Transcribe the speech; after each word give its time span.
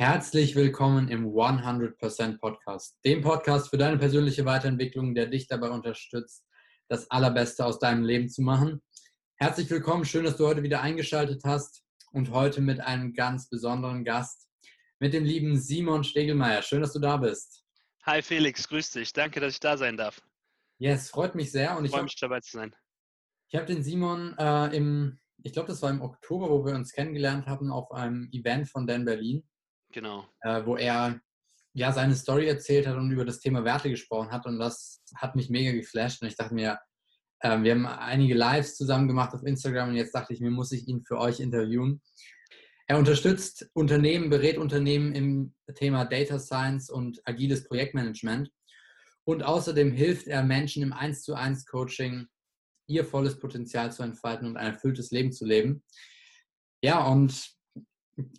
Herzlich 0.00 0.56
willkommen 0.56 1.08
im 1.08 1.26
100% 1.26 2.38
Podcast, 2.38 2.98
dem 3.04 3.20
Podcast 3.20 3.68
für 3.68 3.76
deine 3.76 3.98
persönliche 3.98 4.46
Weiterentwicklung, 4.46 5.14
der 5.14 5.26
dich 5.26 5.46
dabei 5.46 5.68
unterstützt, 5.68 6.46
das 6.88 7.10
Allerbeste 7.10 7.66
aus 7.66 7.78
deinem 7.78 8.02
Leben 8.02 8.30
zu 8.30 8.40
machen. 8.40 8.80
Herzlich 9.36 9.68
willkommen, 9.68 10.06
schön, 10.06 10.24
dass 10.24 10.38
du 10.38 10.46
heute 10.46 10.62
wieder 10.62 10.80
eingeschaltet 10.80 11.42
hast 11.44 11.84
und 12.12 12.30
heute 12.30 12.62
mit 12.62 12.80
einem 12.80 13.12
ganz 13.12 13.50
besonderen 13.50 14.02
Gast, 14.02 14.48
mit 15.00 15.12
dem 15.12 15.26
lieben 15.26 15.60
Simon 15.60 16.02
Stegelmeier. 16.02 16.62
Schön, 16.62 16.80
dass 16.80 16.94
du 16.94 16.98
da 16.98 17.18
bist. 17.18 17.66
Hi 18.04 18.22
Felix, 18.22 18.66
grüß 18.68 18.92
dich. 18.92 19.12
Danke, 19.12 19.38
dass 19.38 19.52
ich 19.52 19.60
da 19.60 19.76
sein 19.76 19.98
darf. 19.98 20.22
Yes, 20.78 21.10
freut 21.10 21.34
mich 21.34 21.52
sehr. 21.52 21.76
Und 21.76 21.84
ich 21.84 21.90
freue 21.90 22.04
mich 22.04 22.16
dabei 22.18 22.40
zu 22.40 22.52
sein. 22.52 22.74
Ich 23.50 23.54
habe 23.54 23.66
den 23.66 23.82
Simon 23.82 24.34
äh, 24.38 24.74
im, 24.74 25.18
ich 25.42 25.52
glaube, 25.52 25.68
das 25.68 25.82
war 25.82 25.90
im 25.90 26.00
Oktober, 26.00 26.48
wo 26.48 26.64
wir 26.64 26.74
uns 26.74 26.92
kennengelernt 26.92 27.44
haben, 27.44 27.70
auf 27.70 27.92
einem 27.92 28.30
Event 28.32 28.66
von 28.66 28.86
Dan 28.86 29.04
Berlin. 29.04 29.46
Genau. 29.92 30.26
Äh, 30.42 30.64
wo 30.64 30.76
er 30.76 31.20
ja 31.72 31.92
seine 31.92 32.14
Story 32.14 32.46
erzählt 32.46 32.86
hat 32.86 32.96
und 32.96 33.10
über 33.10 33.24
das 33.24 33.40
Thema 33.40 33.64
Werte 33.64 33.90
gesprochen 33.90 34.30
hat. 34.30 34.46
Und 34.46 34.58
das 34.58 35.02
hat 35.14 35.36
mich 35.36 35.50
mega 35.50 35.72
geflasht. 35.72 36.22
Und 36.22 36.28
ich 36.28 36.36
dachte 36.36 36.54
mir, 36.54 36.78
äh, 37.40 37.60
wir 37.62 37.72
haben 37.72 37.86
einige 37.86 38.34
Lives 38.34 38.76
zusammen 38.76 39.08
gemacht 39.08 39.34
auf 39.34 39.44
Instagram 39.44 39.90
und 39.90 39.96
jetzt 39.96 40.14
dachte 40.14 40.32
ich 40.32 40.40
mir, 40.40 40.50
muss 40.50 40.72
ich 40.72 40.88
ihn 40.88 41.02
für 41.02 41.18
euch 41.18 41.40
interviewen. 41.40 42.00
Er 42.86 42.98
unterstützt 42.98 43.70
Unternehmen, 43.72 44.30
berät 44.30 44.58
Unternehmen 44.58 45.14
im 45.14 45.54
Thema 45.76 46.04
Data 46.04 46.40
Science 46.40 46.90
und 46.90 47.20
agiles 47.24 47.64
Projektmanagement. 47.64 48.50
Und 49.24 49.44
außerdem 49.44 49.92
hilft 49.92 50.26
er 50.26 50.42
Menschen 50.42 50.82
im 50.82 50.92
1 50.92 51.22
zu 51.22 51.34
1 51.34 51.66
Coaching, 51.66 52.26
ihr 52.88 53.04
volles 53.04 53.38
Potenzial 53.38 53.92
zu 53.92 54.02
entfalten 54.02 54.48
und 54.48 54.56
ein 54.56 54.72
erfülltes 54.72 55.12
Leben 55.12 55.30
zu 55.30 55.44
leben. 55.44 55.84
Ja, 56.82 57.06
und 57.06 57.52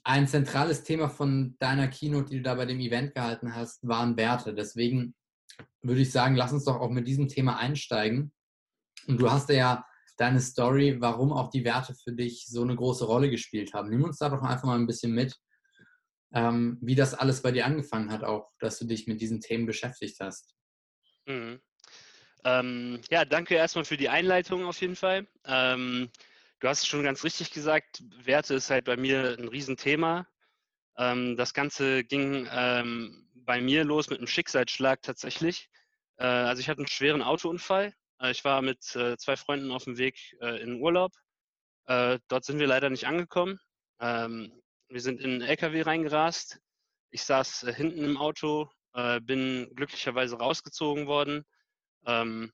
ein 0.03 0.27
zentrales 0.27 0.83
Thema 0.83 1.09
von 1.09 1.55
deiner 1.59 1.87
Keynote, 1.87 2.29
die 2.29 2.37
du 2.37 2.43
da 2.43 2.55
bei 2.55 2.65
dem 2.65 2.79
Event 2.79 3.13
gehalten 3.13 3.55
hast, 3.55 3.87
waren 3.87 4.17
Werte. 4.17 4.53
Deswegen 4.53 5.15
würde 5.81 6.01
ich 6.01 6.11
sagen, 6.11 6.35
lass 6.35 6.53
uns 6.53 6.65
doch 6.65 6.79
auch 6.79 6.89
mit 6.89 7.07
diesem 7.07 7.27
Thema 7.27 7.57
einsteigen. 7.57 8.31
Und 9.07 9.19
du 9.19 9.31
hast 9.31 9.49
ja 9.49 9.85
deine 10.17 10.39
Story, 10.39 10.97
warum 10.99 11.33
auch 11.33 11.49
die 11.49 11.65
Werte 11.65 11.95
für 11.95 12.13
dich 12.13 12.45
so 12.47 12.61
eine 12.61 12.75
große 12.75 13.05
Rolle 13.05 13.29
gespielt 13.29 13.73
haben. 13.73 13.89
Nimm 13.89 14.03
uns 14.03 14.17
da 14.17 14.29
doch 14.29 14.41
einfach 14.41 14.65
mal 14.65 14.77
ein 14.77 14.87
bisschen 14.87 15.13
mit, 15.13 15.35
ähm, 16.33 16.77
wie 16.81 16.95
das 16.95 17.13
alles 17.13 17.41
bei 17.41 17.51
dir 17.51 17.65
angefangen 17.65 18.11
hat, 18.11 18.23
auch, 18.23 18.51
dass 18.59 18.77
du 18.79 18.85
dich 18.85 19.07
mit 19.07 19.21
diesen 19.21 19.41
Themen 19.41 19.65
beschäftigt 19.65 20.17
hast. 20.19 20.55
Mhm. 21.25 21.59
Ähm, 22.43 22.99
ja, 23.09 23.25
danke 23.25 23.55
erstmal 23.55 23.85
für 23.85 23.97
die 23.97 24.09
Einleitung 24.09 24.65
auf 24.65 24.79
jeden 24.81 24.95
Fall. 24.95 25.27
Ähm, 25.45 26.09
Du 26.61 26.67
hast 26.67 26.87
schon 26.87 27.01
ganz 27.01 27.23
richtig 27.23 27.49
gesagt, 27.51 28.03
Werte 28.23 28.53
ist 28.53 28.69
halt 28.69 28.85
bei 28.85 28.95
mir 28.95 29.35
ein 29.39 29.47
Riesenthema. 29.47 30.27
Ähm, 30.95 31.35
das 31.35 31.55
Ganze 31.55 32.03
ging 32.03 32.47
ähm, 32.51 33.27
bei 33.33 33.59
mir 33.59 33.83
los 33.83 34.11
mit 34.11 34.19
einem 34.19 34.27
Schicksalsschlag 34.27 35.01
tatsächlich. 35.01 35.71
Äh, 36.17 36.25
also 36.25 36.59
ich 36.59 36.69
hatte 36.69 36.77
einen 36.77 36.87
schweren 36.87 37.23
Autounfall. 37.23 37.95
Äh, 38.19 38.29
ich 38.29 38.45
war 38.45 38.61
mit 38.61 38.95
äh, 38.95 39.17
zwei 39.17 39.37
Freunden 39.37 39.71
auf 39.71 39.85
dem 39.85 39.97
Weg 39.97 40.37
äh, 40.39 40.61
in 40.61 40.79
Urlaub. 40.79 41.11
Äh, 41.87 42.19
dort 42.27 42.45
sind 42.45 42.59
wir 42.59 42.67
leider 42.67 42.91
nicht 42.91 43.07
angekommen. 43.07 43.59
Ähm, 43.99 44.61
wir 44.87 45.01
sind 45.01 45.19
in 45.19 45.31
einen 45.31 45.41
LKW 45.41 45.81
reingerast. 45.81 46.61
Ich 47.09 47.23
saß 47.23 47.63
äh, 47.63 47.73
hinten 47.73 48.03
im 48.03 48.17
Auto, 48.17 48.69
bin 49.21 49.73
glücklicherweise 49.73 50.37
rausgezogen 50.37 51.07
worden. 51.07 51.45
Ähm, 52.05 52.51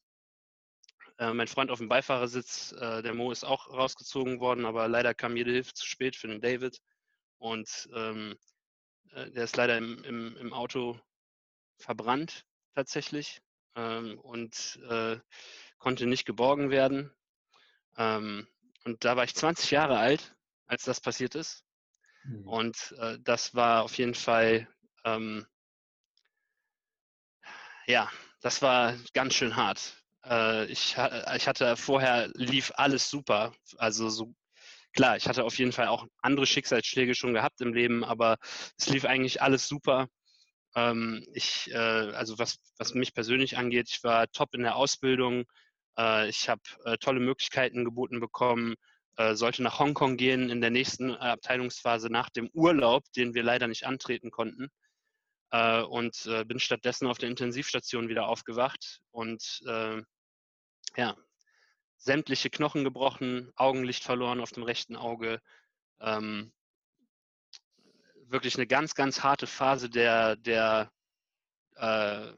äh, 1.18 1.34
mein 1.34 1.48
Freund 1.48 1.72
auf 1.72 1.80
dem 1.80 1.90
Beifahrersitz, 1.90 2.74
äh, 2.74 3.02
der 3.02 3.14
Mo, 3.14 3.32
ist 3.32 3.44
auch 3.44 3.70
rausgezogen 3.70 4.40
worden, 4.40 4.66
aber 4.66 4.88
leider 4.88 5.14
kam 5.14 5.36
jede 5.36 5.52
Hilfe 5.52 5.74
zu 5.74 5.86
spät 5.86 6.16
für 6.16 6.28
den 6.28 6.42
David. 6.42 6.80
Und 7.40 7.90
ähm, 7.94 8.38
äh, 9.12 9.32
der 9.32 9.44
ist 9.44 9.56
leider 9.58 9.78
im, 9.78 10.04
im, 10.04 10.38
im 10.38 10.54
Auto 10.54 11.00
verbrannt 11.78 12.46
tatsächlich 12.76 13.42
ähm, 13.76 14.20
und 14.20 14.80
äh, 14.90 15.20
konnte 15.78 16.06
nicht 16.06 16.26
geborgen 16.26 16.70
werden. 16.70 17.12
Ähm, 17.98 18.48
und 18.86 19.04
da 19.04 19.16
war 19.16 19.24
ich 19.24 19.36
20 19.36 19.72
Jahre 19.72 19.98
alt, 19.98 20.36
als 20.66 20.84
das 20.84 21.02
passiert 21.02 21.36
ist. 21.36 21.64
Mhm. 22.24 22.48
Und 22.48 22.96
äh, 23.00 23.18
das 23.22 23.56
war 23.56 23.84
auf 23.84 23.98
jeden 23.98 24.16
Fall, 24.16 24.68
ähm, 25.04 25.48
ja, 27.86 28.12
das 28.42 28.62
war 28.62 28.96
ganz 29.14 29.34
schön 29.34 29.56
hart. 29.56 29.97
Äh, 30.26 30.66
ich, 30.66 30.96
ich 31.36 31.48
hatte 31.48 31.78
vorher 31.78 32.30
lief 32.34 32.72
alles 32.76 33.10
super. 33.10 33.54
Also 33.78 34.10
so 34.10 34.34
klar, 34.94 35.18
ich 35.18 35.28
hatte 35.28 35.44
auf 35.44 35.58
jeden 35.58 35.72
Fall 35.72 35.88
auch 35.88 36.08
andere 36.22 36.46
Schicksalsschläge 36.46 37.16
schon 37.16 37.34
gehabt 37.34 37.62
im 37.62 37.74
Leben, 37.74 38.04
aber 38.04 38.38
es 38.78 38.90
lief 38.90 39.06
eigentlich 39.06 39.42
alles 39.42 39.68
super. 39.68 40.08
Ähm, 40.76 41.24
ich, 41.34 41.72
äh, 41.72 41.78
also 41.78 42.40
was, 42.40 42.58
was 42.78 42.94
mich 42.94 43.14
persönlich 43.14 43.58
angeht, 43.58 43.90
ich 43.90 44.04
war 44.04 44.28
top 44.32 44.54
in 44.56 44.64
der 44.64 44.76
Ausbildung. 44.76 45.46
Äh, 45.98 46.30
ich 46.30 46.50
habe 46.50 46.62
äh, 46.86 46.98
tolle 46.98 47.20
Möglichkeiten 47.20 47.86
geboten 47.86 48.20
bekommen, 48.20 48.76
äh, 49.18 49.36
sollte 49.36 49.64
nach 49.64 49.80
Hongkong 49.80 50.18
gehen 50.18 50.50
in 50.50 50.62
der 50.62 50.70
nächsten 50.70 51.12
Abteilungsphase 51.16 52.10
nach 52.10 52.30
dem 52.30 52.50
Urlaub, 52.54 53.04
den 53.16 53.34
wir 53.34 53.44
leider 53.44 53.68
nicht 53.68 53.86
antreten 53.86 54.32
konnten. 54.32 54.70
Äh, 55.52 55.82
und 55.82 56.26
äh, 56.26 56.44
bin 56.44 56.60
stattdessen 56.60 57.08
auf 57.08 57.18
der 57.18 57.30
Intensivstation 57.30 58.10
wieder 58.10 58.28
aufgewacht 58.28 59.02
und 59.12 59.62
äh, 59.66 60.02
ja, 60.98 61.16
sämtliche 61.98 62.50
Knochen 62.50 62.84
gebrochen, 62.84 63.52
Augenlicht 63.56 64.04
verloren 64.04 64.42
auf 64.42 64.52
dem 64.52 64.64
rechten 64.64 64.96
Auge. 64.96 65.42
Ähm, 66.00 66.52
wirklich 68.26 68.56
eine 68.56 68.68
ganz, 68.68 68.94
ganz 68.94 69.24
harte 69.24 69.48
Phase 69.48 69.90
der, 69.90 70.36
der 70.36 70.92
äh, 71.76 72.34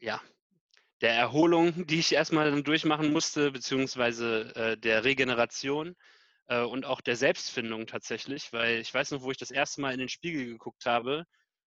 ja, 0.00 0.20
der 1.00 1.12
Erholung, 1.12 1.86
die 1.86 1.98
ich 1.98 2.12
erstmal 2.12 2.50
dann 2.50 2.64
durchmachen 2.64 3.12
musste, 3.12 3.50
beziehungsweise 3.50 4.54
äh, 4.54 4.76
der 4.78 5.04
Regeneration 5.04 5.94
äh, 6.48 6.62
und 6.62 6.84
auch 6.84 7.00
der 7.00 7.16
Selbstfindung 7.16 7.86
tatsächlich, 7.86 8.52
weil 8.52 8.80
ich 8.80 8.92
weiß 8.92 9.10
noch, 9.12 9.22
wo 9.22 9.30
ich 9.30 9.36
das 9.36 9.50
erste 9.50 9.80
Mal 9.80 9.92
in 9.92 9.98
den 9.98 10.08
Spiegel 10.08 10.46
geguckt 10.46 10.86
habe 10.86 11.24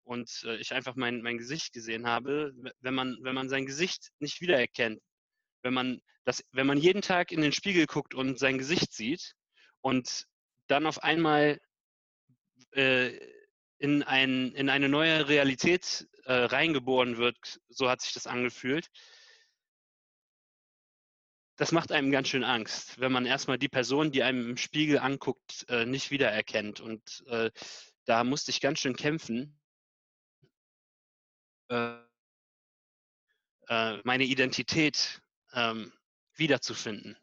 und 0.03 0.43
äh, 0.45 0.57
ich 0.57 0.73
einfach 0.73 0.95
mein, 0.95 1.21
mein 1.21 1.37
Gesicht 1.37 1.73
gesehen 1.73 2.07
habe, 2.07 2.53
wenn 2.81 2.93
man, 2.93 3.17
wenn 3.21 3.35
man 3.35 3.49
sein 3.49 3.65
Gesicht 3.65 4.11
nicht 4.19 4.41
wiedererkennt, 4.41 5.01
wenn 5.63 5.73
man, 5.73 6.01
das, 6.25 6.43
wenn 6.51 6.67
man 6.67 6.77
jeden 6.77 7.01
Tag 7.01 7.31
in 7.31 7.41
den 7.41 7.51
Spiegel 7.51 7.85
guckt 7.85 8.13
und 8.13 8.39
sein 8.39 8.57
Gesicht 8.57 8.93
sieht 8.93 9.33
und 9.81 10.25
dann 10.67 10.85
auf 10.85 11.03
einmal 11.03 11.59
äh, 12.71 13.17
in, 13.77 14.03
ein, 14.03 14.51
in 14.53 14.69
eine 14.69 14.89
neue 14.89 15.27
Realität 15.27 16.07
äh, 16.25 16.33
reingeboren 16.33 17.17
wird, 17.17 17.59
so 17.69 17.89
hat 17.89 18.01
sich 18.01 18.13
das 18.13 18.27
angefühlt, 18.27 18.89
das 21.57 21.71
macht 21.71 21.91
einem 21.91 22.11
ganz 22.11 22.27
schön 22.27 22.43
Angst, 22.43 22.99
wenn 22.99 23.11
man 23.11 23.25
erstmal 23.25 23.57
die 23.57 23.69
Person, 23.69 24.11
die 24.11 24.23
einem 24.23 24.49
im 24.51 24.57
Spiegel 24.57 24.99
anguckt, 24.99 25.65
äh, 25.69 25.85
nicht 25.85 26.11
wiedererkennt. 26.11 26.81
Und 26.81 27.23
äh, 27.27 27.49
da 28.05 28.23
musste 28.23 28.51
ich 28.51 28.61
ganz 28.61 28.79
schön 28.79 28.95
kämpfen, 28.95 29.57
äh, 31.69 31.97
meine 33.67 34.25
Identität 34.25 35.21
ähm, 35.53 35.93
wiederzufinden. 36.35 37.17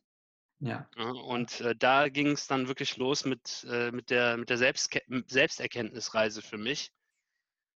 Ja. 0.59 0.89
Und 0.97 1.63
da 1.79 2.09
ging 2.09 2.29
es 2.29 2.47
dann 2.47 2.69
wirklich 2.69 2.97
los 2.97 3.25
mit, 3.25 3.67
mit 3.91 4.11
der, 4.11 4.37
mit 4.37 4.49
der 4.49 4.59
Selbstke 4.59 5.03
Selbsterkenntnisreise 5.27 6.41
für 6.41 6.57
mich 6.57 6.93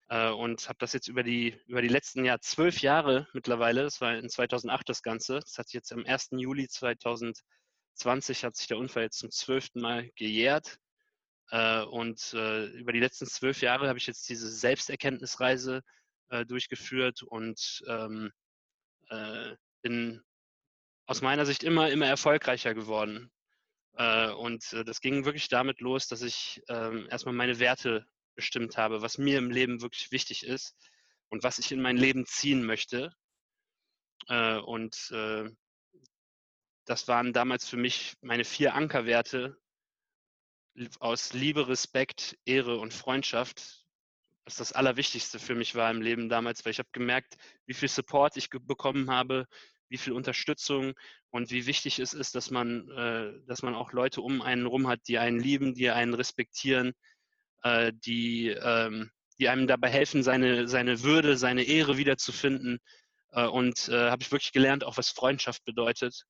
äh, 0.08 0.30
und 0.30 0.68
habe 0.68 0.78
das 0.78 0.92
jetzt 0.92 1.08
über 1.08 1.22
die, 1.22 1.58
über 1.66 1.82
die 1.82 1.88
letzten 1.88 2.24
Jahr 2.24 2.40
zwölf 2.40 2.80
Jahre 2.80 3.28
mittlerweile, 3.32 3.82
das 3.82 4.00
war 4.00 4.16
in 4.16 4.28
2008 4.28 4.88
das 4.88 5.02
Ganze, 5.02 5.40
das 5.40 5.58
hat 5.58 5.72
jetzt 5.72 5.92
am 5.92 6.04
1. 6.04 6.30
Juli 6.32 6.68
2020 6.68 8.44
hat 8.44 8.56
sich 8.56 8.66
der 8.66 8.78
Unfall 8.78 9.04
jetzt 9.04 9.18
zum 9.18 9.30
zwölften 9.30 9.80
Mal 9.80 10.10
gejährt. 10.16 10.78
Äh, 11.50 11.82
und 11.82 12.32
äh, 12.34 12.66
über 12.66 12.92
die 12.92 13.00
letzten 13.00 13.26
zwölf 13.26 13.60
Jahre 13.60 13.88
habe 13.88 13.98
ich 13.98 14.06
jetzt 14.06 14.28
diese 14.28 14.48
Selbsterkenntnisreise 14.48 15.82
äh, 16.30 16.46
durchgeführt 16.46 17.22
und 17.22 17.82
ähm, 17.86 18.30
äh, 19.10 19.54
bin 19.82 20.22
aus 21.06 21.20
meiner 21.20 21.44
Sicht 21.44 21.64
immer, 21.64 21.90
immer 21.90 22.06
erfolgreicher 22.06 22.74
geworden. 22.74 23.30
Äh, 23.96 24.30
und 24.30 24.72
das 24.86 25.00
ging 25.00 25.24
wirklich 25.24 25.48
damit 25.48 25.80
los, 25.80 26.08
dass 26.08 26.22
ich 26.22 26.62
ähm, 26.68 27.06
erstmal 27.10 27.34
meine 27.34 27.58
Werte 27.58 28.06
bestimmt 28.34 28.76
habe, 28.76 29.02
was 29.02 29.18
mir 29.18 29.38
im 29.38 29.50
Leben 29.50 29.80
wirklich 29.80 30.10
wichtig 30.12 30.44
ist 30.44 30.76
und 31.28 31.42
was 31.42 31.58
ich 31.58 31.72
in 31.72 31.82
mein 31.82 31.96
Leben 31.96 32.26
ziehen 32.26 32.64
möchte. 32.64 33.14
Äh, 34.28 34.58
und 34.58 35.10
äh, 35.12 35.50
das 36.84 37.08
waren 37.08 37.32
damals 37.32 37.68
für 37.68 37.76
mich 37.76 38.14
meine 38.20 38.44
vier 38.44 38.74
Ankerwerte 38.74 39.56
aus 41.00 41.32
Liebe, 41.32 41.68
Respekt, 41.68 42.36
Ehre 42.44 42.78
und 42.78 42.92
Freundschaft, 42.92 43.84
was 44.44 44.56
das 44.56 44.72
Allerwichtigste 44.72 45.38
für 45.38 45.54
mich 45.54 45.74
war 45.74 45.90
im 45.90 46.02
Leben 46.02 46.28
damals, 46.28 46.64
weil 46.64 46.72
ich 46.72 46.78
habe 46.78 46.88
gemerkt, 46.92 47.36
wie 47.66 47.74
viel 47.74 47.88
Support 47.88 48.36
ich 48.36 48.50
bekommen 48.50 49.10
habe, 49.10 49.46
wie 49.88 49.96
viel 49.96 50.12
Unterstützung 50.12 50.94
und 51.30 51.50
wie 51.50 51.66
wichtig 51.66 51.98
es 51.98 52.12
ist, 52.12 52.34
dass 52.34 52.50
man, 52.50 52.88
äh, 52.90 53.32
dass 53.46 53.62
man 53.62 53.74
auch 53.74 53.92
Leute 53.92 54.20
um 54.20 54.42
einen 54.42 54.66
rum 54.66 54.88
hat, 54.88 55.00
die 55.08 55.18
einen 55.18 55.38
lieben, 55.38 55.74
die 55.74 55.90
einen 55.90 56.14
respektieren, 56.14 56.92
äh, 57.64 57.92
die, 57.92 58.48
ähm, 58.48 59.10
die 59.38 59.48
einem 59.48 59.66
dabei 59.66 59.90
helfen, 59.90 60.22
seine, 60.22 60.68
seine 60.68 61.02
Würde, 61.02 61.36
seine 61.36 61.64
Ehre 61.64 61.96
wiederzufinden. 61.96 62.78
Äh, 63.32 63.46
und 63.46 63.88
äh, 63.88 64.10
habe 64.10 64.22
ich 64.22 64.30
wirklich 64.30 64.52
gelernt, 64.52 64.84
auch 64.84 64.96
was 64.96 65.10
Freundschaft 65.10 65.64
bedeutet. 65.64 66.24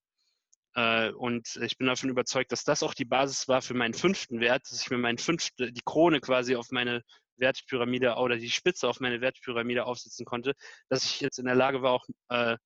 Äh, 0.74 1.10
und 1.10 1.56
ich 1.56 1.76
bin 1.76 1.86
davon 1.86 2.08
überzeugt, 2.08 2.50
dass 2.52 2.64
das 2.64 2.82
auch 2.82 2.94
die 2.94 3.04
Basis 3.04 3.46
war 3.48 3.62
für 3.62 3.74
meinen 3.74 3.94
fünften 3.94 4.40
Wert, 4.40 4.62
dass 4.70 4.80
ich 4.80 4.90
mir 4.90 4.98
meinen 4.98 5.18
fünfte, 5.18 5.72
die 5.72 5.82
Krone 5.84 6.20
quasi 6.20 6.56
auf 6.56 6.70
meine 6.70 7.02
Wertpyramide 7.36 8.14
oder 8.16 8.36
die 8.36 8.50
Spitze 8.50 8.88
auf 8.88 9.00
meine 9.00 9.20
Wertpyramide 9.20 9.84
aufsetzen 9.84 10.24
konnte, 10.24 10.54
dass 10.88 11.04
ich 11.04 11.20
jetzt 11.20 11.38
in 11.38 11.46
der 11.46 11.54
Lage 11.54 11.82
war, 11.82 11.92
auch 11.92 12.06
äh, 12.28 12.56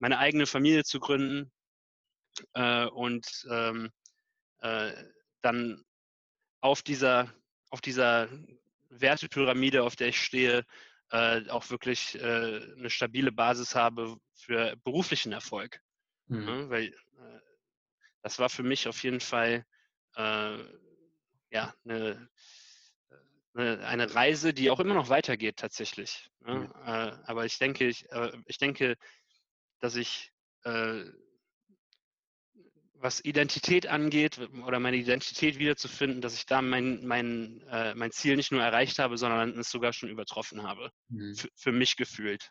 meine 0.00 0.18
eigene 0.18 0.46
Familie 0.46 0.84
zu 0.84 1.00
gründen 1.00 1.50
äh, 2.54 2.86
und 2.86 3.46
ähm, 3.50 3.90
äh, 4.60 4.92
dann 5.42 5.84
auf 6.60 6.82
dieser, 6.82 7.32
auf 7.70 7.80
dieser 7.80 8.28
Wertepyramide, 8.90 9.82
auf 9.82 9.96
der 9.96 10.08
ich 10.08 10.20
stehe, 10.20 10.64
äh, 11.10 11.48
auch 11.48 11.70
wirklich 11.70 12.14
äh, 12.16 12.74
eine 12.76 12.90
stabile 12.90 13.32
Basis 13.32 13.74
habe 13.74 14.16
für 14.34 14.76
beruflichen 14.84 15.32
Erfolg. 15.32 15.80
Mhm. 16.26 16.48
Ja, 16.48 16.70
weil 16.70 16.84
äh, 16.86 17.40
das 18.22 18.38
war 18.38 18.48
für 18.48 18.62
mich 18.62 18.88
auf 18.88 19.02
jeden 19.02 19.20
Fall 19.20 19.64
äh, 20.16 20.58
ja, 21.50 21.74
eine, 21.84 22.28
eine, 23.54 23.86
eine, 23.86 24.14
Reise, 24.14 24.52
die 24.52 24.70
auch 24.70 24.80
immer 24.80 24.94
noch 24.94 25.08
weitergeht 25.08 25.56
tatsächlich. 25.56 26.30
Ne? 26.40 26.54
Mhm. 26.54 26.72
aber 27.24 27.46
ich 27.46 27.58
denke, 27.58 27.88
ich, 27.88 28.06
ich 28.44 28.58
denke, 28.58 28.96
dass 29.80 29.96
ich 29.96 30.30
was 33.00 33.24
Identität 33.24 33.86
angeht 33.86 34.38
oder 34.66 34.80
meine 34.80 34.96
Identität 34.96 35.58
wiederzufinden, 35.58 36.20
dass 36.20 36.34
ich 36.34 36.46
da 36.46 36.62
mein, 36.62 37.06
mein, 37.06 37.62
äh, 37.70 37.94
mein 37.94 38.10
Ziel 38.10 38.36
nicht 38.36 38.52
nur 38.52 38.62
erreicht 38.62 38.98
habe, 38.98 39.16
sondern 39.16 39.58
es 39.58 39.70
sogar 39.70 39.92
schon 39.92 40.08
übertroffen 40.08 40.62
habe. 40.62 40.90
Mhm. 41.08 41.36
Für 41.54 41.72
mich 41.72 41.96
gefühlt. 41.96 42.50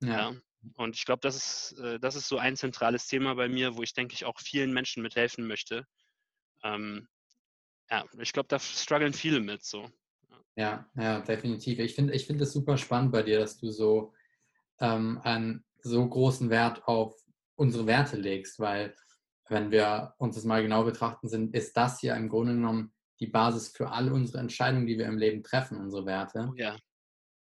Ja. 0.00 0.08
ja. 0.08 0.36
Und 0.74 0.96
ich 0.96 1.04
glaube, 1.04 1.20
das 1.20 1.36
ist, 1.36 1.78
äh, 1.78 2.00
das 2.00 2.16
ist 2.16 2.28
so 2.28 2.38
ein 2.38 2.56
zentrales 2.56 3.06
Thema 3.06 3.34
bei 3.34 3.48
mir, 3.48 3.76
wo 3.76 3.82
ich 3.82 3.92
denke 3.94 4.14
ich 4.14 4.24
auch 4.24 4.38
vielen 4.40 4.72
Menschen 4.72 5.02
mithelfen 5.02 5.46
möchte. 5.46 5.86
Ähm, 6.64 7.08
ja, 7.90 8.04
ich 8.18 8.32
glaube, 8.32 8.48
da 8.48 8.58
strugglen 8.58 9.12
viele 9.12 9.40
mit 9.40 9.64
so. 9.64 9.88
Ja, 10.56 10.88
ja, 10.96 11.20
definitiv. 11.20 11.78
Ich 11.78 11.94
finde 11.94 12.14
ich 12.14 12.26
find 12.26 12.40
es 12.40 12.52
super 12.52 12.76
spannend 12.78 13.12
bei 13.12 13.22
dir, 13.22 13.38
dass 13.38 13.58
du 13.58 13.70
so 13.70 14.12
ähm, 14.80 15.20
einen 15.22 15.64
so 15.82 16.06
großen 16.08 16.50
Wert 16.50 16.86
auf 16.88 17.14
unsere 17.54 17.86
Werte 17.86 18.16
legst, 18.16 18.58
weil 18.58 18.94
wenn 19.48 19.70
wir 19.70 20.14
uns 20.18 20.36
das 20.36 20.44
mal 20.44 20.62
genau 20.62 20.84
betrachten, 20.84 21.28
sind, 21.28 21.54
ist 21.54 21.76
das 21.76 22.00
hier 22.00 22.14
im 22.14 22.28
Grunde 22.28 22.54
genommen 22.54 22.92
die 23.20 23.26
Basis 23.26 23.68
für 23.68 23.90
all 23.90 24.12
unsere 24.12 24.38
Entscheidungen, 24.38 24.86
die 24.86 24.98
wir 24.98 25.06
im 25.06 25.18
Leben 25.18 25.42
treffen, 25.42 25.78
unsere 25.78 26.04
Werte. 26.04 26.50
Oh 26.52 26.54
ja. 26.56 26.76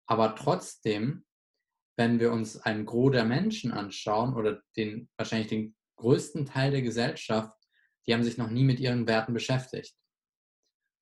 Aber 0.08 0.36
trotzdem, 0.36 1.26
wenn 1.98 2.20
wir 2.20 2.32
uns 2.32 2.60
ein 2.62 2.86
Gros 2.86 3.12
der 3.12 3.26
Menschen 3.26 3.72
anschauen 3.72 4.36
oder 4.36 4.62
den, 4.76 5.10
wahrscheinlich 5.18 5.48
den 5.48 5.76
größten 5.98 6.46
Teil 6.46 6.72
der 6.72 6.82
Gesellschaft, 6.82 7.58
die 8.08 8.14
haben 8.14 8.24
sich 8.24 8.38
noch 8.38 8.50
nie 8.50 8.64
mit 8.64 8.80
ihren 8.80 9.08
Werten 9.08 9.34
beschäftigt. 9.34 9.96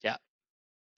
Ja, 0.03 0.17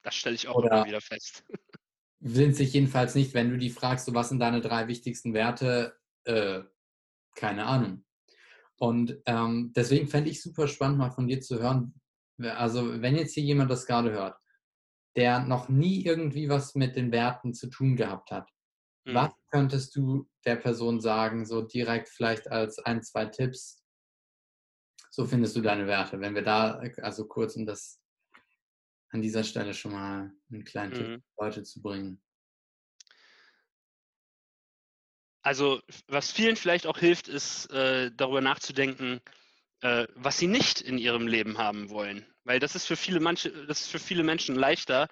das 0.01 0.15
stelle 0.15 0.35
ich 0.35 0.47
auch 0.47 0.55
oder 0.55 0.71
immer 0.71 0.85
wieder 0.85 1.01
fest. 1.01 1.45
Sind 2.19 2.55
sich 2.55 2.73
jedenfalls 2.73 3.15
nicht, 3.15 3.33
wenn 3.33 3.49
du 3.49 3.57
die 3.57 3.69
fragst, 3.69 4.05
so 4.05 4.13
was 4.13 4.29
sind 4.29 4.39
deine 4.39 4.61
drei 4.61 4.87
wichtigsten 4.87 5.33
Werte, 5.33 5.97
äh, 6.25 6.61
keine 7.33 7.65
Ahnung. 7.65 8.05
Und 8.81 9.21
ähm, 9.27 9.73
deswegen 9.75 10.07
fände 10.07 10.31
ich 10.31 10.41
super 10.41 10.67
spannend, 10.67 10.97
mal 10.97 11.11
von 11.11 11.27
dir 11.27 11.39
zu 11.39 11.59
hören. 11.59 11.93
Also, 12.39 12.99
wenn 12.99 13.15
jetzt 13.15 13.35
hier 13.35 13.43
jemand 13.43 13.69
das 13.69 13.85
gerade 13.85 14.11
hört, 14.11 14.35
der 15.15 15.41
noch 15.41 15.69
nie 15.69 16.03
irgendwie 16.03 16.49
was 16.49 16.73
mit 16.73 16.95
den 16.95 17.11
Werten 17.11 17.53
zu 17.53 17.69
tun 17.69 17.95
gehabt 17.95 18.31
hat, 18.31 18.49
mhm. 19.05 19.13
was 19.13 19.33
könntest 19.51 19.95
du 19.95 20.27
der 20.45 20.55
Person 20.55 20.99
sagen, 20.99 21.45
so 21.45 21.61
direkt 21.61 22.09
vielleicht 22.09 22.49
als 22.49 22.79
ein, 22.79 23.03
zwei 23.03 23.25
Tipps? 23.25 23.83
So 25.11 25.27
findest 25.27 25.55
du 25.55 25.61
deine 25.61 25.85
Werte. 25.85 26.19
Wenn 26.19 26.33
wir 26.33 26.41
da, 26.41 26.81
also 27.03 27.27
kurz, 27.27 27.55
um 27.57 27.67
das 27.67 28.01
an 29.11 29.21
dieser 29.21 29.43
Stelle 29.43 29.75
schon 29.75 29.91
mal 29.91 30.31
einen 30.51 30.63
kleinen 30.63 30.93
mhm. 30.93 30.95
Tipp 30.95 31.23
Leute 31.39 31.61
zu 31.61 31.83
bringen. 31.83 32.19
Also, 35.43 35.81
was 36.07 36.31
vielen 36.31 36.55
vielleicht 36.55 36.85
auch 36.85 36.97
hilft, 36.97 37.27
ist 37.27 37.71
äh, 37.71 38.11
darüber 38.15 38.41
nachzudenken, 38.41 39.21
äh, 39.81 40.05
was 40.15 40.37
sie 40.37 40.47
nicht 40.47 40.81
in 40.81 40.97
ihrem 40.97 41.27
Leben 41.27 41.57
haben 41.57 41.89
wollen. 41.89 42.25
Weil 42.43 42.59
das 42.59 42.75
ist 42.75 42.85
für 42.85 42.95
viele 42.95 43.19
manche, 43.19 43.51
das 43.65 43.81
ist 43.81 43.91
für 43.91 43.99
viele 43.99 44.23
Menschen 44.23 44.55
leichter, 44.55 45.07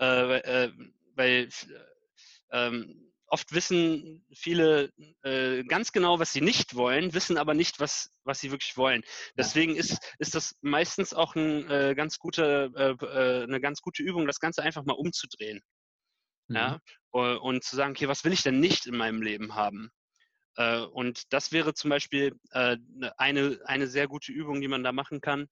äh, 0.00 0.38
äh 0.38 0.72
weil 1.16 1.48
ähm, 2.50 3.12
oft 3.28 3.52
wissen 3.52 4.24
viele 4.34 4.90
äh, 5.22 5.62
ganz 5.64 5.92
genau, 5.92 6.18
was 6.18 6.32
sie 6.32 6.40
nicht 6.40 6.74
wollen, 6.74 7.14
wissen 7.14 7.36
aber 7.36 7.54
nicht, 7.54 7.78
was, 7.78 8.10
was 8.24 8.40
sie 8.40 8.50
wirklich 8.50 8.76
wollen. 8.76 9.02
Deswegen 9.36 9.76
ist, 9.76 9.98
ist 10.18 10.34
das 10.34 10.56
meistens 10.60 11.14
auch 11.14 11.36
ein, 11.36 11.70
äh, 11.70 11.94
ganz 11.94 12.18
gute, 12.18 12.72
eine 13.48 13.60
ganz 13.60 13.80
gute 13.80 14.02
Übung, 14.02 14.26
das 14.26 14.40
Ganze 14.40 14.62
einfach 14.62 14.84
mal 14.84 14.94
umzudrehen. 14.94 15.60
Mhm. 16.48 16.56
Ja, 16.56 16.80
und 17.10 17.62
zu 17.62 17.76
sagen, 17.76 17.92
okay, 17.92 18.08
was 18.08 18.24
will 18.24 18.32
ich 18.32 18.42
denn 18.42 18.60
nicht 18.60 18.86
in 18.86 18.96
meinem 18.96 19.22
Leben 19.22 19.54
haben? 19.54 19.90
Äh, 20.56 20.80
und 20.80 21.32
das 21.32 21.52
wäre 21.52 21.74
zum 21.74 21.90
Beispiel 21.90 22.38
äh, 22.52 22.76
ne, 22.94 23.18
eine, 23.18 23.60
eine 23.64 23.86
sehr 23.86 24.08
gute 24.08 24.32
Übung, 24.32 24.60
die 24.60 24.68
man 24.68 24.84
da 24.84 24.92
machen 24.92 25.20
kann, 25.20 25.48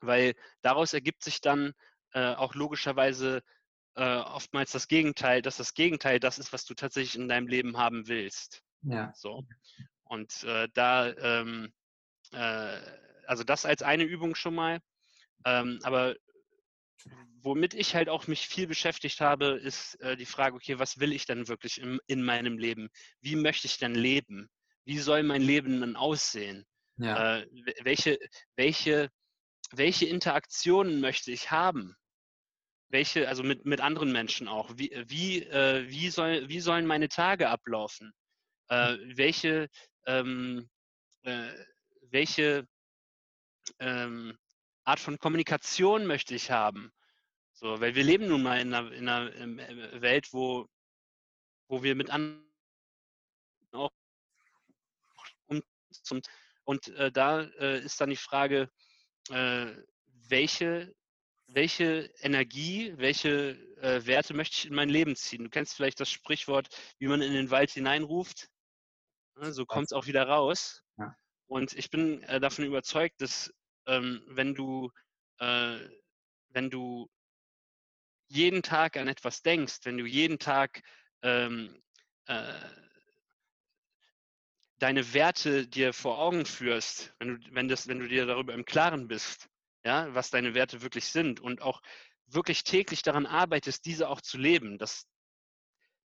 weil 0.00 0.34
daraus 0.62 0.92
ergibt 0.92 1.22
sich 1.24 1.40
dann 1.40 1.72
äh, 2.12 2.34
auch 2.34 2.54
logischerweise 2.54 3.42
oftmals 3.94 4.72
das 4.72 4.88
Gegenteil, 4.88 5.42
dass 5.42 5.58
das 5.58 5.74
Gegenteil 5.74 6.18
das 6.18 6.38
ist, 6.38 6.54
was 6.54 6.64
du 6.64 6.72
tatsächlich 6.72 7.14
in 7.14 7.28
deinem 7.28 7.46
Leben 7.46 7.76
haben 7.76 8.08
willst. 8.08 8.62
Ja. 8.84 9.12
So. 9.14 9.44
Und 10.04 10.44
äh, 10.44 10.66
da, 10.72 11.10
ähm, 11.10 11.74
äh, 12.32 12.80
also 13.26 13.44
das 13.44 13.66
als 13.66 13.82
eine 13.82 14.04
Übung 14.04 14.34
schon 14.34 14.54
mal. 14.54 14.80
Ähm, 15.44 15.78
aber 15.82 16.16
womit 17.42 17.74
ich 17.74 17.94
halt 17.94 18.08
auch 18.08 18.26
mich 18.26 18.46
viel 18.46 18.66
beschäftigt 18.66 19.20
habe, 19.20 19.58
ist 19.62 20.00
äh, 20.00 20.16
die 20.16 20.26
Frage, 20.26 20.56
okay, 20.56 20.78
was 20.78 21.00
will 21.00 21.12
ich 21.12 21.26
denn 21.26 21.48
wirklich 21.48 21.80
im, 21.80 22.00
in 22.06 22.22
meinem 22.22 22.58
Leben? 22.58 22.88
Wie 23.20 23.36
möchte 23.36 23.66
ich 23.66 23.78
denn 23.78 23.94
leben? 23.94 24.48
Wie 24.84 24.98
soll 24.98 25.22
mein 25.22 25.42
Leben 25.42 25.80
dann 25.80 25.96
aussehen? 25.96 26.66
Ja. 26.96 27.38
Äh, 27.38 27.46
welche, 27.82 28.18
welche, 28.56 29.10
welche 29.72 30.06
Interaktionen 30.06 31.00
möchte 31.00 31.32
ich 31.32 31.50
haben? 31.50 31.96
Welche, 32.88 33.28
also 33.28 33.42
mit, 33.42 33.64
mit 33.64 33.80
anderen 33.80 34.12
Menschen 34.12 34.48
auch. 34.48 34.70
Wie, 34.76 34.92
wie, 35.06 35.42
äh, 35.42 35.88
wie, 35.88 36.10
soll, 36.10 36.48
wie 36.48 36.60
sollen 36.60 36.86
meine 36.86 37.08
Tage 37.08 37.48
ablaufen? 37.48 38.12
Äh, 38.68 38.98
welche, 39.16 39.68
ähm, 40.06 40.68
äh, 41.22 41.52
welche 42.10 42.66
ähm, 43.78 44.36
Art 44.84 45.00
von 45.00 45.18
Kommunikation 45.18 46.06
möchte 46.06 46.34
ich 46.34 46.50
haben? 46.50 46.92
So, 47.52 47.80
weil 47.80 47.94
wir 47.94 48.02
leben 48.02 48.28
nun 48.28 48.42
mal 48.42 48.60
in 48.60 48.74
einer, 48.74 48.92
in 48.92 49.08
einer 49.08 49.34
äh, 49.34 50.00
Welt, 50.00 50.32
wo, 50.32 50.66
wo 51.68 51.82
wir 51.82 51.94
mit 51.94 52.10
anderen 52.10 52.44
auch 53.72 53.90
und, 55.46 55.64
und, 56.10 56.26
und 56.64 56.88
äh, 56.88 57.12
da 57.12 57.42
äh, 57.42 57.80
ist 57.84 58.00
dann 58.00 58.10
die 58.10 58.16
Frage, 58.16 58.70
äh, 59.30 59.66
welche, 60.28 60.94
welche 61.46 62.12
Energie, 62.20 62.94
welche 62.96 63.50
äh, 63.80 64.04
Werte 64.06 64.34
möchte 64.34 64.56
ich 64.56 64.66
in 64.66 64.74
mein 64.74 64.88
Leben 64.88 65.16
ziehen? 65.16 65.44
Du 65.44 65.50
kennst 65.50 65.74
vielleicht 65.74 66.00
das 66.00 66.10
Sprichwort, 66.10 66.68
wie 66.98 67.06
man 67.06 67.22
in 67.22 67.32
den 67.32 67.50
Wald 67.50 67.70
hineinruft. 67.70 68.48
Ne, 69.36 69.52
so 69.52 69.64
kommt 69.66 69.86
es 69.86 69.92
auch 69.92 70.06
wieder 70.06 70.26
raus. 70.26 70.82
Ja. 70.98 71.16
Und 71.46 71.74
ich 71.74 71.90
bin 71.90 72.22
äh, 72.24 72.40
davon 72.40 72.64
überzeugt, 72.64 73.20
dass 73.20 73.52
ähm, 73.86 74.22
wenn 74.28 74.54
du, 74.54 74.90
äh, 75.38 75.78
wenn 76.50 76.70
du 76.70 77.08
jeden 78.28 78.62
Tag 78.62 78.96
an 78.96 79.08
etwas 79.08 79.42
denkst, 79.42 79.80
wenn 79.84 79.98
du 79.98 80.06
jeden 80.06 80.38
Tag 80.38 80.82
ähm, 81.22 81.82
äh, 82.26 82.52
deine 84.78 85.14
Werte 85.14 85.68
dir 85.68 85.92
vor 85.92 86.18
Augen 86.18 86.44
führst, 86.44 87.14
wenn 87.18 87.40
du, 87.40 87.54
wenn, 87.54 87.68
das, 87.68 87.86
wenn 87.86 88.00
du 88.00 88.08
dir 88.08 88.26
darüber 88.26 88.54
im 88.54 88.64
Klaren 88.64 89.06
bist, 89.06 89.48
ja, 89.84 90.12
was 90.14 90.30
deine 90.30 90.54
Werte 90.54 90.82
wirklich 90.82 91.06
sind 91.06 91.40
und 91.40 91.62
auch 91.62 91.82
wirklich 92.26 92.64
täglich 92.64 93.02
daran 93.02 93.26
arbeitest, 93.26 93.84
diese 93.84 94.08
auch 94.08 94.20
zu 94.20 94.38
leben, 94.38 94.78
das, 94.78 95.06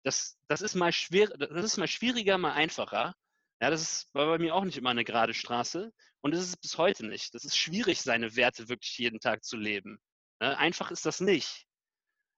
das, 0.04 0.38
das, 0.48 0.62
ist, 0.62 0.76
mal 0.76 0.92
schwer, 0.92 1.28
das 1.28 1.64
ist 1.64 1.78
mal 1.78 1.88
schwieriger, 1.88 2.38
mal 2.38 2.54
einfacher. 2.54 3.16
Ja, 3.62 3.70
das 3.70 3.82
ist, 3.82 4.14
war 4.14 4.26
bei 4.28 4.38
mir 4.38 4.54
auch 4.54 4.66
nicht 4.66 4.78
immer 4.78 4.90
eine 4.90 5.06
gerade 5.06 5.34
Straße 5.34 5.92
und 6.22 6.34
es 6.34 6.42
ist 6.42 6.58
bis 6.58 6.78
heute 6.78 7.06
nicht. 7.06 7.34
Das 7.34 7.46
ist 7.46 7.58
schwierig, 7.58 8.02
seine 8.02 8.36
Werte 8.36 8.68
wirklich 8.68 8.98
jeden 8.98 9.20
Tag 9.20 9.44
zu 9.44 9.58
leben. 9.58 10.00
Ja, 10.42 10.58
einfach 10.58 10.92
ist 10.92 11.06
das 11.06 11.22
nicht. 11.22 11.66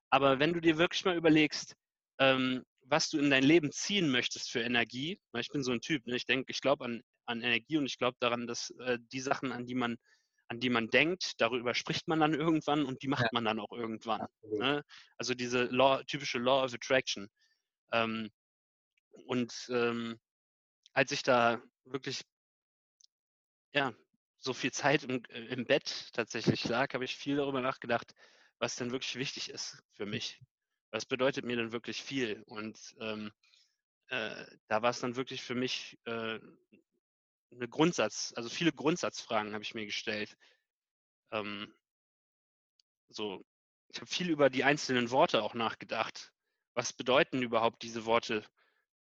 Aber 0.09 0.39
wenn 0.39 0.53
du 0.53 0.61
dir 0.61 0.77
wirklich 0.77 1.03
mal 1.05 1.17
überlegst, 1.17 1.75
ähm, 2.19 2.63
was 2.81 3.09
du 3.09 3.17
in 3.17 3.29
dein 3.29 3.43
Leben 3.43 3.71
ziehen 3.71 4.09
möchtest 4.09 4.51
für 4.51 4.61
Energie, 4.61 5.19
weil 5.31 5.41
ich 5.41 5.49
bin 5.49 5.63
so 5.63 5.71
ein 5.71 5.81
Typ, 5.81 6.05
ne? 6.05 6.15
ich 6.15 6.25
denke, 6.25 6.51
ich 6.51 6.61
glaube 6.61 6.85
an, 6.85 7.01
an 7.25 7.41
Energie 7.41 7.77
und 7.77 7.85
ich 7.85 7.97
glaube 7.97 8.15
daran, 8.19 8.47
dass 8.47 8.69
äh, 8.79 8.97
die 9.11 9.19
Sachen, 9.19 9.51
an 9.51 9.65
die 9.65 9.75
man 9.75 9.97
an 10.49 10.59
die 10.59 10.69
man 10.69 10.87
denkt, 10.87 11.33
darüber 11.41 11.75
spricht 11.75 12.07
man 12.07 12.21
dann 12.21 12.33
irgendwann 12.33 12.85
und 12.85 13.03
die 13.03 13.07
macht 13.07 13.23
ja. 13.23 13.29
man 13.33 13.45
dann 13.45 13.59
auch 13.59 13.71
irgendwann. 13.71 14.27
Ne? 14.43 14.81
Also 15.17 15.33
diese 15.33 15.65
Law, 15.65 16.01
typische 16.03 16.39
Law 16.39 16.63
of 16.63 16.73
Attraction. 16.73 17.27
Ähm, 17.91 18.29
und 19.25 19.53
ähm, 19.69 20.17
als 20.97 21.11
ich 21.11 21.21
da 21.21 21.61
wirklich 21.85 22.25
ja, 23.71 23.93
so 24.39 24.51
viel 24.51 24.71
Zeit 24.71 25.03
im, 25.03 25.23
äh, 25.25 25.45
im 25.53 25.63
Bett 25.63 26.09
tatsächlich 26.11 26.65
lag, 26.65 26.91
habe 26.95 27.05
ich 27.05 27.15
viel 27.15 27.35
darüber 27.35 27.61
nachgedacht, 27.61 28.15
was 28.57 28.77
denn 28.77 28.89
wirklich 28.89 29.15
wichtig 29.15 29.51
ist 29.51 29.77
für 29.93 30.07
mich. 30.07 30.41
Was 30.89 31.05
bedeutet 31.05 31.45
mir 31.45 31.55
denn 31.55 31.71
wirklich 31.71 32.01
viel? 32.01 32.41
Und 32.47 32.95
ähm, 32.99 33.31
äh, 34.07 34.43
da 34.69 34.81
war 34.81 34.89
es 34.89 34.99
dann 34.99 35.15
wirklich 35.15 35.43
für 35.43 35.53
mich 35.53 35.99
äh, 36.05 36.39
eine 37.51 37.69
Grundsatz, 37.69 38.33
also 38.35 38.49
viele 38.49 38.73
Grundsatzfragen 38.73 39.53
habe 39.53 39.63
ich 39.63 39.75
mir 39.75 39.85
gestellt. 39.85 40.35
Ähm, 41.29 41.71
so, 43.09 43.45
ich 43.89 43.97
habe 43.97 44.07
viel 44.07 44.31
über 44.31 44.49
die 44.49 44.63
einzelnen 44.63 45.11
Worte 45.11 45.43
auch 45.43 45.53
nachgedacht. 45.53 46.33
Was 46.73 46.91
bedeuten 46.91 47.43
überhaupt 47.43 47.83
diese 47.83 48.05
Worte, 48.05 48.43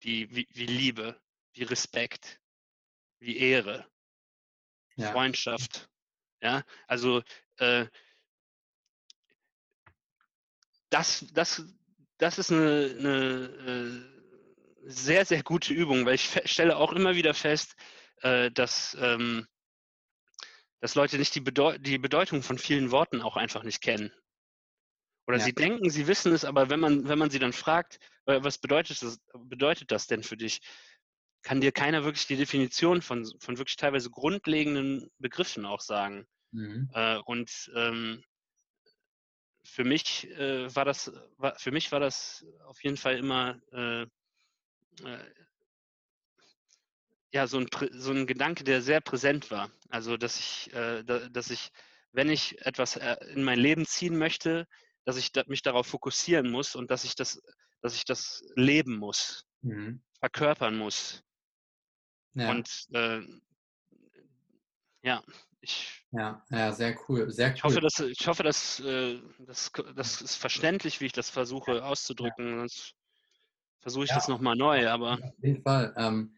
die 0.02 0.34
wie, 0.34 0.48
wie 0.50 0.66
Liebe, 0.66 1.20
wie 1.54 1.64
Respekt, 1.64 2.40
wie 3.18 3.38
Ehre, 3.38 3.88
ja. 4.96 5.12
Freundschaft? 5.12 5.88
Ja, 6.40 6.62
also 6.86 7.22
äh, 7.56 7.86
das, 10.90 11.26
das, 11.32 11.64
das 12.18 12.38
ist 12.38 12.52
eine, 12.52 12.96
eine 12.98 14.14
äh, 14.86 14.90
sehr, 14.90 15.24
sehr 15.24 15.42
gute 15.42 15.72
Übung, 15.72 16.04
weil 16.04 16.14
ich 16.14 16.40
stelle 16.44 16.76
auch 16.76 16.92
immer 16.92 17.14
wieder 17.14 17.34
fest, 17.34 17.74
äh, 18.20 18.50
dass, 18.50 18.96
ähm, 19.00 19.46
dass 20.80 20.94
Leute 20.94 21.18
nicht 21.18 21.34
die, 21.34 21.40
Bedeu 21.40 21.78
die 21.78 21.98
Bedeutung 21.98 22.42
von 22.42 22.58
vielen 22.58 22.90
Worten 22.90 23.22
auch 23.22 23.36
einfach 23.36 23.62
nicht 23.62 23.80
kennen. 23.80 24.12
Oder 25.26 25.38
ja. 25.38 25.44
sie 25.44 25.54
denken, 25.54 25.88
sie 25.88 26.06
wissen 26.06 26.32
es, 26.32 26.44
aber 26.44 26.68
wenn 26.68 26.80
man, 26.80 27.08
wenn 27.08 27.18
man 27.18 27.30
sie 27.30 27.38
dann 27.38 27.54
fragt, 27.54 27.98
äh, 28.26 28.40
was 28.42 28.58
bedeutet 28.58 29.02
das, 29.02 29.18
bedeutet 29.32 29.90
das 29.90 30.06
denn 30.06 30.22
für 30.22 30.36
dich, 30.36 30.60
kann 31.44 31.60
dir 31.60 31.72
keiner 31.72 32.04
wirklich 32.04 32.26
die 32.26 32.36
Definition 32.36 33.02
von, 33.02 33.24
von 33.38 33.58
wirklich 33.58 33.76
teilweise 33.76 34.10
grundlegenden 34.10 35.10
Begriffen 35.18 35.66
auch 35.66 35.80
sagen. 35.80 36.26
Mhm. 36.50 36.90
Äh, 36.94 37.18
und 37.18 37.70
ähm, 37.76 38.24
für 39.62 39.84
mich 39.84 40.28
äh, 40.38 40.74
war 40.74 40.84
das, 40.84 41.12
war, 41.36 41.54
für 41.58 41.70
mich 41.70 41.92
war 41.92 42.00
das 42.00 42.44
auf 42.66 42.82
jeden 42.82 42.96
Fall 42.96 43.18
immer 43.18 43.60
äh, 43.72 44.02
äh 44.02 45.18
ja, 47.32 47.48
so 47.48 47.58
ein, 47.58 47.66
so 47.90 48.12
ein 48.12 48.28
Gedanke, 48.28 48.62
der 48.62 48.80
sehr 48.80 49.00
präsent 49.00 49.50
war. 49.50 49.68
Also, 49.88 50.16
dass 50.16 50.38
ich, 50.38 50.72
äh, 50.72 51.02
da, 51.02 51.28
dass 51.28 51.50
ich, 51.50 51.72
wenn 52.12 52.30
ich 52.30 52.64
etwas 52.64 52.94
in 53.34 53.42
mein 53.42 53.58
Leben 53.58 53.86
ziehen 53.86 54.16
möchte, 54.16 54.68
dass 55.04 55.16
ich 55.16 55.32
mich 55.46 55.62
darauf 55.62 55.88
fokussieren 55.88 56.48
muss 56.48 56.76
und 56.76 56.92
dass 56.92 57.02
ich 57.02 57.16
das, 57.16 57.42
dass 57.80 57.96
ich 57.96 58.04
das 58.04 58.44
leben 58.54 58.96
muss, 58.96 59.44
mhm. 59.62 60.00
verkörpern 60.20 60.76
muss. 60.76 61.24
Ja. 62.34 62.50
Und 62.50 62.86
äh, 62.92 63.20
ja, 65.02 65.22
ich. 65.60 66.06
Ja, 66.12 66.44
ja, 66.50 66.72
sehr 66.72 66.96
cool. 67.08 67.30
Sehr 67.30 67.48
cool. 67.48 67.54
Ich 67.56 67.64
hoffe, 67.64 67.80
dass, 67.80 68.00
ich 68.00 68.26
hoffe, 68.28 68.42
dass, 68.42 68.80
äh, 68.80 69.20
das, 69.40 69.72
das 69.96 70.22
ist 70.22 70.36
verständlich, 70.36 71.00
wie 71.00 71.06
ich 71.06 71.12
das 71.12 71.30
versuche 71.30 71.76
ja. 71.76 71.82
auszudrücken. 71.82 72.58
Sonst 72.58 72.94
versuche 73.80 74.04
ich 74.04 74.10
ja. 74.10 74.16
das 74.16 74.28
nochmal 74.28 74.56
neu, 74.56 74.88
aber. 74.88 75.14
Auf 75.14 75.42
jeden 75.42 75.62
Fall. 75.62 75.94
Ähm, 75.96 76.34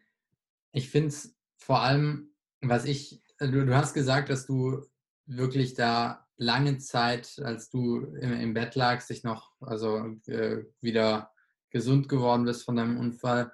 ich 0.73 0.91
finde 0.91 1.09
es 1.09 1.35
vor 1.59 1.81
allem, 1.81 2.35
was 2.61 2.85
ich, 2.85 3.23
du, 3.39 3.67
du, 3.67 3.77
hast 3.77 3.95
gesagt, 3.95 4.31
dass 4.31 4.47
du 4.47 4.85
wirklich 5.27 5.75
da 5.75 6.27
lange 6.37 6.79
Zeit, 6.79 7.41
als 7.43 7.71
du 7.71 8.01
im, 8.21 8.33
im 8.33 8.55
Bett 8.55 8.75
lagst, 8.75 9.11
dich 9.11 9.25
noch, 9.25 9.53
also 9.61 10.17
äh, 10.27 10.65
wieder 10.81 11.33
gesund 11.71 12.09
geworden 12.09 12.45
bist 12.45 12.65
von 12.65 12.77
deinem 12.77 12.99
Unfall, 12.99 13.53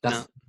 dass 0.00 0.24
ja. 0.24 0.42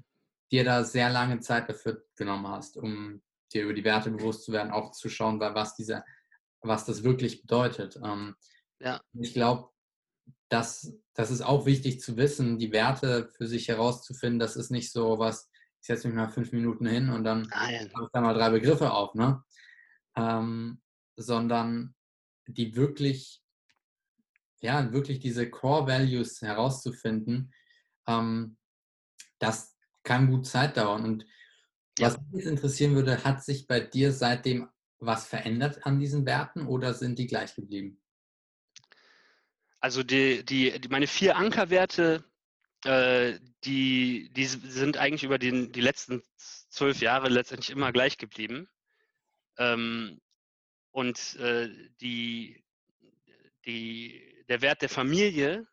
Dir 0.51 0.63
da 0.63 0.83
sehr 0.83 1.09
lange 1.09 1.39
Zeit 1.39 1.69
dafür 1.69 2.03
genommen 2.15 2.47
hast, 2.47 2.77
um 2.77 3.21
dir 3.53 3.63
über 3.63 3.73
die 3.73 3.83
Werte 3.83 4.11
bewusst 4.11 4.43
zu 4.43 4.51
werden, 4.51 4.71
auch 4.71 4.91
zu 4.91 5.09
schauen, 5.09 5.39
was 5.39 5.75
diese, 5.75 6.03
was 6.61 6.85
das 6.85 7.03
wirklich 7.03 7.41
bedeutet. 7.41 7.99
Ähm, 8.03 8.35
ja. 8.79 9.01
Ich 9.13 9.33
glaube, 9.33 9.69
das, 10.49 10.93
das 11.13 11.31
ist 11.31 11.41
auch 11.41 11.65
wichtig 11.65 12.01
zu 12.01 12.17
wissen, 12.17 12.57
die 12.57 12.71
Werte 12.71 13.29
für 13.37 13.47
sich 13.47 13.67
herauszufinden. 13.67 14.39
Das 14.39 14.55
ist 14.55 14.71
nicht 14.71 14.91
so 14.91 15.19
was, 15.19 15.49
ich 15.81 15.87
setze 15.87 16.07
mich 16.07 16.15
mal 16.15 16.29
fünf 16.29 16.51
Minuten 16.51 16.85
hin 16.85 17.09
und 17.09 17.23
dann 17.23 17.47
ah, 17.51 17.67
habe 17.67 17.73
ich 17.73 18.09
da 18.11 18.21
mal 18.21 18.33
drei 18.33 18.49
Begriffe 18.49 18.91
auf, 18.91 19.13
ne? 19.15 19.43
Ähm, 20.15 20.81
sondern 21.15 21.95
die 22.47 22.75
wirklich, 22.75 23.43
ja, 24.61 24.91
wirklich 24.91 25.19
diese 25.19 25.49
Core 25.49 25.87
Values 25.87 26.41
herauszufinden, 26.41 27.53
ähm, 28.07 28.57
das 29.37 29.77
kann 30.09 30.31
gut 30.31 30.47
Zeit 30.47 30.75
dauern. 30.75 31.03
Und 31.03 31.25
was 31.99 32.17
mich 32.17 32.43
jetzt 32.43 32.47
interessieren 32.47 32.95
würde, 32.95 33.23
hat 33.23 33.43
sich 33.43 33.67
bei 33.67 33.79
dir 33.79 34.11
seitdem 34.11 34.67
was 34.97 35.27
verändert 35.27 35.85
an 35.85 35.99
diesen 35.99 36.25
Werten 36.25 36.65
oder 36.65 36.93
sind 36.93 37.19
die 37.19 37.27
gleich 37.27 37.55
geblieben? 37.55 38.01
Also 39.79 40.03
die, 40.03 40.43
die, 40.43 40.81
die 40.81 40.89
meine 40.89 41.07
vier 41.07 41.37
Ankerwerte 41.37 42.25
äh, 42.85 43.39
die, 43.65 44.29
die 44.31 44.45
sind 44.45 44.97
eigentlich 44.97 45.23
über 45.23 45.37
den, 45.37 45.71
die 45.71 45.81
letzten 45.81 46.23
zwölf 46.37 47.01
Jahre 47.01 47.29
letztendlich 47.29 47.71
immer 47.71 47.91
gleich 47.91 48.17
geblieben. 48.17 48.69
Ähm, 49.57 50.21
und 50.91 51.35
äh, 51.35 51.69
die, 51.99 52.63
die, 53.65 54.43
der 54.47 54.61
Wert 54.61 54.81
der 54.81 54.89
Familie, 54.89 55.67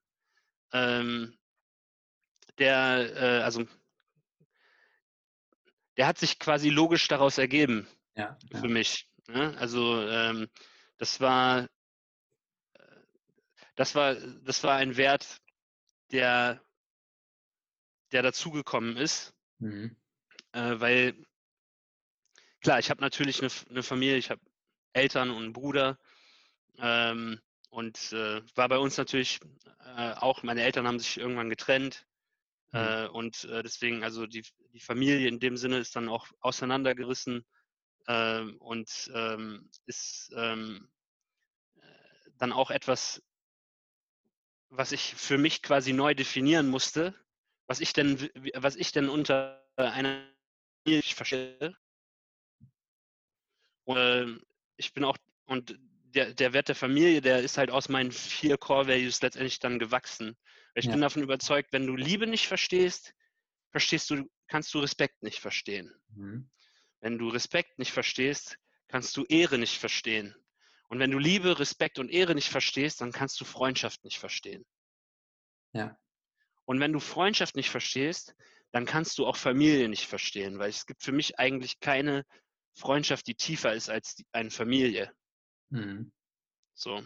ähm, 0.73 1.39
der, 2.59 3.15
äh, 3.15 3.43
also, 3.43 3.67
der 5.97 6.07
hat 6.07 6.19
sich 6.19 6.39
quasi 6.39 6.71
logisch 6.71 7.09
daraus 7.09 7.39
ergeben 7.39 7.87
ja, 8.17 8.37
ja. 8.53 8.61
für 8.61 8.69
mich. 8.69 9.09
Ne? 9.29 9.57
Also 9.59 10.07
ähm, 10.09 10.49
das 10.99 11.21
war, 11.21 11.69
das 13.75 13.95
war, 13.95 14.15
das 14.15 14.63
war 14.63 14.77
ein 14.77 14.97
Wert, 14.97 15.41
der 16.13 16.61
der 18.13 18.23
dazugekommen 18.23 18.97
ist. 18.97 19.35
Mhm. 19.59 19.97
Äh, 20.53 20.81
weil, 20.81 21.15
klar, 22.61 22.79
ich 22.79 22.91
habe 22.91 23.01
natürlich 23.01 23.41
eine, 23.41 23.51
eine, 23.71 23.83
Familie, 23.83 24.17
ich 24.17 24.31
habe 24.31 24.41
Eltern 24.93 25.31
und 25.31 25.43
einen 25.43 25.53
Bruder. 25.53 25.99
Ähm, 26.79 27.41
und 27.71 28.13
äh, 28.13 28.43
war 28.55 28.69
bei 28.69 28.79
uns 28.79 28.97
natürlich 28.97 29.41
äh, 29.97 30.13
auch, 30.13 30.43
meine 30.43 30.63
Eltern 30.63 30.87
haben 30.87 30.99
sich 30.99 31.19
irgendwann 31.19 31.51
getrennt. 31.51 32.07
Mhm. 32.73 32.79
Äh, 32.79 33.07
und 33.09 33.45
äh, 33.45 33.63
deswegen, 33.63 34.05
also 34.05 34.27
die, 34.27 34.45
die 34.73 34.81
Familie 34.81 35.29
in 35.29 35.41
dem 35.41 35.57
Sinne 35.57 35.79
ist 35.79 35.97
dann 35.97 36.09
auch 36.09 36.27
auseinandergerissen 36.41 37.45
ähm, 38.09 38.57
und 38.59 39.11
ähm, 39.15 39.71
ist 39.87 40.33
ähm, 40.37 40.89
äh, 41.77 41.81
dann 42.39 42.53
auch 42.53 42.71
etwas, 42.71 43.23
was 44.69 44.93
ich 44.93 45.15
für 45.15 45.39
mich 45.39 45.63
quasi 45.63 45.93
neu 45.93 46.15
definieren 46.15 46.69
musste, 46.69 47.15
was 47.67 47.81
ich 47.81 47.93
denn, 47.93 48.29
was 48.55 48.77
ich 48.77 48.93
denn 48.93 49.09
unter 49.09 49.65
einer 49.77 50.27
Milch 50.85 51.15
verstehe. 51.15 51.77
Und 53.85 54.45
ich 54.77 54.93
bin 54.93 55.05
auch, 55.05 55.17
und 55.47 55.79
der, 56.17 56.35
der 56.35 56.53
Wert 56.53 56.69
der 56.69 56.75
Familie, 56.75 57.21
der 57.21 57.41
ist 57.41 57.59
halt 57.59 57.71
aus 57.71 57.89
meinen 57.89 58.11
vier 58.11 58.57
Core 58.57 58.89
Values 58.89 59.23
letztendlich 59.23 59.59
dann 59.59 59.79
gewachsen. 59.79 60.37
Ich 60.77 60.85
ja. 60.85 60.93
bin 60.93 61.01
davon 61.01 61.23
überzeugt, 61.23 61.73
wenn 61.73 61.87
du 61.87 61.97
Liebe 61.97 62.27
nicht 62.27 62.47
verstehst, 62.47 63.15
verstehst 63.71 64.11
du, 64.11 64.29
kannst 64.47 64.75
du 64.75 64.79
Respekt 64.79 65.23
nicht 65.23 65.41
verstehen. 65.41 65.91
Mhm. 66.09 66.51
Wenn 67.01 67.19
du 67.19 67.29
Respekt 67.29 67.79
nicht 67.79 67.93
verstehst, 67.93 68.59
kannst 68.89 69.17
du 69.17 69.25
Ehre 69.25 69.59
nicht 69.59 69.79
verstehen. 69.79 70.35
Und 70.89 70.99
wenn 70.99 71.11
du 71.11 71.19
Liebe, 71.19 71.59
Respekt 71.59 71.99
und 71.99 72.11
Ehre 72.11 72.35
nicht 72.35 72.51
verstehst, 72.51 73.01
dann 73.01 73.11
kannst 73.11 73.41
du 73.41 73.47
Freundschaft 73.47 74.05
nicht 74.05 74.19
verstehen. 74.19 74.67
Ja. 75.73 75.99
Und 76.67 76.79
wenn 76.79 76.93
du 76.93 77.01
Freundschaft 77.01 77.57
nicht 77.57 77.71
verstehst, 77.71 78.35
dann 78.71 78.85
kannst 78.85 79.17
du 79.17 79.27
auch 79.27 79.37
Familie 79.37 79.89
nicht 79.89 80.07
verstehen, 80.07 80.59
weil 80.59 80.69
es 80.69 80.85
gibt 80.85 81.03
für 81.03 81.13
mich 81.13 81.39
eigentlich 81.39 81.81
keine 81.81 82.27
Freundschaft, 82.75 83.27
die 83.27 83.35
tiefer 83.35 83.73
ist 83.73 83.89
als 83.89 84.17
die, 84.17 84.27
eine 84.33 84.51
Familie. 84.51 85.11
Mhm. 85.71 86.13
So. 86.75 87.03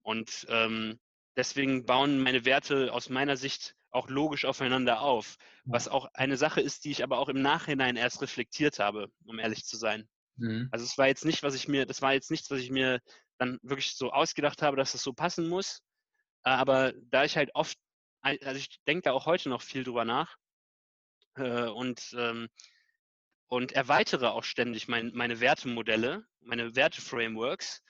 Und 0.00 0.46
ähm, 0.48 0.98
deswegen 1.36 1.84
bauen 1.84 2.22
meine 2.22 2.44
Werte 2.44 2.92
aus 2.92 3.08
meiner 3.08 3.36
Sicht 3.36 3.74
auch 3.90 4.08
logisch 4.08 4.44
aufeinander 4.44 5.00
auf. 5.00 5.36
Was 5.64 5.88
auch 5.88 6.08
eine 6.14 6.36
Sache 6.36 6.60
ist, 6.60 6.84
die 6.84 6.90
ich 6.90 7.02
aber 7.02 7.18
auch 7.18 7.28
im 7.28 7.42
Nachhinein 7.42 7.96
erst 7.96 8.22
reflektiert 8.22 8.78
habe, 8.78 9.10
um 9.24 9.38
ehrlich 9.38 9.64
zu 9.64 9.76
sein. 9.76 10.08
Mhm. 10.36 10.68
Also 10.70 10.84
es 10.84 10.96
war 10.96 11.08
jetzt 11.08 11.24
nicht, 11.24 11.42
was 11.42 11.54
ich 11.54 11.68
mir, 11.68 11.86
das 11.86 12.02
war 12.02 12.12
jetzt 12.12 12.30
nichts, 12.30 12.50
was 12.50 12.60
ich 12.60 12.70
mir 12.70 13.00
dann 13.38 13.58
wirklich 13.62 13.96
so 13.96 14.12
ausgedacht 14.12 14.62
habe, 14.62 14.76
dass 14.76 14.92
das 14.92 15.02
so 15.02 15.12
passen 15.12 15.48
muss. 15.48 15.82
Aber 16.42 16.92
da 17.10 17.24
ich 17.24 17.36
halt 17.36 17.50
oft 17.54 17.76
also 18.22 18.56
ich 18.56 18.82
denke 18.86 19.02
da 19.02 19.12
auch 19.12 19.26
heute 19.26 19.48
noch 19.48 19.62
viel 19.62 19.84
drüber 19.84 20.04
nach 20.04 20.36
äh, 21.36 21.66
und, 21.68 22.14
ähm, 22.16 22.48
und 23.48 23.72
erweitere 23.72 24.30
auch 24.30 24.44
ständig 24.44 24.88
mein, 24.88 25.12
meine 25.14 25.40
Wertemodelle, 25.40 26.24
meine 26.40 26.76
Werte-Frameworks. 26.76 27.82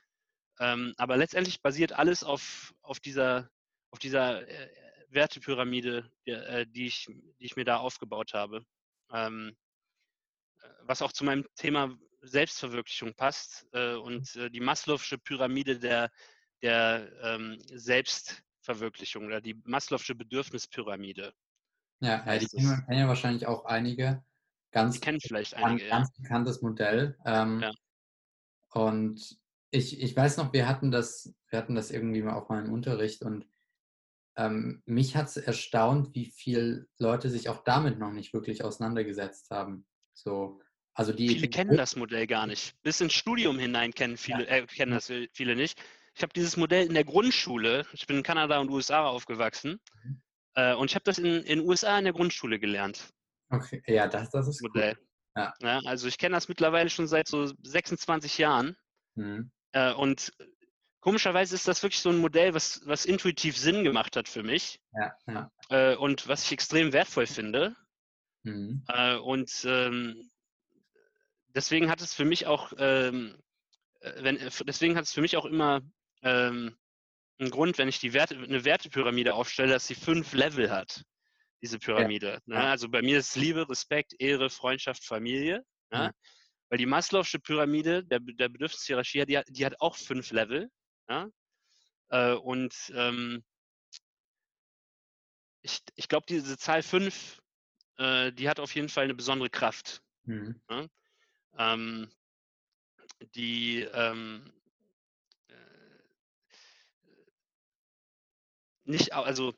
Ähm, 0.60 0.92
aber 0.98 1.16
letztendlich 1.16 1.62
basiert 1.62 1.92
alles 1.92 2.22
auf, 2.22 2.74
auf 2.82 3.00
dieser, 3.00 3.48
auf 3.90 3.98
dieser 3.98 4.46
äh, 4.46 4.68
Wertepyramide, 5.08 6.10
die, 6.26 6.30
äh, 6.32 6.66
die, 6.66 6.86
ich, 6.86 7.06
die 7.06 7.44
ich 7.46 7.56
mir 7.56 7.64
da 7.64 7.78
aufgebaut 7.78 8.34
habe. 8.34 8.64
Ähm, 9.10 9.56
äh, 10.60 10.68
was 10.82 11.00
auch 11.00 11.12
zu 11.12 11.24
meinem 11.24 11.46
Thema 11.56 11.96
Selbstverwirklichung 12.20 13.14
passt 13.14 13.66
äh, 13.72 13.94
und 13.94 14.36
äh, 14.36 14.50
die 14.50 14.60
Maslow'sche 14.60 15.16
Pyramide 15.16 15.78
der, 15.78 16.10
der 16.62 17.10
ähm, 17.22 17.58
Selbstverwirklichung 17.72 19.24
oder 19.26 19.40
die 19.40 19.54
Maslow'sche 19.54 20.14
Bedürfnispyramide. 20.14 21.32
Ja, 22.00 22.22
ja 22.26 22.38
die 22.38 22.46
kennen, 22.46 22.84
kennen 22.86 23.00
ja 23.00 23.08
wahrscheinlich 23.08 23.46
auch 23.46 23.64
einige. 23.64 24.22
Ganz, 24.72 24.94
die 24.96 25.00
kennen 25.00 25.20
vielleicht 25.20 25.54
einige. 25.54 25.88
Ganz 25.88 26.08
ja. 26.16 26.22
bekanntes 26.22 26.60
Modell. 26.60 27.16
Ähm, 27.24 27.60
ja. 27.60 27.72
Und 28.72 29.39
ich, 29.70 30.00
ich 30.00 30.16
weiß 30.16 30.36
noch, 30.36 30.52
wir 30.52 30.68
hatten 30.68 30.90
das, 30.90 31.34
wir 31.48 31.58
hatten 31.58 31.74
das 31.74 31.90
irgendwie 31.90 32.22
mal 32.22 32.34
auf 32.34 32.48
meinem 32.48 32.72
Unterricht 32.72 33.22
und 33.22 33.46
ähm, 34.36 34.82
mich 34.86 35.16
hat 35.16 35.28
es 35.28 35.36
erstaunt, 35.36 36.14
wie 36.14 36.26
viele 36.26 36.86
Leute 36.98 37.30
sich 37.30 37.48
auch 37.48 37.62
damit 37.64 37.98
noch 37.98 38.12
nicht 38.12 38.32
wirklich 38.32 38.64
auseinandergesetzt 38.64 39.50
haben. 39.50 39.86
So, 40.14 40.60
also 40.94 41.12
die, 41.12 41.28
viele 41.28 41.48
kennen 41.48 41.76
das 41.76 41.96
Modell 41.96 42.26
gar 42.26 42.46
nicht. 42.46 42.74
Bis 42.82 43.00
ins 43.00 43.12
Studium 43.12 43.58
hinein 43.58 43.92
kennen 43.92 44.16
viele, 44.16 44.46
äh, 44.46 44.66
kennen 44.66 44.92
das 44.92 45.12
viele 45.32 45.56
nicht. 45.56 45.80
Ich 46.14 46.22
habe 46.22 46.32
dieses 46.32 46.56
Modell 46.56 46.86
in 46.86 46.94
der 46.94 47.04
Grundschule, 47.04 47.86
ich 47.92 48.06
bin 48.06 48.18
in 48.18 48.22
Kanada 48.22 48.58
und 48.58 48.70
USA 48.70 49.04
aufgewachsen, 49.06 49.80
mhm. 50.02 50.22
äh, 50.54 50.74
und 50.74 50.90
ich 50.90 50.94
habe 50.94 51.04
das 51.04 51.18
in 51.18 51.44
den 51.44 51.60
USA 51.60 51.98
in 51.98 52.04
der 52.04 52.12
Grundschule 52.12 52.58
gelernt. 52.58 53.12
Okay, 53.50 53.82
ja, 53.86 54.08
das, 54.08 54.30
das 54.30 54.48
ist 54.48 54.62
Modell. 54.62 54.96
Cool. 54.96 55.06
Ja. 55.36 55.54
ja. 55.60 55.80
also 55.84 56.08
ich 56.08 56.18
kenne 56.18 56.34
das 56.34 56.48
mittlerweile 56.48 56.90
schon 56.90 57.06
seit 57.06 57.28
so 57.28 57.52
26 57.62 58.38
Jahren. 58.38 58.76
Mhm. 59.14 59.50
Äh, 59.72 59.92
und 59.92 60.32
komischerweise 61.00 61.54
ist 61.54 61.68
das 61.68 61.82
wirklich 61.82 62.00
so 62.00 62.10
ein 62.10 62.18
Modell, 62.18 62.54
was, 62.54 62.80
was 62.84 63.04
intuitiv 63.04 63.56
Sinn 63.56 63.84
gemacht 63.84 64.16
hat 64.16 64.28
für 64.28 64.42
mich. 64.42 64.80
Ja, 64.92 65.14
ja. 65.26 65.50
Äh, 65.68 65.96
und 65.96 66.28
was 66.28 66.44
ich 66.44 66.52
extrem 66.52 66.92
wertvoll 66.92 67.26
finde. 67.26 67.74
Mhm. 68.42 68.84
Äh, 68.88 69.16
und 69.16 69.64
ähm, 69.64 70.30
deswegen 71.54 71.90
hat 71.90 72.00
es 72.00 72.14
für 72.14 72.24
mich 72.24 72.46
auch, 72.46 72.72
ähm, 72.78 73.36
äh, 74.00 74.12
wenn, 74.22 74.36
äh, 74.38 74.50
deswegen 74.64 74.96
hat 74.96 75.04
es 75.04 75.12
für 75.12 75.20
mich 75.20 75.36
auch 75.36 75.44
immer 75.44 75.80
ähm, 76.22 76.76
einen 77.38 77.50
Grund, 77.50 77.78
wenn 77.78 77.88
ich 77.88 78.00
die 78.00 78.12
Werte, 78.12 78.36
eine 78.36 78.64
Wertepyramide 78.64 79.34
aufstelle, 79.34 79.72
dass 79.72 79.86
sie 79.86 79.94
fünf 79.94 80.32
Level 80.32 80.70
hat, 80.70 81.04
diese 81.62 81.78
Pyramide. 81.78 82.40
Ja. 82.46 82.58
Ne? 82.58 82.68
Also 82.68 82.88
bei 82.88 83.02
mir 83.02 83.18
ist 83.18 83.36
Liebe, 83.36 83.68
Respekt, 83.68 84.14
Ehre, 84.18 84.50
Freundschaft, 84.50 85.04
Familie. 85.04 85.64
Ne? 85.90 86.12
Weil 86.70 86.78
die 86.78 86.86
Maslow'sche 86.86 87.40
Pyramide, 87.40 88.04
der, 88.04 88.20
der 88.20 88.48
Bedürfnishierarchie, 88.48 89.26
die, 89.26 89.40
die 89.48 89.66
hat 89.66 89.80
auch 89.80 89.96
fünf 89.96 90.30
Level. 90.30 90.70
Ja? 91.08 91.28
Äh, 92.08 92.34
und 92.34 92.74
ähm, 92.94 93.42
ich, 95.62 95.80
ich 95.96 96.08
glaube, 96.08 96.26
diese 96.28 96.56
Zahl 96.56 96.84
5, 96.84 97.42
äh, 97.98 98.32
die 98.32 98.48
hat 98.48 98.60
auf 98.60 98.74
jeden 98.76 98.88
Fall 98.88 99.04
eine 99.04 99.14
besondere 99.16 99.50
Kraft. 99.50 100.00
Mhm. 100.24 100.60
Ja? 100.70 100.86
Ähm, 101.58 102.08
die 103.34 103.80
ähm, 103.92 104.52
äh, 105.48 105.54
nicht, 108.84 109.12
also 109.12 109.54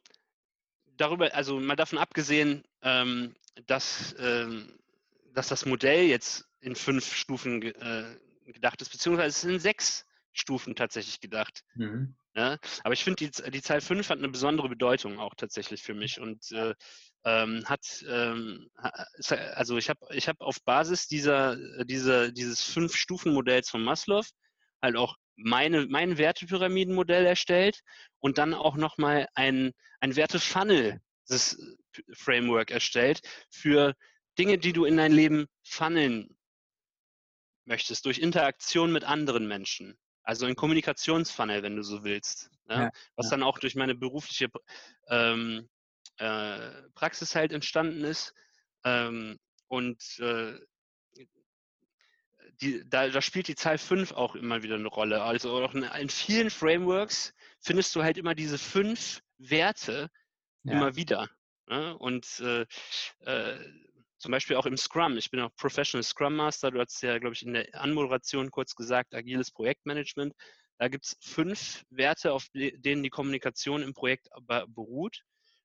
darüber, 0.96 1.34
also 1.34 1.60
mal 1.60 1.76
davon 1.76 1.98
abgesehen, 1.98 2.64
ähm, 2.80 3.36
dass, 3.66 4.14
ähm, 4.18 4.78
dass 5.34 5.48
das 5.48 5.66
Modell 5.66 6.06
jetzt 6.06 6.48
in 6.62 6.74
fünf 6.74 7.14
Stufen 7.14 7.62
äh, 7.62 8.16
gedacht 8.46 8.80
ist, 8.80 8.90
beziehungsweise 8.90 9.28
es 9.28 9.40
sind 9.42 9.60
sechs 9.60 10.06
Stufen 10.32 10.74
tatsächlich 10.74 11.20
gedacht. 11.20 11.62
Mhm. 11.74 12.14
Ja? 12.34 12.56
Aber 12.84 12.94
ich 12.94 13.04
finde, 13.04 13.28
die, 13.28 13.50
die 13.50 13.62
Zahl 13.62 13.80
5 13.80 14.08
hat 14.08 14.18
eine 14.18 14.28
besondere 14.28 14.68
Bedeutung 14.68 15.18
auch 15.18 15.34
tatsächlich 15.34 15.82
für 15.82 15.94
mich 15.94 16.18
und 16.20 16.50
äh, 16.52 16.74
ähm, 17.24 17.62
hat, 17.66 18.04
ähm, 18.08 18.70
also 19.54 19.76
ich 19.76 19.90
habe 19.90 20.00
ich 20.12 20.28
hab 20.28 20.40
auf 20.40 20.62
Basis 20.64 21.06
dieser, 21.06 21.84
dieser, 21.84 22.32
dieses 22.32 22.62
Fünf-Stufen-Modells 22.62 23.68
von 23.68 23.82
Maslow 23.82 24.24
halt 24.80 24.96
auch 24.96 25.16
meine, 25.36 25.86
mein 25.86 26.18
Wertepyramidenmodell 26.18 27.26
erstellt 27.26 27.80
und 28.18 28.38
dann 28.38 28.54
auch 28.54 28.76
nochmal 28.76 29.28
ein, 29.34 29.72
ein 30.00 30.16
Werte-Funnel, 30.16 31.00
das 31.28 31.56
Framework 32.12 32.70
erstellt 32.70 33.20
für 33.50 33.94
Dinge, 34.38 34.58
die 34.58 34.72
du 34.72 34.84
in 34.84 34.96
dein 34.96 35.12
Leben 35.12 35.46
funneln 35.62 36.34
möchtest, 37.64 38.06
durch 38.06 38.18
Interaktion 38.18 38.92
mit 38.92 39.04
anderen 39.04 39.46
Menschen. 39.46 39.96
Also 40.22 40.46
ein 40.46 40.56
Kommunikationsfunnel, 40.56 41.62
wenn 41.62 41.76
du 41.76 41.82
so 41.82 42.04
willst. 42.04 42.50
Ne? 42.68 42.74
Ja, 42.74 42.90
was 43.16 43.28
dann 43.28 43.42
auch 43.42 43.58
durch 43.58 43.74
meine 43.74 43.94
berufliche 43.94 44.48
ähm, 45.08 45.68
äh, 46.18 46.70
Praxis 46.94 47.34
halt 47.34 47.52
entstanden 47.52 48.04
ist. 48.04 48.32
Ähm, 48.84 49.38
und 49.68 50.00
äh, 50.20 50.58
die, 52.60 52.88
da, 52.88 53.08
da, 53.08 53.20
spielt 53.20 53.48
die 53.48 53.56
Zahl 53.56 53.78
5 53.78 54.12
auch 54.12 54.36
immer 54.36 54.62
wieder 54.62 54.76
eine 54.76 54.88
Rolle. 54.88 55.22
Also 55.22 55.52
auch 55.62 55.74
in, 55.74 55.82
in 55.82 56.08
vielen 56.08 56.50
Frameworks 56.50 57.34
findest 57.60 57.94
du 57.96 58.02
halt 58.02 58.18
immer 58.18 58.34
diese 58.34 58.58
fünf 58.58 59.20
Werte 59.38 60.10
ja. 60.62 60.72
immer 60.72 60.94
wieder. 60.94 61.28
Ne? 61.66 61.96
Und 61.98 62.40
äh, 62.40 62.66
äh 63.24 63.58
zum 64.22 64.30
Beispiel 64.30 64.54
auch 64.54 64.66
im 64.66 64.76
Scrum. 64.76 65.18
Ich 65.18 65.30
bin 65.30 65.40
auch 65.40 65.54
Professional 65.56 66.04
Scrum 66.04 66.36
Master. 66.36 66.70
Du 66.70 66.78
hast 66.80 67.02
ja, 67.02 67.18
glaube 67.18 67.34
ich, 67.34 67.44
in 67.44 67.54
der 67.54 67.68
Anmoderation 67.74 68.52
kurz 68.52 68.76
gesagt, 68.76 69.14
agiles 69.14 69.50
Projektmanagement. 69.50 70.32
Da 70.78 70.86
gibt 70.86 71.06
es 71.06 71.16
fünf 71.20 71.84
Werte, 71.90 72.32
auf 72.32 72.46
denen 72.54 73.02
die 73.02 73.10
Kommunikation 73.10 73.82
im 73.82 73.94
Projekt 73.94 74.28
beruht. 74.68 75.22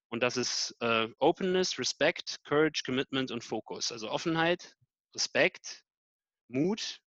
Und 0.09 0.23
das 0.23 0.37
ist 0.37 0.75
äh, 0.79 1.07
Openness, 1.19 1.77
Respect, 1.77 2.37
Courage, 2.45 2.81
Commitment 2.83 3.29
und 3.29 3.43
Focus. 3.43 3.91
Also 3.91 4.09
Offenheit, 4.09 4.75
Respekt, 5.13 5.83
Mut, 6.47 6.99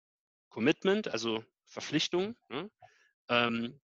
Commitment, 0.50 1.08
also 1.08 1.44
Verpflichtung 1.66 2.38
ne? 2.50 2.70
ähm, 3.30 3.80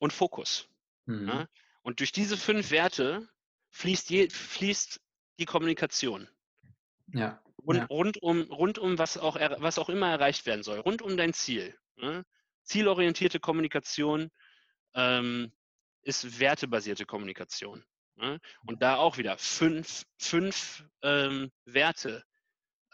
und 0.00 0.12
Fokus. 0.12 0.68
Mhm. 1.06 1.24
Ne? 1.24 1.48
Und 1.82 2.00
durch 2.00 2.10
diese 2.10 2.36
fünf 2.36 2.72
Werte 2.72 3.28
fließt, 3.70 4.10
je, 4.10 4.28
fließt 4.28 5.00
die 5.38 5.44
Kommunikation. 5.44 6.28
Ja. 7.12 7.42
Rund, 7.66 7.78
ja. 7.78 7.86
rund, 7.86 8.22
um, 8.22 8.42
rund 8.42 8.78
um 8.78 8.98
was 8.98 9.18
auch, 9.18 9.36
was 9.58 9.78
auch 9.78 9.88
immer 9.88 10.10
erreicht 10.10 10.46
werden 10.46 10.62
soll, 10.62 10.78
rund 10.80 11.02
um 11.02 11.16
dein 11.16 11.32
Ziel. 11.32 11.76
Ne? 11.96 12.24
Zielorientierte 12.62 13.40
Kommunikation 13.40 14.30
ähm, 14.94 15.52
ist 16.02 16.38
wertebasierte 16.38 17.04
Kommunikation. 17.04 17.84
Ne? 18.16 18.40
Und 18.66 18.82
da 18.82 18.96
auch 18.96 19.18
wieder 19.18 19.38
fünf, 19.38 20.04
fünf 20.18 20.84
ähm, 21.02 21.50
Werte, 21.64 22.24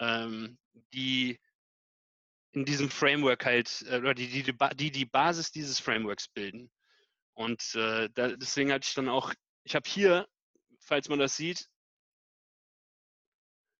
ähm, 0.00 0.58
die 0.92 1.38
in 2.52 2.64
diesem 2.64 2.90
Framework 2.90 3.44
halt, 3.44 3.84
äh, 3.88 3.98
oder 3.98 4.14
die 4.14 4.28
die, 4.28 4.54
die 4.74 4.90
die 4.90 5.04
Basis 5.04 5.50
dieses 5.50 5.80
Frameworks 5.80 6.28
bilden. 6.28 6.70
Und 7.32 7.74
äh, 7.74 8.08
da, 8.14 8.28
deswegen 8.36 8.72
hatte 8.72 8.86
ich 8.86 8.94
dann 8.94 9.08
auch, 9.08 9.32
ich 9.64 9.74
habe 9.74 9.88
hier, 9.88 10.28
falls 10.78 11.08
man 11.08 11.18
das 11.18 11.36
sieht, 11.36 11.68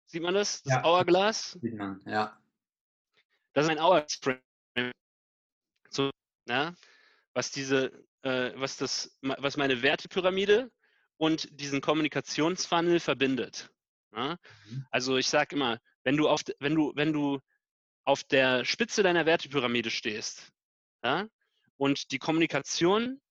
Sieht 0.05 0.21
man 0.21 0.33
das? 0.33 0.63
Das 0.63 0.73
ja. 0.73 0.83
Hourglass? 0.83 1.51
Sieht 1.61 1.75
man, 1.75 2.01
ja. 2.05 2.39
Das 3.53 3.65
ist 3.65 3.71
ein 3.71 3.79
Hourglass. 3.79 4.19
So, 5.89 6.11
ja, 6.47 6.73
was 7.33 7.51
diese, 7.51 7.91
äh, 8.23 8.51
was 8.55 8.77
das, 8.77 9.17
was 9.21 9.57
meine 9.57 9.81
Wertepyramide 9.81 10.71
und 11.17 11.47
diesen 11.59 11.81
Kommunikationsfunnel 11.81 12.99
verbindet. 12.99 13.71
Ja? 14.13 14.37
Mhm. 14.67 14.87
Also 14.91 15.17
ich 15.17 15.27
sage 15.27 15.55
immer, 15.55 15.79
wenn 16.03 16.17
du 16.17 16.27
auf, 16.27 16.41
wenn 16.59 16.75
du, 16.75 16.91
wenn 16.95 17.13
du 17.13 17.39
auf 18.03 18.23
der 18.23 18.65
Spitze 18.65 19.03
deiner 19.03 19.25
Wertepyramide 19.25 19.89
stehst 19.89 20.51
ja, 21.03 21.27
und 21.77 22.11
die 22.11 22.19
Kommunikation 22.19 23.21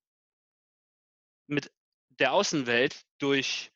mit 1.46 1.70
der 2.18 2.32
Außenwelt 2.32 3.02
durch, 3.18 3.72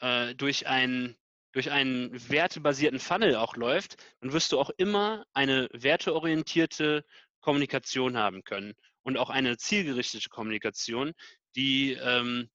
äh, 0.00 0.34
durch 0.34 0.66
ein 0.66 1.16
durch 1.56 1.70
einen 1.70 2.12
wertebasierten 2.28 3.00
Funnel 3.00 3.34
auch 3.34 3.56
läuft, 3.56 3.96
dann 4.20 4.34
wirst 4.34 4.52
du 4.52 4.60
auch 4.60 4.68
immer 4.76 5.24
eine 5.32 5.70
werteorientierte 5.72 7.02
Kommunikation 7.40 8.18
haben 8.18 8.44
können 8.44 8.74
und 9.04 9.16
auch 9.16 9.30
eine 9.30 9.56
zielgerichtete 9.56 10.28
Kommunikation, 10.28 11.14
die 11.54 11.94
ähm, 11.94 12.50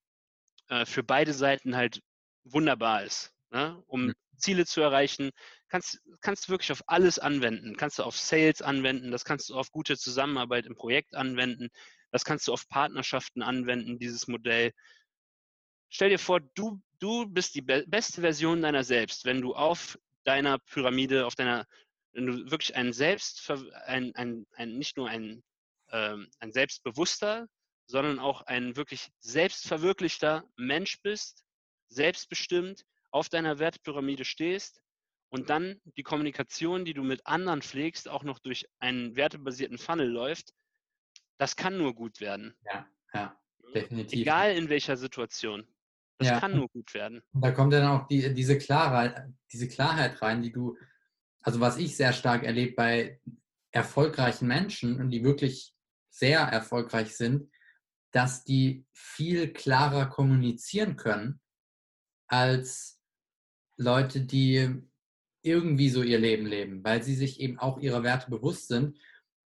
äh, 0.67 0.85
für 0.85 1.01
beide 1.01 1.33
Seiten 1.33 1.75
halt 1.75 2.03
wunderbar 2.43 3.03
ist. 3.03 3.33
Ne? 3.49 3.81
Um 3.87 4.05
mhm. 4.05 4.13
Ziele 4.37 4.67
zu 4.67 4.81
erreichen, 4.81 5.31
kannst, 5.67 5.99
kannst 6.19 6.47
du 6.47 6.51
wirklich 6.51 6.71
auf 6.71 6.83
alles 6.85 7.17
anwenden. 7.17 7.77
Kannst 7.77 7.97
du 7.97 8.03
auf 8.03 8.15
Sales 8.15 8.61
anwenden, 8.61 9.09
das 9.09 9.25
kannst 9.25 9.49
du 9.49 9.55
auf 9.55 9.71
gute 9.71 9.97
Zusammenarbeit 9.97 10.67
im 10.67 10.75
Projekt 10.75 11.15
anwenden, 11.15 11.69
das 12.11 12.23
kannst 12.23 12.47
du 12.47 12.53
auf 12.53 12.67
Partnerschaften 12.67 13.41
anwenden, 13.41 13.97
dieses 13.97 14.27
Modell. 14.27 14.73
Stell 15.89 16.11
dir 16.11 16.19
vor, 16.19 16.39
du 16.53 16.79
du 17.01 17.25
bist 17.27 17.55
die 17.55 17.61
be 17.61 17.83
beste 17.87 18.21
Version 18.21 18.61
deiner 18.61 18.85
selbst, 18.85 19.25
wenn 19.25 19.41
du 19.41 19.53
auf 19.53 19.99
deiner 20.23 20.59
Pyramide, 20.59 21.25
auf 21.25 21.35
deiner 21.35 21.67
wenn 22.13 22.27
du 22.27 22.51
wirklich 22.51 22.75
ein 22.75 22.93
Selbst, 22.93 23.49
ein, 23.85 24.13
ein, 24.15 24.45
ein, 24.55 24.77
nicht 24.77 24.97
nur 24.97 25.07
ein, 25.09 25.43
ähm, 25.91 26.29
ein 26.39 26.51
selbstbewusster, 26.51 27.47
sondern 27.85 28.19
auch 28.19 28.41
ein 28.43 28.75
wirklich 28.75 29.09
selbstverwirklichter 29.19 30.43
Mensch 30.55 31.01
bist, 31.01 31.45
selbstbestimmt 31.89 32.85
auf 33.11 33.29
deiner 33.29 33.59
Wertpyramide 33.59 34.25
stehst 34.25 34.81
und 35.29 35.49
dann 35.49 35.79
die 35.97 36.03
Kommunikation, 36.03 36.85
die 36.85 36.93
du 36.93 37.03
mit 37.03 37.25
anderen 37.25 37.61
pflegst, 37.61 38.09
auch 38.09 38.23
noch 38.23 38.39
durch 38.39 38.67
einen 38.79 39.15
wertebasierten 39.15 39.77
Funnel 39.77 40.09
läuft, 40.09 40.53
das 41.37 41.55
kann 41.55 41.77
nur 41.77 41.95
gut 41.95 42.19
werden. 42.19 42.55
Ja, 42.65 42.87
ja, 43.13 43.39
definitiv. 43.73 44.19
Egal 44.19 44.55
in 44.55 44.69
welcher 44.69 44.97
Situation. 44.97 45.67
Das 46.21 46.29
ja. 46.29 46.39
kann 46.39 46.55
nur 46.55 46.67
gut 46.69 46.93
werden. 46.93 47.21
Und 47.33 47.43
da 47.43 47.51
kommt 47.51 47.73
dann 47.73 47.87
auch 47.87 48.07
die, 48.07 48.33
diese, 48.33 48.57
Klarheit, 48.57 49.29
diese 49.51 49.67
Klarheit 49.67 50.21
rein, 50.21 50.41
die 50.41 50.51
du, 50.51 50.77
also 51.41 51.59
was 51.59 51.77
ich 51.77 51.95
sehr 51.95 52.13
stark 52.13 52.43
erlebe 52.43 52.73
bei 52.75 53.19
erfolgreichen 53.71 54.47
Menschen 54.47 54.99
und 54.99 55.09
die 55.09 55.23
wirklich 55.23 55.73
sehr 56.09 56.41
erfolgreich 56.41 57.15
sind, 57.15 57.49
dass 58.11 58.43
die 58.43 58.85
viel 58.91 59.53
klarer 59.53 60.07
kommunizieren 60.07 60.97
können 60.97 61.39
als 62.27 63.01
Leute, 63.77 64.21
die 64.21 64.83
irgendwie 65.41 65.89
so 65.89 66.03
ihr 66.03 66.19
Leben 66.19 66.45
leben, 66.45 66.83
weil 66.83 67.01
sie 67.01 67.15
sich 67.15 67.39
eben 67.39 67.57
auch 67.57 67.79
ihrer 67.79 68.03
Werte 68.03 68.29
bewusst 68.29 68.67
sind. 68.67 68.97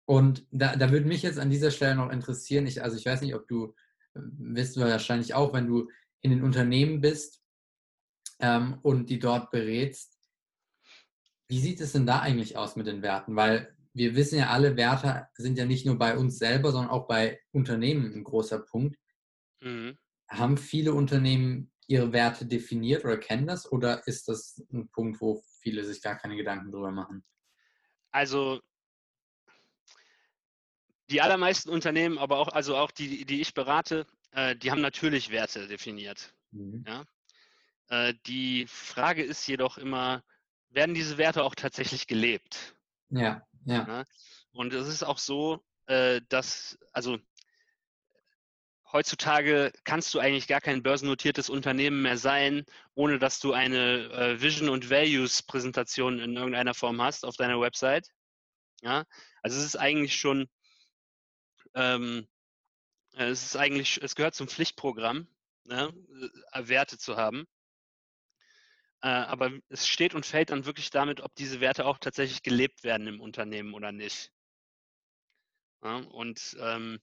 Und 0.05 0.45
da, 0.51 0.75
da 0.75 0.91
würde 0.91 1.07
mich 1.07 1.23
jetzt 1.23 1.39
an 1.39 1.49
dieser 1.49 1.71
Stelle 1.71 1.95
noch 1.95 2.11
interessieren, 2.11 2.67
ich, 2.67 2.83
also 2.83 2.97
ich 2.97 3.05
weiß 3.05 3.21
nicht, 3.21 3.35
ob 3.35 3.47
du, 3.47 3.73
äh, 4.13 4.19
wirst 4.37 4.75
du 4.75 4.81
wahrscheinlich 4.81 5.33
auch, 5.33 5.53
wenn 5.53 5.67
du 5.67 5.89
in 6.21 6.31
den 6.31 6.43
Unternehmen 6.43 7.01
bist 7.01 7.41
ähm, 8.39 8.79
und 8.81 9.09
die 9.09 9.19
dort 9.19 9.51
berätst, 9.51 10.17
wie 11.47 11.59
sieht 11.59 11.81
es 11.81 11.93
denn 11.93 12.05
da 12.05 12.19
eigentlich 12.19 12.57
aus 12.57 12.75
mit 12.75 12.87
den 12.87 13.01
Werten? 13.01 13.35
Weil 13.35 13.75
wir 13.93 14.15
wissen 14.15 14.37
ja 14.37 14.49
alle, 14.49 14.77
Werte 14.77 15.27
sind 15.35 15.57
ja 15.57 15.65
nicht 15.65 15.85
nur 15.85 15.97
bei 15.97 16.15
uns 16.15 16.37
selber, 16.37 16.71
sondern 16.71 16.91
auch 16.91 17.07
bei 17.07 17.41
Unternehmen 17.51 18.13
ein 18.13 18.23
großer 18.23 18.59
Punkt. 18.59 18.97
Mhm. 19.61 19.97
Haben 20.27 20.57
viele 20.57 20.93
Unternehmen 20.93 21.71
ihre 21.87 22.13
Werte 22.13 22.45
definiert 22.45 23.03
oder 23.03 23.17
kennen 23.17 23.47
das? 23.47 23.71
Oder 23.71 24.07
ist 24.07 24.27
das 24.27 24.63
ein 24.71 24.89
Punkt, 24.89 25.19
wo 25.21 25.43
viele 25.61 25.83
sich 25.83 26.01
gar 26.03 26.17
keine 26.17 26.35
Gedanken 26.35 26.71
drüber 26.71 26.91
machen? 26.91 27.25
Also 28.11 28.61
die 31.09 31.21
allermeisten 31.21 31.69
Unternehmen, 31.69 32.19
aber 32.19 32.37
auch, 32.37 32.49
also 32.49 32.77
auch 32.77 32.91
die, 32.91 33.25
die 33.25 33.41
ich 33.41 33.55
berate, 33.55 34.05
äh, 34.31 34.55
die 34.55 34.71
haben 34.71 34.81
natürlich 34.81 35.31
Werte 35.31 35.67
definiert. 35.67 36.33
Mhm. 36.51 36.83
Ja? 36.87 37.05
Äh, 37.89 38.13
die 38.25 38.67
Frage 38.67 39.23
ist 39.23 39.47
jedoch 39.47 39.77
immer, 39.77 40.23
werden 40.69 40.95
diese 40.95 41.17
Werte 41.17 41.43
auch 41.43 41.55
tatsächlich 41.55 42.07
gelebt? 42.07 42.75
Ja, 43.09 43.45
ja. 43.65 43.87
ja? 43.87 44.03
Und 44.51 44.73
es 44.73 44.87
ist 44.87 45.03
auch 45.03 45.17
so, 45.17 45.63
äh, 45.87 46.21
dass, 46.29 46.77
also 46.93 47.17
heutzutage 48.91 49.71
kannst 49.83 50.13
du 50.13 50.19
eigentlich 50.19 50.47
gar 50.47 50.61
kein 50.61 50.83
börsennotiertes 50.83 51.49
Unternehmen 51.49 52.01
mehr 52.01 52.17
sein, 52.17 52.65
ohne 52.95 53.19
dass 53.19 53.39
du 53.39 53.53
eine 53.53 54.11
äh, 54.11 54.41
Vision 54.41 54.69
und 54.69 54.89
Values 54.89 55.43
Präsentation 55.43 56.19
in 56.19 56.35
irgendeiner 56.35 56.73
Form 56.73 57.01
hast 57.01 57.25
auf 57.25 57.35
deiner 57.35 57.59
Website. 57.59 58.07
Ja, 58.81 59.05
also 59.41 59.59
es 59.59 59.65
ist 59.65 59.75
eigentlich 59.75 60.15
schon, 60.15 60.47
ähm, 61.75 62.27
es 63.27 63.43
ist 63.43 63.57
eigentlich, 63.57 64.01
es 64.01 64.15
gehört 64.15 64.35
zum 64.35 64.47
Pflichtprogramm, 64.47 65.27
ne, 65.65 65.93
äh, 66.53 66.67
Werte 66.67 66.97
zu 66.97 67.17
haben. 67.17 67.47
Äh, 69.01 69.07
aber 69.07 69.51
es 69.69 69.87
steht 69.87 70.13
und 70.13 70.25
fällt 70.25 70.49
dann 70.49 70.65
wirklich 70.65 70.89
damit, 70.89 71.21
ob 71.21 71.35
diese 71.35 71.61
Werte 71.61 71.85
auch 71.85 71.97
tatsächlich 71.97 72.43
gelebt 72.43 72.83
werden 72.83 73.07
im 73.07 73.21
Unternehmen 73.21 73.73
oder 73.73 73.91
nicht. 73.91 74.31
Und 75.81 76.57
ähm, 76.59 76.99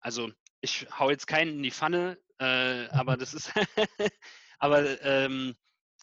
also 0.00 0.32
ich 0.62 0.86
hau 0.98 1.10
jetzt 1.10 1.26
keinen 1.26 1.56
in 1.56 1.62
die 1.62 1.70
Pfanne, 1.70 2.18
äh, 2.38 2.88
aber 2.88 3.16
das 3.16 3.34
ist, 3.34 3.52
aber 4.58 5.02
ähm, 5.02 5.54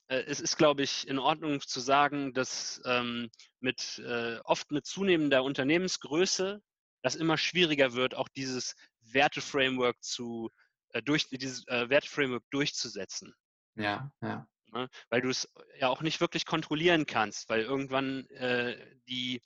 äh, 0.08 0.24
es 0.28 0.40
ist, 0.40 0.58
glaube 0.58 0.84
ich, 0.84 1.08
in 1.08 1.18
Ordnung 1.18 1.62
zu 1.62 1.80
sagen, 1.80 2.34
dass 2.34 2.82
ähm, 2.86 3.32
mit 3.60 4.00
äh, 4.06 4.40
oft 4.44 4.72
mit 4.72 4.86
zunehmender 4.86 5.44
Unternehmensgröße 5.44 6.62
das 7.02 7.16
immer 7.16 7.38
schwieriger 7.38 7.94
wird, 7.94 8.16
auch 8.16 8.28
dieses 8.30 8.76
Werteframework 9.02 10.02
zu 10.04 10.50
äh, 10.90 11.02
durch 11.02 11.30
dieses 11.30 11.68
äh, 11.68 11.90
Werteframework 11.90 12.44
durchzusetzen. 12.50 13.34
Ja, 13.76 14.12
ja. 14.22 14.48
Ne? 14.72 14.90
Weil 15.10 15.22
du 15.22 15.30
es 15.30 15.52
ja 15.80 15.90
auch 15.90 16.02
nicht 16.02 16.22
wirklich 16.22 16.46
kontrollieren 16.46 17.06
kannst, 17.06 17.50
weil 17.50 17.62
irgendwann 17.62 18.26
äh, 18.28 18.78
die, 19.08 19.42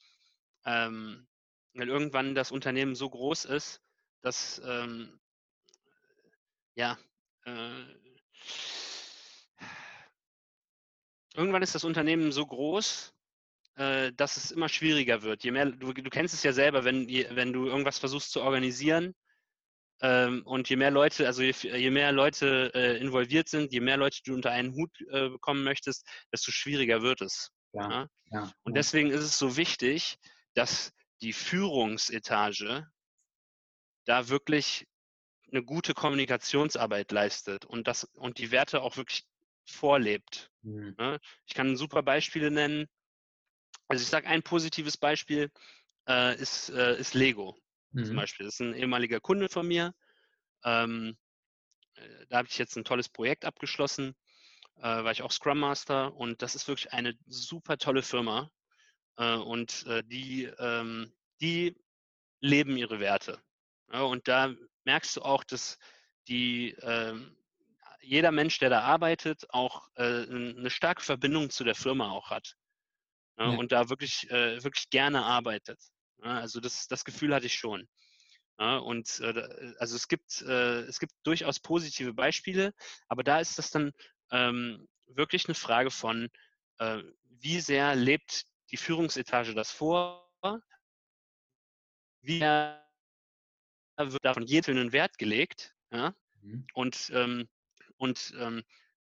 ähm, 0.65 1.27
weil 1.73 1.89
irgendwann 1.89 2.35
das 2.35 2.51
Unternehmen 2.51 2.95
so 2.95 3.09
groß 3.09 3.45
ist, 3.45 3.81
dass 4.21 4.61
ähm, 4.65 5.19
ja 6.75 6.97
äh, 7.45 7.85
irgendwann 11.33 11.63
ist 11.63 11.75
das 11.75 11.83
Unternehmen 11.83 12.31
so 12.31 12.45
groß, 12.45 13.12
dass 13.75 14.37
es 14.37 14.51
immer 14.51 14.69
schwieriger 14.69 15.23
wird. 15.23 15.43
Je 15.43 15.51
mehr, 15.51 15.65
du, 15.65 15.93
du 15.93 16.09
kennst 16.11 16.33
es 16.35 16.43
ja 16.43 16.53
selber, 16.53 16.83
wenn, 16.83 17.07
wenn 17.07 17.53
du 17.53 17.65
irgendwas 17.65 17.97
versuchst 17.97 18.31
zu 18.31 18.41
organisieren 18.41 19.15
ähm, 20.01 20.43
und 20.45 20.69
je 20.69 20.75
mehr 20.75 20.91
Leute, 20.91 21.25
also 21.25 21.41
je, 21.41 21.53
je 21.61 21.89
mehr 21.89 22.11
Leute 22.11 22.71
äh, 22.75 22.97
involviert 22.97 23.49
sind, 23.49 23.71
je 23.71 23.79
mehr 23.79 23.97
Leute 23.97 24.19
du 24.25 24.33
unter 24.35 24.51
einen 24.51 24.73
Hut 24.73 24.91
äh, 25.09 25.29
bekommen 25.29 25.63
möchtest, 25.63 26.05
desto 26.31 26.51
schwieriger 26.51 27.01
wird 27.01 27.21
es. 27.21 27.49
Ja, 27.71 27.89
ja? 27.89 28.07
Ja, 28.31 28.51
und 28.63 28.75
deswegen 28.75 29.11
ist 29.11 29.23
es 29.23 29.37
so 29.37 29.57
wichtig, 29.57 30.17
dass 30.55 30.91
die 31.21 31.33
Führungsetage 31.33 32.87
da 34.05 34.29
wirklich 34.29 34.87
eine 35.51 35.63
gute 35.63 35.93
Kommunikationsarbeit 35.93 37.11
leistet 37.11 37.65
und 37.65 37.87
das 37.87 38.05
und 38.15 38.39
die 38.39 38.51
Werte 38.51 38.81
auch 38.81 38.97
wirklich 38.97 39.23
vorlebt. 39.65 40.49
Mhm. 40.63 40.95
Ne? 40.97 41.19
Ich 41.45 41.53
kann 41.53 41.77
super 41.77 42.03
Beispiele 42.03 42.51
nennen. 42.51 42.87
Also 43.87 44.03
ich 44.03 44.09
sage 44.09 44.27
ein 44.27 44.43
positives 44.43 44.97
Beispiel 44.97 45.51
äh, 46.07 46.35
ist, 46.39 46.69
äh, 46.69 46.97
ist 46.99 47.13
Lego 47.13 47.57
mhm. 47.91 48.05
zum 48.05 48.15
Beispiel. 48.15 48.45
Das 48.45 48.55
ist 48.55 48.61
ein 48.61 48.73
ehemaliger 48.73 49.19
Kunde 49.19 49.49
von 49.49 49.67
mir. 49.67 49.93
Ähm, 50.63 51.17
äh, 51.95 52.25
da 52.29 52.37
habe 52.37 52.47
ich 52.47 52.57
jetzt 52.57 52.75
ein 52.75 52.85
tolles 52.85 53.09
Projekt 53.09 53.45
abgeschlossen, 53.45 54.15
äh, 54.77 54.81
war 54.81 55.11
ich 55.11 55.21
auch 55.21 55.31
Scrum 55.31 55.59
Master 55.59 56.15
und 56.15 56.41
das 56.41 56.55
ist 56.55 56.67
wirklich 56.67 56.91
eine 56.93 57.13
super 57.27 57.77
tolle 57.77 58.01
Firma 58.01 58.49
äh, 59.17 59.35
und 59.35 59.85
äh, 59.87 60.03
die, 60.03 60.45
ähm, 60.59 61.13
die 61.41 61.75
leben 62.39 62.77
ihre 62.77 62.99
Werte. 62.99 63.41
Ja, 63.91 64.01
und 64.01 64.27
da 64.27 64.53
merkst 64.85 65.17
du 65.17 65.21
auch, 65.21 65.43
dass 65.43 65.77
die, 66.27 66.71
äh, 66.71 67.15
jeder 68.01 68.31
Mensch, 68.31 68.59
der 68.59 68.69
da 68.69 68.81
arbeitet, 68.81 69.45
auch 69.49 69.87
eine 69.95 70.69
starke 70.69 71.01
Verbindung 71.01 71.49
zu 71.49 71.63
der 71.63 71.73
Firma 71.73 72.09
auch 72.09 72.31
hat. 72.31 72.57
Ja, 73.37 73.51
ja. 73.51 73.57
Und 73.57 73.71
da 73.71 73.89
wirklich, 73.89 74.29
äh, 74.29 74.63
wirklich 74.63 74.89
gerne 74.89 75.23
arbeitet. 75.23 75.79
also 76.21 76.59
das, 76.59 76.87
das 76.87 77.03
Gefühl 77.03 77.33
hatte 77.33 77.47
ich 77.47 77.55
schon. 77.55 77.87
und 78.57 79.19
äh, 79.19 79.73
also 79.79 79.95
es 79.95 80.07
gibt, 80.07 80.41
äh, 80.41 80.81
es 80.81 80.99
gibt 80.99 81.13
durchaus 81.23 81.59
positive 81.59 82.13
Beispiele, 82.13 82.73
aber 83.07 83.23
da 83.23 83.39
ist 83.39 83.57
das 83.57 83.71
dann 83.71 83.91
ähm, 84.31 84.87
wirklich 85.07 85.47
eine 85.47 85.55
Frage 85.55 85.91
von, 85.91 86.29
äh, 86.77 87.01
wie 87.39 87.59
sehr 87.59 87.95
lebt 87.95 88.45
die 88.71 88.77
Führungsetage 88.77 89.53
das 89.53 89.71
vor, 89.71 90.29
wie 92.21 92.39
wird 93.97 94.25
davon 94.25 94.43
jeden 94.43 94.91
Wert 94.91 95.17
gelegt. 95.17 95.75
Ja? 95.91 96.15
Mhm. 96.41 96.65
Und, 96.73 97.11
ähm, 97.13 97.47
und 97.97 98.33
ähm, 98.37 98.63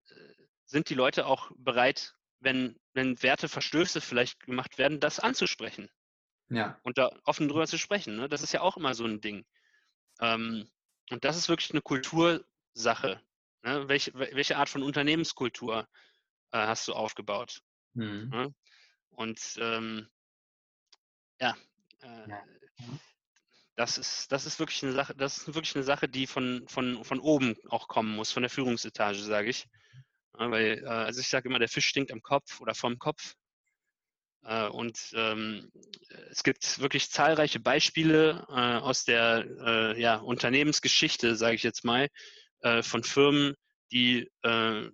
äh, 0.09 0.33
sind 0.65 0.89
die 0.89 0.95
Leute 0.95 1.25
auch 1.25 1.51
bereit, 1.57 2.15
wenn, 2.39 2.79
wenn 2.97 3.21
Werteverstöße 3.23 4.01
vielleicht 4.01 4.41
gemacht 4.41 4.77
werden, 4.77 4.99
das 4.99 5.19
anzusprechen. 5.19 5.89
Ja. 6.49 6.77
Und 6.83 6.97
da 6.97 7.09
offen 7.23 7.47
drüber 7.47 7.67
zu 7.67 7.77
sprechen. 7.77 8.17
Ne? 8.17 8.27
Das 8.27 8.41
ist 8.41 8.51
ja 8.51 8.61
auch 8.61 8.75
immer 8.75 8.93
so 8.95 9.05
ein 9.05 9.21
Ding. 9.21 9.45
Ähm, 10.19 10.69
und 11.11 11.23
das 11.23 11.37
ist 11.37 11.47
wirklich 11.47 11.71
eine 11.71 11.81
Kultursache. 11.81 13.21
Ne? 13.63 13.87
Welche, 13.87 14.13
welche 14.13 14.57
Art 14.57 14.67
von 14.67 14.83
Unternehmenskultur 14.83 15.87
äh, 16.51 16.57
hast 16.57 16.87
du 16.87 16.93
aufgebaut? 16.93 17.61
Mhm. 17.93 18.29
Ne? 18.29 18.55
Und 19.11 19.39
ähm, 19.59 20.09
ja, 21.39 21.55
äh, 22.01 22.29
ja 22.29 22.43
das 23.77 23.99
ist, 23.99 24.31
das 24.31 24.47
ist 24.47 24.57
wirklich 24.57 24.83
eine 24.83 24.93
Sache, 24.93 25.13
das 25.15 25.37
ist 25.37 25.53
wirklich 25.53 25.75
eine 25.75 25.83
Sache, 25.83 26.09
die 26.09 26.25
von, 26.25 26.67
von, 26.67 27.03
von 27.05 27.19
oben 27.19 27.55
auch 27.69 27.87
kommen 27.87 28.15
muss, 28.15 28.31
von 28.31 28.41
der 28.41 28.49
Führungsetage, 28.49 29.19
sage 29.19 29.49
ich. 29.49 29.67
Weil, 30.37 30.83
äh, 30.83 30.87
also 30.87 31.21
ich 31.21 31.27
sage 31.27 31.49
immer, 31.49 31.59
der 31.59 31.69
Fisch 31.69 31.87
stinkt 31.87 32.11
am 32.11 32.21
Kopf 32.21 32.61
oder 32.61 32.75
vom 32.75 32.99
Kopf. 32.99 33.33
Äh, 34.43 34.67
und 34.67 35.11
ähm, 35.13 35.71
es 36.29 36.43
gibt 36.43 36.79
wirklich 36.79 37.09
zahlreiche 37.11 37.59
Beispiele 37.59 38.45
äh, 38.49 38.53
aus 38.53 39.03
der 39.03 39.45
äh, 39.65 40.01
ja, 40.01 40.15
Unternehmensgeschichte, 40.17 41.35
sage 41.35 41.55
ich 41.55 41.63
jetzt 41.63 41.83
mal, 41.83 42.07
äh, 42.61 42.81
von 42.81 43.03
Firmen, 43.03 43.55
die 43.91 44.29
äh, 44.43 44.89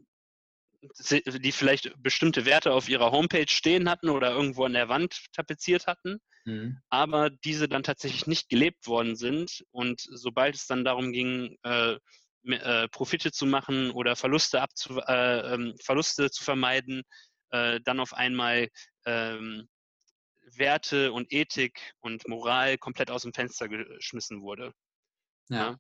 die 1.16 1.52
vielleicht 1.54 1.94
bestimmte 2.02 2.46
Werte 2.46 2.74
auf 2.74 2.90
ihrer 2.90 3.12
Homepage 3.12 3.48
stehen 3.48 3.90
hatten 3.90 4.10
oder 4.10 4.32
irgendwo 4.32 4.66
an 4.66 4.74
der 4.74 4.90
Wand 4.90 5.28
tapeziert 5.32 5.88
hatten, 5.88 6.20
mhm. 6.44 6.78
aber 6.90 7.30
diese 7.30 7.70
dann 7.70 7.84
tatsächlich 7.84 8.28
nicht 8.28 8.50
gelebt 8.50 8.86
worden 8.86 9.16
sind. 9.16 9.64
Und 9.72 10.02
sobald 10.02 10.56
es 10.56 10.68
dann 10.68 10.84
darum 10.84 11.14
ging, 11.14 11.58
äh, 12.46 12.84
äh, 12.84 12.88
Profite 12.90 13.32
zu 13.32 13.46
machen 13.46 13.92
oder 13.92 14.16
Verluste, 14.16 14.62
abzu, 14.62 15.00
äh, 15.00 15.54
ähm, 15.54 15.76
Verluste 15.82 16.30
zu 16.30 16.44
vermeiden, 16.44 17.04
äh, 17.52 17.80
dann 17.84 18.00
auf 18.00 18.14
einmal 18.14 18.70
ähm, 19.06 19.68
Werte 20.56 21.14
und 21.14 21.32
Ethik 21.32 21.94
und 22.02 22.28
Moral 22.28 22.78
komplett 22.78 23.10
aus 23.10 23.24
dem 23.24 23.34
Fenster 23.34 23.68
geschmissen 23.68 24.42
wurde. 24.42 24.74
Ja. 25.50 25.78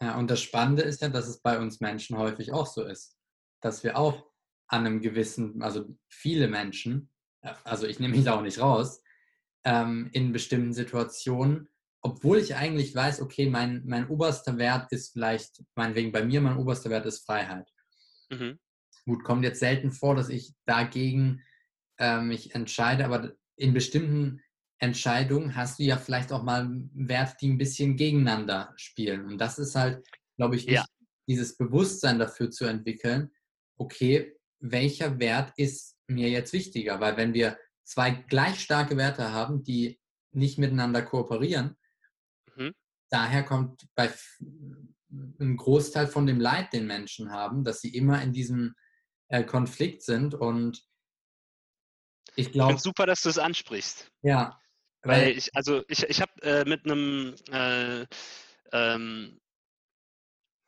ja, 0.00 0.16
und 0.16 0.30
das 0.30 0.42
Spannende 0.42 0.82
ist 0.82 1.02
ja, 1.02 1.08
dass 1.08 1.28
es 1.28 1.40
bei 1.40 1.58
uns 1.58 1.80
Menschen 1.80 2.16
häufig 2.16 2.52
auch 2.52 2.66
so 2.66 2.84
ist, 2.84 3.16
dass 3.60 3.84
wir 3.84 3.96
auch 3.96 4.26
an 4.68 4.86
einem 4.86 5.00
gewissen, 5.00 5.62
also 5.62 5.86
viele 6.08 6.48
Menschen, 6.48 7.10
also 7.64 7.86
ich 7.86 8.00
nehme 8.00 8.16
mich 8.16 8.24
da 8.24 8.36
auch 8.36 8.42
nicht 8.42 8.60
raus, 8.60 9.02
ähm, 9.64 10.10
in 10.12 10.32
bestimmten 10.32 10.72
Situationen, 10.72 11.68
obwohl 12.06 12.38
ich 12.38 12.54
eigentlich 12.54 12.94
weiß, 12.94 13.20
okay, 13.20 13.50
mein, 13.50 13.82
mein 13.84 14.08
oberster 14.08 14.58
Wert 14.58 14.92
ist 14.92 15.12
vielleicht, 15.12 15.64
meinetwegen 15.74 16.12
bei 16.12 16.24
mir, 16.24 16.40
mein 16.40 16.56
oberster 16.56 16.88
Wert 16.88 17.04
ist 17.04 17.26
Freiheit. 17.26 17.68
Mhm. 18.30 18.60
Gut, 19.04 19.24
kommt 19.24 19.42
jetzt 19.42 19.58
selten 19.58 19.90
vor, 19.90 20.14
dass 20.14 20.28
ich 20.28 20.54
dagegen 20.66 21.42
äh, 21.98 22.20
mich 22.20 22.54
entscheide, 22.54 23.04
aber 23.04 23.32
in 23.56 23.74
bestimmten 23.74 24.40
Entscheidungen 24.78 25.56
hast 25.56 25.80
du 25.80 25.82
ja 25.82 25.96
vielleicht 25.96 26.30
auch 26.30 26.44
mal 26.44 26.70
Werte, 26.94 27.36
die 27.40 27.48
ein 27.48 27.58
bisschen 27.58 27.96
gegeneinander 27.96 28.72
spielen. 28.76 29.26
Und 29.26 29.38
das 29.38 29.58
ist 29.58 29.74
halt, 29.74 30.06
glaube 30.36 30.54
ich, 30.54 30.66
ja. 30.66 30.84
dieses 31.26 31.56
Bewusstsein 31.56 32.20
dafür 32.20 32.52
zu 32.52 32.66
entwickeln, 32.66 33.32
okay, 33.78 34.36
welcher 34.60 35.18
Wert 35.18 35.52
ist 35.56 35.96
mir 36.06 36.28
jetzt 36.28 36.52
wichtiger? 36.52 37.00
Weil 37.00 37.16
wenn 37.16 37.34
wir 37.34 37.58
zwei 37.82 38.12
gleich 38.12 38.60
starke 38.60 38.96
Werte 38.96 39.32
haben, 39.32 39.64
die 39.64 39.98
nicht 40.32 40.58
miteinander 40.58 41.02
kooperieren, 41.02 41.76
mhm. 42.56 42.72
daher 43.10 43.42
kommt 43.44 43.86
bei 43.94 44.12
ein 45.10 45.56
Großteil 45.56 46.08
von 46.08 46.26
dem 46.26 46.40
Leid, 46.40 46.72
den 46.72 46.86
Menschen 46.86 47.30
haben, 47.30 47.64
dass 47.64 47.80
sie 47.80 47.94
immer 47.94 48.20
in 48.22 48.32
diesem 48.32 48.74
äh, 49.28 49.44
Konflikt 49.44 50.02
sind 50.02 50.34
und 50.34 50.82
ich 52.34 52.52
glaube. 52.52 52.78
Super, 52.78 53.06
dass 53.06 53.22
du 53.22 53.28
es 53.28 53.38
ansprichst. 53.38 54.10
Ja. 54.22 54.60
Weil, 55.02 55.22
weil 55.22 55.38
ich, 55.38 55.54
also 55.54 55.84
ich, 55.88 56.02
ich 56.02 56.20
habe 56.20 56.32
äh, 56.42 56.64
mit 56.64 56.84
einem 56.84 57.34
äh, 57.50 58.06
ähm, 58.72 59.40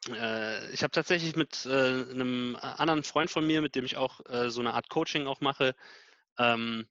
äh, 0.08 0.70
ich 0.72 0.82
habe 0.82 0.90
tatsächlich 0.90 1.36
mit 1.36 1.66
äh, 1.66 1.70
einem 2.10 2.56
anderen 2.60 3.02
Freund 3.02 3.30
von 3.30 3.46
mir, 3.46 3.60
mit 3.60 3.74
dem 3.74 3.84
ich 3.84 3.96
auch 3.96 4.24
äh, 4.26 4.50
so 4.50 4.60
eine 4.60 4.74
Art 4.74 4.88
Coaching 4.88 5.26
auch 5.26 5.40
mache, 5.40 5.74
ähm, 6.38 6.88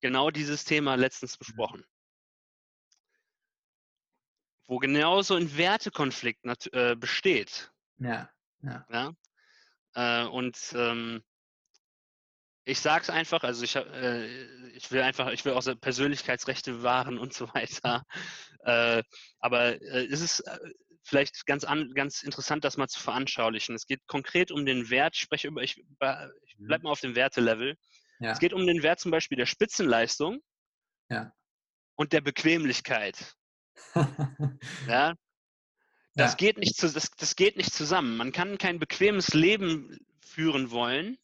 genau 0.00 0.30
dieses 0.30 0.64
Thema 0.64 0.94
letztens 0.94 1.34
mhm. 1.34 1.38
besprochen. 1.40 1.84
Wo 4.66 4.78
genauso 4.78 5.34
ein 5.34 5.56
Wertekonflikt 5.56 6.44
äh, 6.72 6.96
besteht. 6.96 7.70
Ja. 7.98 8.28
ja. 8.62 8.86
ja? 8.90 9.12
Äh, 10.24 10.28
und 10.28 10.58
ähm, 10.74 11.22
ich 12.64 12.80
sage 12.80 13.02
es 13.02 13.10
einfach, 13.10 13.44
also 13.44 13.62
ich, 13.62 13.76
äh, 13.76 14.26
ich 14.72 14.90
will 14.90 15.00
einfach, 15.00 15.30
ich 15.30 15.44
will 15.44 15.52
auch 15.52 15.64
Persönlichkeitsrechte 15.80 16.82
wahren 16.82 17.16
und 17.16 17.32
so 17.32 17.48
weiter. 17.54 18.04
Äh, 18.64 19.02
aber 19.38 19.80
äh, 19.80 20.06
es 20.06 20.20
ist 20.20 20.40
äh, 20.40 20.58
vielleicht 21.04 21.46
ganz, 21.46 21.62
an, 21.62 21.92
ganz 21.94 22.24
interessant, 22.24 22.64
das 22.64 22.76
mal 22.76 22.88
zu 22.88 23.00
veranschaulichen. 23.00 23.76
Es 23.76 23.86
geht 23.86 24.04
konkret 24.08 24.50
um 24.50 24.66
den 24.66 24.90
Wert, 24.90 25.14
ich 25.14 25.22
spreche 25.22 25.46
über, 25.46 25.62
ich, 25.62 25.78
ich 25.78 26.58
mhm. 26.58 26.66
bleibe 26.66 26.84
mal 26.84 26.90
auf 26.90 27.00
dem 27.00 27.14
Wertelevel. 27.14 27.76
Ja. 28.18 28.32
Es 28.32 28.40
geht 28.40 28.52
um 28.52 28.66
den 28.66 28.82
Wert 28.82 28.98
zum 28.98 29.12
Beispiel 29.12 29.36
der 29.36 29.46
Spitzenleistung 29.46 30.40
ja. 31.08 31.32
und 31.94 32.12
der 32.12 32.20
Bequemlichkeit. 32.20 33.35
ja. 34.88 35.14
Das, 36.14 36.32
ja. 36.32 36.36
Geht 36.36 36.58
nicht 36.58 36.76
zu, 36.76 36.90
das, 36.90 37.10
das 37.10 37.36
geht 37.36 37.56
nicht 37.56 37.74
zusammen. 37.74 38.16
Man 38.16 38.32
kann 38.32 38.58
kein 38.58 38.78
bequemes 38.78 39.34
Leben 39.34 39.98
führen 40.20 40.70
wollen 40.70 41.18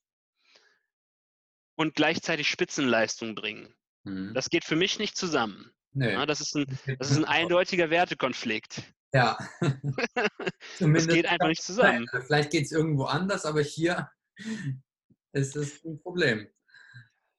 und 1.77 1.95
gleichzeitig 1.95 2.49
Spitzenleistung 2.49 3.35
bringen. 3.35 3.75
Mhm. 4.05 4.35
Das 4.35 4.51
geht 4.51 4.65
für 4.65 4.77
mich 4.77 4.99
nicht 4.99 5.17
zusammen. 5.17 5.73
Nee. 5.95 6.13
Ja, 6.13 6.27
das, 6.27 6.41
ist 6.41 6.55
ein, 6.57 6.67
das 6.99 7.11
ist 7.11 7.19
ein 7.19 7.25
eindeutiger 7.25 7.91
Wertekonflikt. 7.91 8.83
Ja. 9.13 9.39
das 10.81 11.09
geht 11.09 11.27
einfach 11.27 11.49
nicht 11.49 11.63
zusammen. 11.63 12.07
Vielleicht 12.27 12.51
geht 12.51 12.65
es 12.65 12.73
irgendwo 12.73 13.05
anders, 13.05 13.45
aber 13.45 13.63
hier 13.63 14.11
ist 15.33 15.57
es 15.57 15.85
ein 15.85 16.01
Problem. 16.01 16.49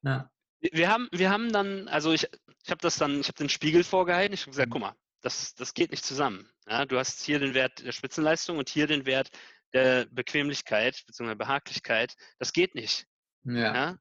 Ja. 0.04 0.30
Wir 0.60 0.89
haben, 0.89 1.10
wir 1.12 1.30
haben 1.30 1.52
dann, 1.52 1.88
also 1.88 2.13
ich, 2.13 2.28
ich 2.63 2.71
habe 2.71 2.82
das 2.82 2.97
dann, 2.97 3.19
ich 3.19 3.28
habe 3.28 3.38
den 3.38 3.49
Spiegel 3.49 3.84
vorgehalten, 3.84 4.34
ich 4.34 4.41
habe 4.41 4.52
gesagt, 4.52 4.69
mhm. 4.69 4.73
guck 4.73 4.82
mal, 4.82 4.95
das, 5.23 5.55
das 5.55 5.73
geht 5.73 5.91
nicht 5.91 6.05
zusammen. 6.05 6.47
Ja, 6.67 6.86
du 6.86 6.99
hast 6.99 7.23
hier 7.23 7.39
den 7.39 7.53
Wert 7.53 7.83
der 7.83 7.91
Spitzenleistung 7.91 8.57
und 8.57 8.69
hier 8.69 8.88
den 8.88 9.05
Wert 9.05 9.29
der 9.73 10.05
Bequemlichkeit 10.12 11.01
bzw. 11.07 11.36
Behaglichkeit. 11.36 12.13
Das 12.38 12.53
geht 12.53 12.75
nicht. 12.75 13.07
Ja. 13.43 13.73
ja? 13.73 13.97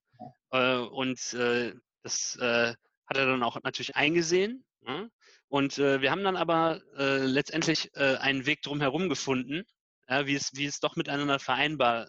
Äh, 0.51 0.79
und 0.79 1.33
äh, 1.33 1.75
das 2.03 2.37
äh, 2.37 2.75
hat 3.07 3.17
er 3.17 3.27
dann 3.27 3.43
auch 3.43 3.57
natürlich 3.63 3.97
eingesehen. 3.97 4.65
Ja? 4.87 5.09
Und 5.49 5.77
wir 5.77 6.11
haben 6.11 6.25
dann 6.25 6.37
aber 6.37 6.81
letztendlich 6.97 7.95
einen 7.95 8.47
Weg 8.47 8.63
drumherum 8.63 9.11
gefunden, 9.11 9.65
wie, 10.09 10.35
es, 10.35 10.53
wie 10.55 10.65
es 10.65 10.81
doch 10.81 10.97
miteinander 10.97 11.39
vereinbar, 11.39 12.09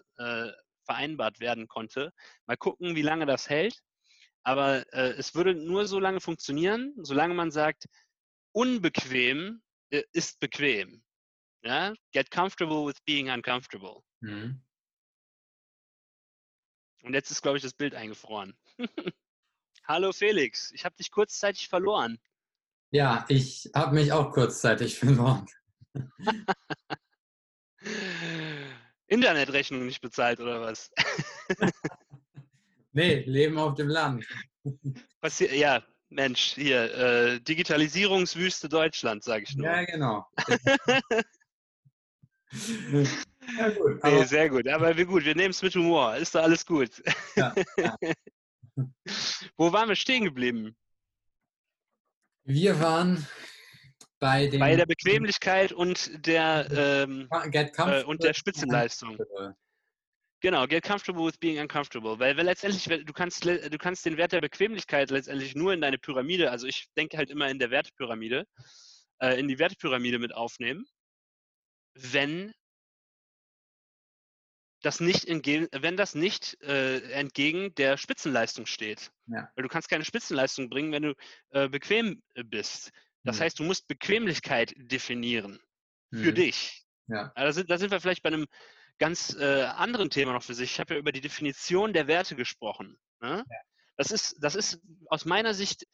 vereinbart 0.86 1.40
werden 1.40 1.68
konnte. 1.68 2.10
Mal 2.46 2.56
gucken, 2.56 2.96
wie 2.96 3.02
lange 3.02 3.26
das 3.26 3.50
hält. 3.50 3.80
Aber 4.44 4.90
es 4.94 5.34
würde 5.34 5.54
nur 5.54 5.86
so 5.86 6.00
lange 6.00 6.22
funktionieren, 6.22 6.94
solange 7.02 7.34
man 7.34 7.50
sagt, 7.50 7.84
unbequem 8.54 9.62
äh, 9.90 10.02
ist 10.12 10.40
bequem. 10.40 11.02
Ja? 11.62 11.92
Get 12.12 12.30
comfortable 12.30 12.86
with 12.86 12.96
being 13.04 13.28
uncomfortable. 13.28 14.02
Mhm. 14.20 14.62
Und 17.02 17.12
jetzt 17.12 17.30
ist, 17.30 17.42
glaube 17.42 17.58
ich, 17.58 17.62
das 17.62 17.74
Bild 17.74 17.94
eingefroren. 17.94 18.56
Hallo 19.86 20.12
Felix, 20.12 20.72
ich 20.72 20.86
habe 20.86 20.96
dich 20.96 21.10
kurzzeitig 21.10 21.68
verloren. 21.68 22.18
Ja, 22.90 23.26
ich 23.28 23.68
habe 23.74 23.96
mich 23.96 24.10
auch 24.12 24.32
kurzzeitig 24.32 24.98
verloren. 25.00 25.46
Internetrechnung 29.06 29.84
nicht 29.84 30.00
bezahlt 30.00 30.40
oder 30.40 30.62
was? 30.62 30.90
nee, 32.92 33.22
Leben 33.24 33.58
auf 33.58 33.74
dem 33.74 33.88
Land. 33.88 34.26
Passi 35.20 35.54
ja, 35.54 35.84
Mensch, 36.08 36.54
hier, 36.54 36.94
äh, 36.94 37.40
Digitalisierungswüste 37.40 38.68
Deutschland, 38.68 39.24
sage 39.24 39.44
ich 39.44 39.56
nur. 39.56 39.66
Ja, 39.66 39.84
genau. 39.84 40.26
ja, 43.58 43.68
gut, 43.70 44.04
nee, 44.04 44.24
sehr 44.24 44.48
gut, 44.48 44.68
aber 44.68 44.96
wir 44.96 45.06
gut, 45.06 45.24
wir 45.24 45.34
nehmen 45.34 45.50
es 45.50 45.62
mit 45.62 45.74
Humor, 45.74 46.16
ist 46.16 46.34
doch 46.34 46.42
alles 46.42 46.64
gut. 46.64 47.02
Ja, 47.36 47.54
ja. 47.76 47.96
Wo 49.56 49.72
waren 49.72 49.88
wir 49.88 49.96
stehen 49.96 50.24
geblieben? 50.24 50.76
Wir 52.44 52.78
waren 52.80 53.26
bei, 54.18 54.50
bei 54.58 54.76
der 54.76 54.86
Bequemlichkeit 54.86 55.72
und 55.72 56.26
der, 56.26 56.66
ähm, 56.70 57.28
äh, 57.30 58.04
und 58.04 58.22
der 58.22 58.34
Spitzenleistung. 58.34 59.18
Genau, 60.44 60.66
get 60.66 60.84
comfortable 60.84 61.24
with 61.24 61.40
being 61.40 61.58
uncomfortable. 61.58 62.18
Weil, 62.18 62.36
weil 62.36 62.44
letztendlich, 62.44 62.84
du 62.84 63.12
kannst, 63.14 63.46
du 63.46 63.78
kannst 63.78 64.04
den 64.04 64.18
Wert 64.18 64.32
der 64.32 64.42
Bequemlichkeit 64.42 65.10
letztendlich 65.10 65.54
nur 65.54 65.72
in 65.72 65.80
deine 65.80 65.96
Pyramide, 65.96 66.50
also 66.50 66.66
ich 66.66 66.86
denke 66.98 67.16
halt 67.16 67.30
immer 67.30 67.48
in 67.48 67.58
der 67.58 67.70
Wertepyramide, 67.70 68.46
äh, 69.22 69.40
in 69.40 69.48
die 69.48 69.58
Wertepyramide 69.58 70.18
mit 70.18 70.34
aufnehmen, 70.34 70.84
wenn 71.94 72.52
das 74.82 75.00
nicht 75.00 75.24
entgegen, 75.24 75.66
wenn 75.72 75.96
das 75.96 76.14
nicht 76.14 76.62
äh, 76.62 76.98
entgegen 77.12 77.74
der 77.76 77.96
Spitzenleistung 77.96 78.66
steht. 78.66 79.12
Ja. 79.28 79.50
Weil 79.56 79.62
du 79.62 79.68
kannst 79.70 79.88
keine 79.88 80.04
Spitzenleistung 80.04 80.68
bringen, 80.68 80.92
wenn 80.92 81.04
du 81.04 81.14
äh, 81.52 81.70
bequem 81.70 82.22
äh, 82.34 82.44
bist. 82.44 82.90
Das 83.22 83.38
mhm. 83.38 83.44
heißt, 83.44 83.58
du 83.60 83.62
musst 83.62 83.88
Bequemlichkeit 83.88 84.74
definieren 84.76 85.58
für 86.12 86.32
mhm. 86.32 86.34
dich. 86.34 86.84
Ja. 87.06 87.32
Also 87.34 87.46
da, 87.46 87.52
sind, 87.52 87.70
da 87.70 87.78
sind 87.78 87.90
wir 87.92 88.00
vielleicht 88.02 88.22
bei 88.22 88.28
einem 88.28 88.46
ganz 88.98 89.34
äh, 89.38 89.62
anderen 89.62 90.10
Thema 90.10 90.32
noch 90.32 90.42
für 90.42 90.54
sich. 90.54 90.72
Ich 90.72 90.80
habe 90.80 90.94
ja 90.94 91.00
über 91.00 91.12
die 91.12 91.20
Definition 91.20 91.92
der 91.92 92.06
Werte 92.06 92.36
gesprochen. 92.36 92.98
Ne? 93.20 93.44
Ja. 93.48 93.56
Das 93.96 94.10
ist, 94.10 94.36
das 94.40 94.54
ist 94.54 94.80
aus 95.08 95.24
meiner 95.24 95.54
Sicht, 95.54 95.86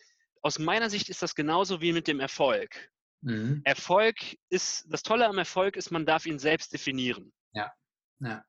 aus 0.43 0.59
meiner 0.59 0.91
Sicht 0.91 1.09
ist 1.09 1.23
das 1.23 1.35
genauso 1.35 1.81
wie 1.81 1.93
mit 1.93 2.07
dem 2.07 2.21
Erfolg. 2.21 2.91
Mhm. 3.23 3.61
Erfolg 3.65 4.17
ist, 4.49 4.87
das 4.89 5.03
Tolle 5.03 5.27
am 5.27 5.39
Erfolg 5.39 5.77
ist, 5.77 5.91
man 5.91 6.07
darf 6.07 6.27
ihn 6.27 6.39
selbst 6.39 6.73
definieren. 6.73 7.33
Ja. 7.53 7.73
ja. 8.21 8.45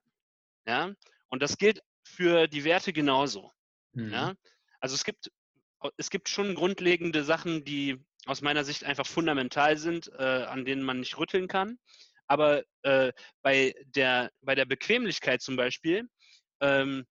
Ja? 0.65 0.93
Und 1.29 1.41
das 1.41 1.57
gilt 1.57 1.81
für 2.03 2.47
die 2.47 2.63
Werte 2.63 2.93
genauso. 2.93 3.51
Mhm. 3.93 4.13
Ja? 4.13 4.33
Also 4.79 4.95
es 4.95 5.03
gibt, 5.03 5.31
es 5.97 6.09
gibt 6.09 6.29
schon 6.29 6.55
grundlegende 6.55 7.23
Sachen, 7.23 7.65
die 7.65 7.99
aus 8.25 8.41
meiner 8.41 8.63
Sicht 8.63 8.83
einfach 8.83 9.07
fundamental 9.07 9.77
sind, 9.77 10.11
äh, 10.17 10.45
an 10.45 10.63
denen 10.63 10.83
man 10.83 10.99
nicht 10.99 11.17
rütteln 11.17 11.47
kann. 11.47 11.79
Aber 12.31 12.63
äh, 12.83 13.11
bei, 13.41 13.75
der, 13.87 14.31
bei 14.39 14.55
der 14.55 14.63
Bequemlichkeit 14.63 15.41
zum 15.41 15.57
Beispiel 15.57 16.07
ähm, 16.61 17.05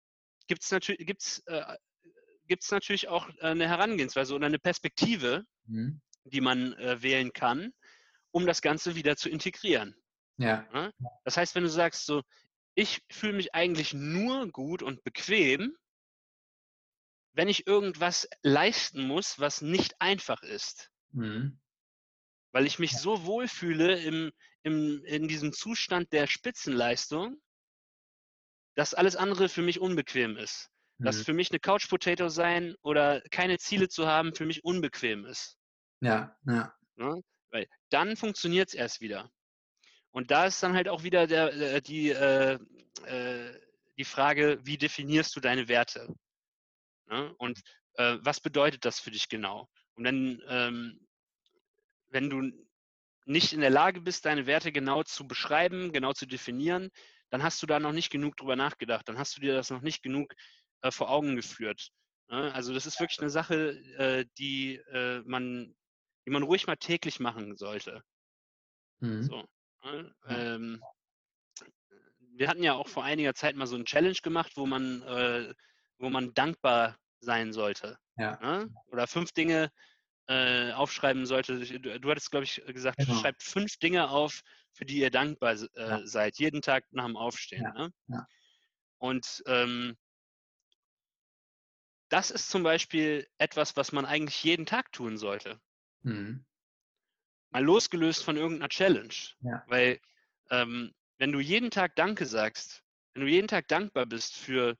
gibt 0.48 0.62
es 0.62 0.70
natürlich, 0.70 1.06
gibt's, 1.06 1.42
äh, 1.44 1.76
gibt's 2.46 2.70
natürlich 2.70 3.08
auch 3.08 3.28
eine 3.40 3.68
Herangehensweise 3.68 4.34
oder 4.34 4.46
eine 4.46 4.58
Perspektive, 4.58 5.44
mhm. 5.66 6.00
die 6.24 6.40
man 6.40 6.72
äh, 6.72 7.02
wählen 7.02 7.34
kann, 7.34 7.74
um 8.30 8.46
das 8.46 8.62
Ganze 8.62 8.94
wieder 8.94 9.14
zu 9.14 9.28
integrieren. 9.28 9.94
Ja. 10.38 10.66
ja. 10.72 10.90
Das 11.24 11.36
heißt, 11.36 11.54
wenn 11.54 11.64
du 11.64 11.68
sagst 11.68 12.06
so, 12.06 12.22
ich 12.74 13.02
fühle 13.10 13.34
mich 13.34 13.54
eigentlich 13.54 13.92
nur 13.92 14.48
gut 14.48 14.82
und 14.82 15.04
bequem, 15.04 15.76
wenn 17.34 17.48
ich 17.48 17.66
irgendwas 17.66 18.26
leisten 18.40 19.06
muss, 19.06 19.38
was 19.38 19.60
nicht 19.60 20.00
einfach 20.00 20.42
ist. 20.42 20.90
Mhm. 21.12 21.60
Weil 22.52 22.64
ich 22.64 22.78
mich 22.78 22.92
ja. 22.92 22.98
so 23.00 23.26
wohlfühle 23.26 24.00
im, 24.00 24.32
im, 24.62 25.04
in 25.04 25.28
diesem 25.28 25.52
Zustand 25.52 26.12
der 26.12 26.26
Spitzenleistung, 26.26 27.40
dass 28.74 28.94
alles 28.94 29.16
andere 29.16 29.48
für 29.48 29.62
mich 29.62 29.80
unbequem 29.80 30.36
ist. 30.36 30.70
Mhm. 30.98 31.04
Dass 31.04 31.22
für 31.22 31.32
mich 31.32 31.50
eine 31.50 31.60
Couch 31.60 31.88
Potato 31.88 32.28
sein 32.28 32.74
oder 32.82 33.20
keine 33.30 33.58
Ziele 33.58 33.88
zu 33.88 34.06
haben 34.06 34.34
für 34.34 34.46
mich 34.46 34.64
unbequem 34.64 35.24
ist. 35.26 35.56
Ja, 36.00 36.36
ja. 36.46 36.52
ja? 36.54 36.74
Ne? 36.96 37.22
Weil 37.50 37.66
dann 37.90 38.16
funktioniert 38.16 38.68
es 38.68 38.74
erst 38.74 39.00
wieder. 39.00 39.30
Und 40.12 40.30
da 40.30 40.46
ist 40.46 40.62
dann 40.62 40.74
halt 40.74 40.88
auch 40.88 41.02
wieder 41.02 41.26
der, 41.26 41.52
äh, 41.52 41.80
die, 41.80 42.10
äh, 42.10 42.58
äh, 43.04 43.60
die 43.96 44.04
Frage, 44.04 44.58
wie 44.62 44.78
definierst 44.78 45.34
du 45.36 45.40
deine 45.40 45.68
Werte? 45.68 46.14
Ne? 47.06 47.34
Und 47.38 47.60
äh, 47.94 48.18
was 48.20 48.40
bedeutet 48.40 48.84
das 48.84 49.00
für 49.00 49.10
dich 49.10 49.28
genau? 49.28 49.68
Und 49.94 50.04
wenn, 50.04 50.42
ähm, 50.48 51.06
wenn 52.08 52.30
du 52.30 52.50
nicht 53.30 53.52
in 53.52 53.60
der 53.60 53.70
Lage 53.70 54.00
bist, 54.00 54.26
deine 54.26 54.46
Werte 54.46 54.72
genau 54.72 55.04
zu 55.04 55.26
beschreiben, 55.26 55.92
genau 55.92 56.12
zu 56.12 56.26
definieren, 56.26 56.90
dann 57.30 57.44
hast 57.44 57.62
du 57.62 57.66
da 57.66 57.78
noch 57.78 57.92
nicht 57.92 58.10
genug 58.10 58.36
drüber 58.36 58.56
nachgedacht. 58.56 59.08
Dann 59.08 59.18
hast 59.18 59.36
du 59.36 59.40
dir 59.40 59.54
das 59.54 59.70
noch 59.70 59.82
nicht 59.82 60.02
genug 60.02 60.34
äh, 60.82 60.90
vor 60.90 61.10
Augen 61.10 61.36
geführt. 61.36 61.90
Ne? 62.28 62.52
Also 62.52 62.74
das 62.74 62.86
ist 62.86 62.98
wirklich 62.98 63.20
eine 63.20 63.30
Sache, 63.30 63.78
äh, 63.98 64.26
die, 64.38 64.76
äh, 64.92 65.22
man, 65.24 65.76
die 66.26 66.30
man 66.30 66.42
ruhig 66.42 66.66
mal 66.66 66.76
täglich 66.76 67.20
machen 67.20 67.56
sollte. 67.56 68.02
Mhm. 68.98 69.22
So, 69.22 69.44
ne? 69.84 70.14
ähm, 70.26 70.82
wir 72.32 72.48
hatten 72.48 72.64
ja 72.64 72.74
auch 72.74 72.88
vor 72.88 73.04
einiger 73.04 73.34
Zeit 73.34 73.54
mal 73.54 73.66
so 73.66 73.76
ein 73.76 73.84
Challenge 73.84 74.18
gemacht, 74.22 74.52
wo 74.56 74.66
man, 74.66 75.02
äh, 75.02 75.54
wo 75.98 76.10
man 76.10 76.34
dankbar 76.34 76.98
sein 77.20 77.52
sollte. 77.52 77.96
Ja. 78.16 78.40
Ne? 78.40 78.74
Oder 78.88 79.06
fünf 79.06 79.30
Dinge 79.30 79.70
äh, 80.30 80.72
aufschreiben 80.72 81.26
sollte. 81.26 81.58
Du, 81.58 81.98
du 81.98 82.10
hattest, 82.10 82.30
glaube 82.30 82.44
ich, 82.44 82.62
gesagt, 82.66 82.98
genau. 82.98 83.18
schreibt 83.18 83.42
fünf 83.42 83.78
Dinge 83.78 84.10
auf, 84.10 84.42
für 84.72 84.84
die 84.84 84.98
ihr 84.98 85.10
dankbar 85.10 85.54
äh, 85.54 85.66
ja. 85.74 86.06
seid, 86.06 86.38
jeden 86.38 86.62
Tag 86.62 86.84
nach 86.92 87.06
dem 87.06 87.16
Aufstehen. 87.16 87.64
Ja. 87.64 87.72
Ne? 87.72 87.92
Ja. 88.06 88.28
Und 88.98 89.42
ähm, 89.46 89.96
das 92.10 92.30
ist 92.30 92.48
zum 92.48 92.62
Beispiel 92.62 93.26
etwas, 93.38 93.76
was 93.76 93.90
man 93.90 94.06
eigentlich 94.06 94.44
jeden 94.44 94.66
Tag 94.66 94.92
tun 94.92 95.18
sollte. 95.18 95.60
Mhm. 96.02 96.44
Mal 97.50 97.64
losgelöst 97.64 98.22
von 98.22 98.36
irgendeiner 98.36 98.68
Challenge. 98.68 99.14
Weil 99.66 100.00
ähm, 100.50 100.94
wenn 101.18 101.32
du 101.32 101.40
jeden 101.40 101.72
Tag 101.72 101.96
Danke 101.96 102.24
sagst, 102.24 102.84
wenn 103.14 103.22
du 103.22 103.28
jeden 103.28 103.48
Tag 103.48 103.66
dankbar 103.66 104.06
bist 104.06 104.36
für 104.36 104.76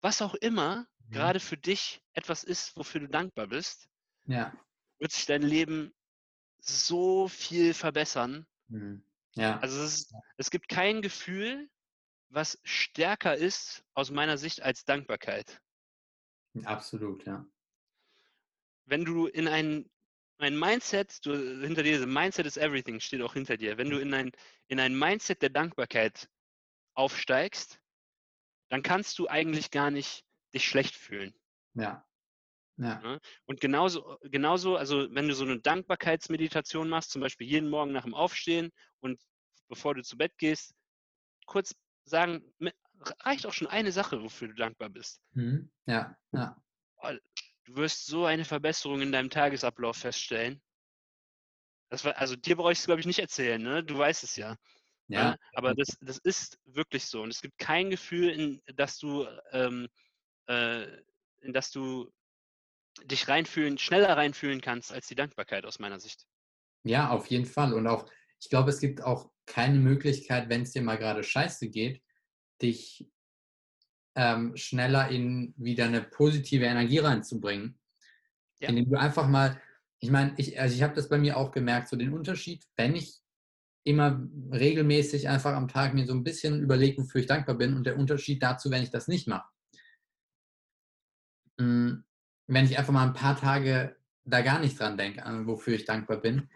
was 0.00 0.22
auch 0.22 0.34
immer 0.36 0.86
mhm. 1.08 1.12
gerade 1.12 1.40
für 1.40 1.58
dich 1.58 2.00
etwas 2.14 2.42
ist, 2.42 2.74
wofür 2.74 3.02
du 3.02 3.08
dankbar 3.08 3.46
bist, 3.46 3.89
ja. 4.30 4.52
wird 4.98 5.12
sich 5.12 5.26
dein 5.26 5.42
Leben 5.42 5.92
so 6.58 7.28
viel 7.28 7.74
verbessern. 7.74 8.46
Mhm. 8.68 9.02
Ja. 9.34 9.58
Also 9.60 9.82
es, 9.82 9.94
ist, 9.94 10.14
es 10.36 10.50
gibt 10.50 10.68
kein 10.68 11.02
Gefühl, 11.02 11.68
was 12.28 12.58
stärker 12.62 13.36
ist 13.36 13.84
aus 13.94 14.10
meiner 14.10 14.38
Sicht 14.38 14.62
als 14.62 14.84
Dankbarkeit. 14.84 15.60
Absolut, 16.64 17.24
ja. 17.26 17.44
Wenn 18.84 19.04
du 19.04 19.26
in 19.26 19.48
ein, 19.48 19.88
ein 20.38 20.58
Mindset, 20.58 21.24
du, 21.24 21.60
hinter 21.60 21.82
dir, 21.82 22.06
Mindset 22.06 22.46
is 22.46 22.56
everything, 22.56 23.00
steht 23.00 23.22
auch 23.22 23.34
hinter 23.34 23.56
dir. 23.56 23.78
Wenn 23.78 23.90
du 23.90 23.98
in 23.98 24.12
ein, 24.14 24.32
in 24.68 24.80
ein 24.80 24.98
Mindset 24.98 25.42
der 25.42 25.50
Dankbarkeit 25.50 26.28
aufsteigst, 26.94 27.80
dann 28.68 28.82
kannst 28.82 29.18
du 29.18 29.28
eigentlich 29.28 29.70
gar 29.70 29.90
nicht 29.90 30.24
dich 30.54 30.64
schlecht 30.64 30.94
fühlen. 30.94 31.34
Ja. 31.74 32.04
Ja. 32.80 32.98
Ne? 33.00 33.20
Und 33.44 33.60
genauso, 33.60 34.18
genauso, 34.22 34.76
also 34.76 35.06
wenn 35.14 35.28
du 35.28 35.34
so 35.34 35.44
eine 35.44 35.60
Dankbarkeitsmeditation 35.60 36.88
machst, 36.88 37.10
zum 37.10 37.20
Beispiel 37.20 37.46
jeden 37.46 37.68
Morgen 37.68 37.92
nach 37.92 38.04
dem 38.04 38.14
Aufstehen 38.14 38.70
und 39.00 39.20
bevor 39.68 39.94
du 39.94 40.02
zu 40.02 40.16
Bett 40.16 40.36
gehst, 40.38 40.74
kurz 41.46 41.74
sagen, 42.04 42.42
reicht 43.20 43.46
auch 43.46 43.52
schon 43.52 43.68
eine 43.68 43.92
Sache, 43.92 44.22
wofür 44.22 44.48
du 44.48 44.54
dankbar 44.54 44.88
bist. 44.88 45.20
Mhm. 45.32 45.70
Ja, 45.86 46.16
ja. 46.32 46.60
Du 47.64 47.76
wirst 47.76 48.06
so 48.06 48.24
eine 48.24 48.44
Verbesserung 48.44 49.02
in 49.02 49.12
deinem 49.12 49.30
Tagesablauf 49.30 49.96
feststellen. 49.98 50.60
Das 51.90 52.04
war, 52.04 52.16
also 52.16 52.34
dir 52.34 52.56
brauche 52.56 52.72
ich 52.72 52.78
es, 52.78 52.86
glaube 52.86 53.00
ich, 53.00 53.06
nicht 53.06 53.18
erzählen, 53.18 53.62
ne? 53.62 53.84
Du 53.84 53.98
weißt 53.98 54.24
es 54.24 54.36
ja. 54.36 54.56
Ja. 55.08 55.30
ja. 55.30 55.36
Aber 55.52 55.74
das, 55.74 55.98
das 56.00 56.18
ist 56.18 56.58
wirklich 56.64 57.04
so. 57.06 57.22
Und 57.22 57.30
es 57.30 57.42
gibt 57.42 57.58
kein 57.58 57.90
Gefühl, 57.90 58.30
in 58.30 58.62
das 58.76 58.98
du, 58.98 59.26
ähm, 59.52 59.88
äh, 60.46 60.86
in 61.40 61.52
das 61.52 61.70
du 61.70 62.10
dich 63.04 63.28
reinfühlen, 63.28 63.78
schneller 63.78 64.16
reinfühlen 64.16 64.60
kannst 64.60 64.92
als 64.92 65.06
die 65.06 65.14
Dankbarkeit 65.14 65.64
aus 65.64 65.78
meiner 65.78 66.00
Sicht. 66.00 66.26
Ja, 66.84 67.10
auf 67.10 67.26
jeden 67.26 67.46
Fall. 67.46 67.74
Und 67.74 67.86
auch, 67.86 68.10
ich 68.40 68.48
glaube, 68.48 68.70
es 68.70 68.80
gibt 68.80 69.02
auch 69.02 69.30
keine 69.46 69.78
Möglichkeit, 69.78 70.48
wenn 70.48 70.62
es 70.62 70.72
dir 70.72 70.82
mal 70.82 70.96
gerade 70.96 71.22
scheiße 71.22 71.68
geht, 71.68 72.02
dich 72.62 73.08
ähm, 74.14 74.56
schneller 74.56 75.08
in 75.08 75.54
wieder 75.56 75.86
eine 75.86 76.02
positive 76.02 76.64
Energie 76.64 76.98
reinzubringen. 76.98 77.78
Ja. 78.60 78.68
Indem 78.68 78.90
du 78.90 78.98
einfach 78.98 79.28
mal, 79.28 79.60
ich 79.98 80.10
meine, 80.10 80.34
ich, 80.36 80.60
also 80.60 80.74
ich 80.74 80.82
habe 80.82 80.94
das 80.94 81.08
bei 81.08 81.18
mir 81.18 81.36
auch 81.36 81.50
gemerkt, 81.50 81.88
so 81.88 81.96
den 81.96 82.12
Unterschied, 82.12 82.64
wenn 82.76 82.94
ich 82.94 83.20
immer 83.84 84.28
regelmäßig 84.52 85.28
einfach 85.28 85.54
am 85.54 85.68
Tag 85.68 85.94
mir 85.94 86.06
so 86.06 86.12
ein 86.12 86.24
bisschen 86.24 86.60
überlege, 86.60 87.02
wofür 87.02 87.22
ich 87.22 87.26
dankbar 87.26 87.56
bin 87.56 87.74
und 87.74 87.84
der 87.84 87.96
Unterschied 87.96 88.42
dazu, 88.42 88.70
wenn 88.70 88.82
ich 88.82 88.90
das 88.90 89.08
nicht 89.08 89.26
mache. 89.26 89.48
Hm, 91.58 92.04
wenn 92.50 92.64
ich 92.64 92.78
einfach 92.78 92.92
mal 92.92 93.06
ein 93.06 93.14
paar 93.14 93.38
Tage 93.38 93.96
da 94.24 94.42
gar 94.42 94.58
nicht 94.58 94.78
dran 94.78 94.98
denke, 94.98 95.22
wofür 95.46 95.74
ich 95.74 95.84
dankbar 95.84 96.18
bin. 96.18 96.50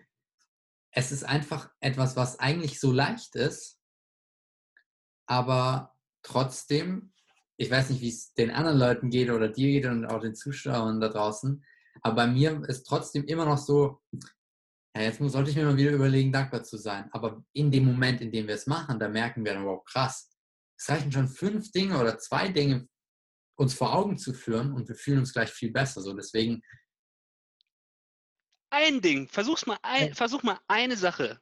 Es 0.90 1.12
ist 1.12 1.24
einfach 1.24 1.70
etwas, 1.80 2.16
was 2.16 2.38
eigentlich 2.38 2.78
so 2.80 2.92
leicht 2.92 3.36
ist, 3.36 3.80
aber 5.26 5.96
trotzdem, 6.22 7.12
ich 7.56 7.70
weiß 7.70 7.90
nicht, 7.90 8.00
wie 8.00 8.08
es 8.08 8.34
den 8.34 8.50
anderen 8.50 8.78
Leuten 8.78 9.10
geht 9.10 9.30
oder 9.30 9.48
dir 9.48 9.68
geht 9.68 9.86
und 9.86 10.06
auch 10.06 10.20
den 10.20 10.34
Zuschauern 10.34 11.00
da 11.00 11.08
draußen, 11.08 11.64
aber 12.02 12.14
bei 12.14 12.26
mir 12.26 12.62
ist 12.68 12.84
trotzdem 12.84 13.24
immer 13.24 13.46
noch 13.46 13.58
so, 13.58 14.00
ja, 14.96 15.02
jetzt 15.02 15.20
muss, 15.20 15.32
sollte 15.32 15.50
ich 15.50 15.56
mir 15.56 15.64
mal 15.64 15.76
wieder 15.76 15.92
überlegen, 15.92 16.32
dankbar 16.32 16.62
zu 16.62 16.76
sein. 16.76 17.08
Aber 17.12 17.44
in 17.52 17.70
dem 17.70 17.84
Moment, 17.84 18.20
in 18.20 18.30
dem 18.30 18.46
wir 18.46 18.54
es 18.54 18.66
machen, 18.66 18.98
da 18.98 19.08
merken 19.08 19.44
wir 19.44 19.54
dann, 19.54 19.64
wow, 19.64 19.82
krass, 19.84 20.30
es 20.76 20.88
reichen 20.88 21.10
schon 21.10 21.28
fünf 21.28 21.72
Dinge 21.72 21.98
oder 21.98 22.18
zwei 22.18 22.48
Dinge, 22.48 22.88
uns 23.56 23.74
vor 23.74 23.94
Augen 23.94 24.16
zu 24.18 24.32
führen 24.32 24.72
und 24.72 24.88
wir 24.88 24.94
fühlen 24.94 25.20
uns 25.20 25.32
gleich 25.32 25.50
viel 25.50 25.70
besser. 25.70 26.00
So 26.00 26.12
deswegen. 26.14 26.62
Ein 28.70 29.00
Ding, 29.00 29.28
versuch's 29.28 29.66
mal, 29.66 29.78
ein, 29.82 30.14
versuch 30.14 30.42
mal 30.42 30.58
eine 30.66 30.96
Sache. 30.96 31.38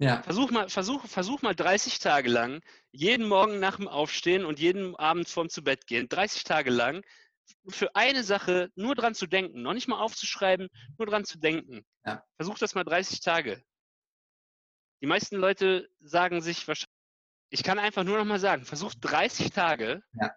Ja. 0.00 0.22
Versuch 0.22 0.50
mal, 0.50 0.68
versuch, 0.68 1.06
versuch 1.06 1.42
mal 1.42 1.54
30 1.54 1.98
Tage 1.98 2.28
lang, 2.28 2.60
jeden 2.92 3.26
Morgen 3.26 3.58
nach 3.58 3.76
dem 3.76 3.88
Aufstehen 3.88 4.44
und 4.44 4.60
jeden 4.60 4.94
Abend 4.96 5.28
vorm 5.28 5.48
zu 5.48 5.64
Bett 5.64 5.86
gehen, 5.86 6.08
30 6.08 6.44
Tage 6.44 6.70
lang 6.70 7.02
für 7.68 7.94
eine 7.96 8.22
Sache 8.22 8.70
nur 8.76 8.94
dran 8.94 9.14
zu 9.14 9.26
denken, 9.26 9.62
noch 9.62 9.72
nicht 9.72 9.88
mal 9.88 9.98
aufzuschreiben, 9.98 10.68
nur 10.98 11.06
dran 11.06 11.24
zu 11.24 11.38
denken. 11.38 11.84
Ja. 12.04 12.22
Versuch 12.36 12.58
das 12.58 12.74
mal 12.74 12.84
30 12.84 13.20
Tage. 13.20 13.62
Die 15.02 15.06
meisten 15.06 15.36
Leute 15.36 15.88
sagen 16.00 16.42
sich 16.42 16.68
wahrscheinlich, 16.68 16.94
ich 17.50 17.62
kann 17.62 17.78
einfach 17.78 18.04
nur 18.04 18.18
noch 18.18 18.26
mal 18.26 18.38
sagen, 18.38 18.66
versuch 18.66 18.94
30 19.00 19.50
Tage, 19.50 20.02
ja 20.12 20.30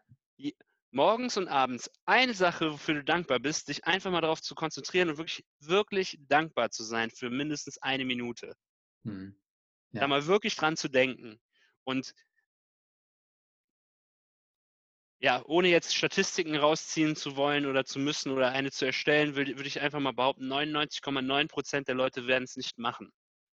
morgens 0.92 1.38
und 1.38 1.48
abends 1.48 1.90
eine 2.06 2.34
Sache, 2.34 2.72
wofür 2.72 2.96
du 2.96 3.04
dankbar 3.04 3.40
bist, 3.40 3.70
dich 3.70 3.86
einfach 3.86 4.12
mal 4.12 4.22
darauf 4.22 4.42
zu 4.42 4.56
konzentrieren 4.56 5.10
und 5.10 5.18
wirklich, 5.18 5.46
wirklich 5.60 6.18
dankbar 6.28 6.70
zu 6.70 6.84
sein 6.84 7.10
für 7.10 7.30
mindestens 7.30 7.78
eine 7.80 8.06
Minute. 8.06 8.56
Hm. 9.06 9.36
Ja. 9.92 10.02
Da 10.02 10.08
mal 10.08 10.26
wirklich 10.28 10.56
dran 10.56 10.78
zu 10.78 10.90
denken. 10.90 11.40
Und 11.84 12.14
ja, 15.20 15.44
ohne 15.46 15.68
jetzt 15.68 15.96
Statistiken 15.96 16.56
rausziehen 16.56 17.16
zu 17.16 17.36
wollen 17.36 17.66
oder 17.68 17.86
zu 17.86 18.00
müssen 18.00 18.32
oder 18.32 18.52
eine 18.52 18.72
zu 18.72 18.86
erstellen, 18.86 19.36
würde, 19.36 19.56
würde 19.56 19.68
ich 19.68 19.80
einfach 19.80 20.00
mal 20.00 20.14
behaupten, 20.14 20.52
99,9 20.52 21.48
Prozent 21.48 21.88
der 21.88 21.96
Leute 21.96 22.26
werden 22.28 22.44
es 22.44 22.56
nicht 22.56 22.80
machen. 22.80 23.12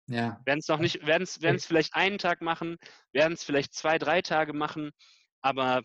Ja. 0.08 0.42
Werden 0.46 0.60
es 0.60 0.68
noch 0.68 0.80
nicht, 0.80 1.06
werden 1.06 1.24
es, 1.24 1.42
werden 1.42 1.58
es 1.58 1.66
vielleicht 1.66 1.94
einen 1.94 2.18
Tag 2.18 2.42
machen, 2.42 2.78
werden 3.12 3.34
es 3.34 3.44
vielleicht 3.44 3.76
zwei, 3.76 4.00
drei 4.00 4.22
Tage 4.22 4.54
machen, 4.54 4.92
aber 5.42 5.84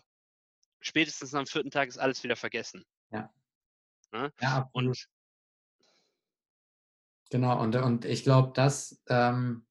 spätestens 0.79 1.33
am 1.33 1.45
vierten 1.45 1.71
Tag 1.71 1.87
ist 1.87 1.97
alles 1.97 2.23
wieder 2.23 2.35
vergessen. 2.35 2.85
Ja. 3.11 3.33
Ne? 4.11 4.31
Ja, 4.41 4.69
und 4.73 5.07
genau, 7.29 7.61
und, 7.61 7.75
und 7.75 8.05
ich 8.05 8.23
glaube, 8.23 8.53
das 8.53 9.01
ähm, 9.07 9.67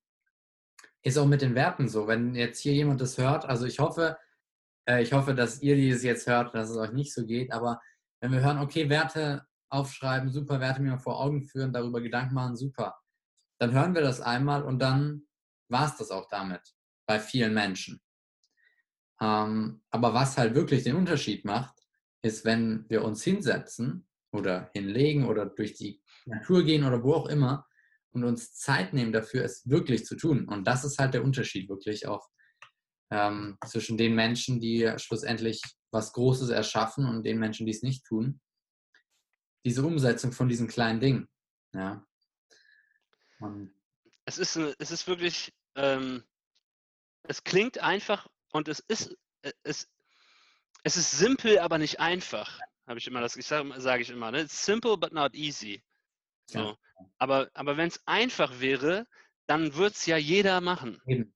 ist 1.02 1.18
auch 1.18 1.26
mit 1.26 1.42
den 1.42 1.54
Werten 1.54 1.88
so. 1.88 2.06
Wenn 2.06 2.34
jetzt 2.34 2.60
hier 2.60 2.74
jemand 2.74 3.00
das 3.00 3.18
hört, 3.18 3.44
also 3.44 3.66
ich 3.66 3.78
hoffe, 3.78 4.18
Äh, 4.88 5.02
ich 5.02 5.12
hoffe, 5.12 5.34
dass 5.34 5.62
ihr 5.62 5.74
dieses 5.74 6.04
jetzt 6.04 6.28
hört, 6.28 6.54
dass 6.54 6.70
es 6.70 6.76
euch 6.76 6.92
nicht 6.92 7.12
so 7.12 7.26
geht. 7.26 7.50
Aber 7.52 7.80
wenn 8.20 8.30
wir 8.30 8.40
hören, 8.40 8.58
okay, 8.58 8.88
Werte 8.88 9.44
aufschreiben, 9.68 10.30
super, 10.30 10.60
Werte 10.60 10.80
mir 10.80 10.96
vor 10.98 11.18
Augen 11.18 11.42
führen, 11.42 11.72
darüber 11.72 12.00
Gedanken 12.00 12.34
machen, 12.34 12.56
super. 12.56 12.94
Dann 13.58 13.72
hören 13.72 13.94
wir 13.94 14.02
das 14.02 14.20
einmal 14.20 14.62
und 14.62 14.78
dann 14.78 15.26
war 15.68 15.86
es 15.86 15.96
das 15.96 16.10
auch 16.10 16.28
damit 16.28 16.62
bei 17.08 17.18
vielen 17.18 17.52
Menschen. 17.52 18.00
Ähm, 19.20 19.82
aber 19.90 20.14
was 20.14 20.36
halt 20.36 20.54
wirklich 20.54 20.84
den 20.84 20.96
Unterschied 20.96 21.44
macht, 21.44 21.74
ist, 22.22 22.44
wenn 22.44 22.84
wir 22.88 23.04
uns 23.04 23.22
hinsetzen 23.22 24.06
oder 24.32 24.70
hinlegen 24.74 25.26
oder 25.26 25.46
durch 25.46 25.74
die 25.74 26.02
Natur 26.26 26.64
gehen 26.64 26.84
oder 26.84 27.02
wo 27.02 27.14
auch 27.14 27.26
immer 27.26 27.66
und 28.10 28.24
uns 28.24 28.54
Zeit 28.54 28.92
nehmen 28.92 29.12
dafür, 29.12 29.44
es 29.44 29.68
wirklich 29.68 30.04
zu 30.04 30.16
tun. 30.16 30.48
Und 30.48 30.66
das 30.66 30.84
ist 30.84 30.98
halt 30.98 31.14
der 31.14 31.24
Unterschied 31.24 31.68
wirklich 31.68 32.06
auch 32.06 32.28
ähm, 33.10 33.56
zwischen 33.66 33.96
den 33.96 34.14
Menschen, 34.14 34.60
die 34.60 34.92
schlussendlich 34.96 35.62
was 35.92 36.12
Großes 36.12 36.50
erschaffen 36.50 37.06
und 37.06 37.24
den 37.24 37.38
Menschen, 37.38 37.66
die 37.66 37.72
es 37.72 37.82
nicht 37.82 38.04
tun. 38.04 38.40
Diese 39.64 39.84
Umsetzung 39.84 40.32
von 40.32 40.48
diesen 40.48 40.68
kleinen 40.68 41.00
Dingen. 41.00 41.28
Ja. 41.72 42.04
Es, 44.24 44.38
ist, 44.38 44.56
es 44.56 44.90
ist 44.90 45.06
wirklich, 45.06 45.52
ähm, 45.74 46.24
es 47.24 47.44
klingt 47.44 47.78
einfach 47.78 48.26
und 48.52 48.68
es 48.68 48.80
ist, 48.80 49.16
äh, 49.42 49.52
es, 49.62 49.88
es 50.82 50.96
ist 50.96 51.12
simpel, 51.12 51.58
aber 51.58 51.78
nicht 51.78 52.00
einfach. 52.00 52.60
Habe 52.86 52.98
ich 52.98 53.06
immer 53.06 53.20
das, 53.20 53.36
ich 53.36 53.46
sage 53.46 53.72
sag 53.80 54.00
ich 54.00 54.10
immer, 54.10 54.30
ne? 54.30 54.42
It's 54.42 54.64
simple 54.64 54.96
but 54.96 55.12
not 55.12 55.34
easy. 55.34 55.82
So. 56.46 56.58
Ja. 56.58 56.78
Aber, 57.18 57.50
aber 57.54 57.76
wenn 57.76 57.88
es 57.88 58.00
einfach 58.06 58.60
wäre, 58.60 59.06
dann 59.46 59.74
würde 59.74 59.94
es 59.94 60.06
ja 60.06 60.16
jeder 60.16 60.60
machen. 60.60 61.00
Eben. 61.06 61.34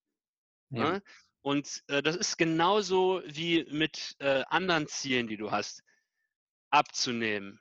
Ne? 0.71 1.03
Und 1.43 1.83
äh, 1.89 2.03
das 2.03 2.17
ist 2.17 2.37
genauso 2.37 3.23
wie 3.27 3.65
mit 3.71 4.15
äh, 4.19 4.45
anderen 4.49 4.87
Zielen, 4.87 5.27
die 5.27 5.37
du 5.37 5.51
hast, 5.51 5.83
abzunehmen. 6.71 7.61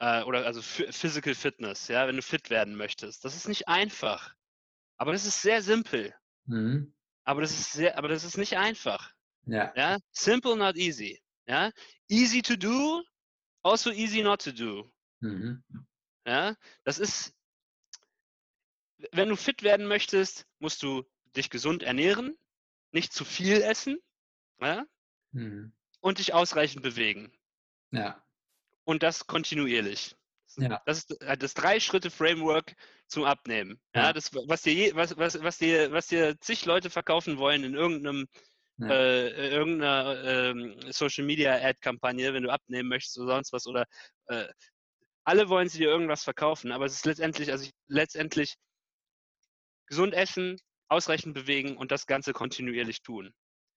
Äh, 0.00 0.22
oder 0.24 0.44
also 0.44 0.60
Physical 0.62 1.34
Fitness, 1.34 1.88
ja, 1.88 2.06
wenn 2.06 2.16
du 2.16 2.22
fit 2.22 2.50
werden 2.50 2.76
möchtest. 2.76 3.24
Das 3.24 3.34
ist 3.34 3.48
nicht 3.48 3.68
einfach. 3.68 4.34
Aber 4.96 5.12
das 5.12 5.24
ist 5.24 5.42
sehr 5.42 5.62
simpel. 5.62 6.14
Mhm. 6.44 6.94
Aber 7.28 7.42
das 7.42 7.50
ist 7.50 7.74
sehr, 7.74 7.98
aber 7.98 8.08
das 8.08 8.24
ist 8.24 8.38
nicht 8.38 8.56
einfach. 8.56 9.12
Ja. 9.44 9.70
ja. 9.76 9.98
Simple, 10.12 10.56
not 10.56 10.76
easy. 10.76 11.20
Ja. 11.46 11.70
Easy 12.08 12.40
to 12.40 12.56
do, 12.56 13.04
also 13.62 13.90
easy 13.90 14.22
not 14.22 14.42
to 14.42 14.50
do. 14.50 14.90
Mhm. 15.20 15.62
Ja. 16.26 16.56
Das 16.84 16.98
ist, 16.98 17.36
wenn 19.12 19.28
du 19.28 19.36
fit 19.36 19.62
werden 19.62 19.86
möchtest, 19.86 20.46
musst 20.58 20.82
du 20.82 21.04
dich 21.36 21.50
gesund 21.50 21.82
ernähren, 21.82 22.34
nicht 22.92 23.12
zu 23.12 23.26
viel 23.26 23.60
essen 23.60 23.98
ja? 24.62 24.86
Mhm. 25.32 25.74
und 26.00 26.20
dich 26.20 26.32
ausreichend 26.32 26.82
bewegen. 26.82 27.30
Ja. 27.90 28.26
Und 28.84 29.02
das 29.02 29.26
kontinuierlich. 29.26 30.16
Ja. 30.58 30.82
Das 30.86 30.98
ist 30.98 31.22
äh, 31.22 31.36
das 31.36 31.54
Drei-Schritte-Framework 31.54 32.74
zum 33.06 33.24
Abnehmen. 33.24 33.80
Ja, 33.94 34.12
das, 34.12 34.32
was 34.34 34.62
dir, 34.62 34.94
was, 34.94 35.16
was, 35.16 35.42
was, 35.42 35.58
dir, 35.58 35.92
was 35.92 36.08
dir 36.08 36.38
zig 36.40 36.64
Leute 36.66 36.90
verkaufen 36.90 37.38
wollen 37.38 37.64
in 37.64 37.74
irgendeinem 37.74 38.26
ja. 38.78 38.90
äh, 38.90 39.50
irgendeiner 39.50 40.24
äh, 40.24 40.92
Social 40.92 41.24
Media 41.24 41.54
Ad-Kampagne, 41.54 42.32
wenn 42.32 42.44
du 42.44 42.50
abnehmen 42.50 42.88
möchtest 42.88 43.18
oder 43.18 43.34
sonst 43.34 43.52
was, 43.52 43.66
oder 43.66 43.84
äh, 44.26 44.46
alle 45.24 45.48
wollen 45.48 45.68
sie 45.68 45.78
dir 45.78 45.88
irgendwas 45.88 46.24
verkaufen, 46.24 46.72
aber 46.72 46.86
es 46.86 46.94
ist 46.94 47.06
letztendlich, 47.06 47.50
also 47.50 47.64
ich, 47.64 47.72
letztendlich 47.86 48.56
gesund 49.86 50.14
essen, 50.14 50.58
ausreichend 50.88 51.34
bewegen 51.34 51.76
und 51.76 51.90
das 51.90 52.06
Ganze 52.06 52.32
kontinuierlich 52.32 53.02
tun. 53.02 53.34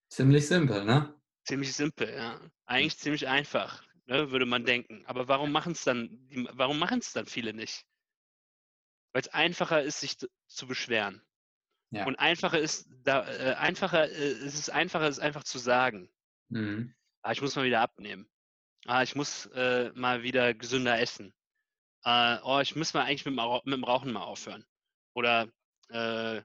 Ziemlich 0.09 0.47
simpel, 0.47 0.85
ne? 0.85 1.13
Ziemlich 1.45 1.73
simpel, 1.73 2.13
ja. 2.13 2.39
Eigentlich 2.65 2.97
ziemlich 2.97 3.27
einfach, 3.27 3.83
ne, 4.11 4.31
würde 4.31 4.45
man 4.45 4.65
denken. 4.65 5.03
Aber 5.05 5.27
warum 5.27 5.51
machen 5.51 5.71
es 5.71 5.83
dann, 5.83 6.27
warum 6.51 6.77
machen 6.77 6.99
es 6.99 7.13
dann 7.13 7.25
viele 7.25 7.53
nicht? 7.53 7.85
Weil 9.13 9.21
es 9.21 9.29
einfacher 9.29 9.81
ist, 9.81 10.01
sich 10.01 10.17
zu 10.17 10.67
beschweren. 10.67 11.21
Ja. 11.91 12.05
Und 12.05 12.17
einfacher 12.19 12.59
ist, 12.59 12.89
da, 13.03 13.27
äh, 13.27 13.55
einfacher, 13.55 14.09
äh, 14.09 14.31
es 14.31 14.55
ist 14.55 14.69
einfacher, 14.69 15.07
es 15.07 15.19
einfach 15.19 15.43
zu 15.43 15.59
sagen. 15.59 16.09
Mhm. 16.49 16.93
Ah, 17.21 17.31
ich 17.31 17.41
muss 17.41 17.55
mal 17.55 17.65
wieder 17.65 17.81
abnehmen. 17.81 18.29
Ah, 18.85 19.03
ich 19.03 19.15
muss 19.15 19.45
äh, 19.47 19.91
mal 19.93 20.23
wieder 20.23 20.53
gesünder 20.53 20.99
essen. 20.99 21.33
Äh, 22.03 22.37
oh, 22.43 22.59
ich 22.59 22.75
muss 22.75 22.93
mal 22.93 23.03
eigentlich 23.03 23.25
mit 23.25 23.37
dem, 23.37 23.61
mit 23.65 23.73
dem 23.73 23.83
Rauchen 23.83 24.11
mal 24.11 24.23
aufhören. 24.23 24.65
Oder 25.13 25.49
äh, 25.89 26.41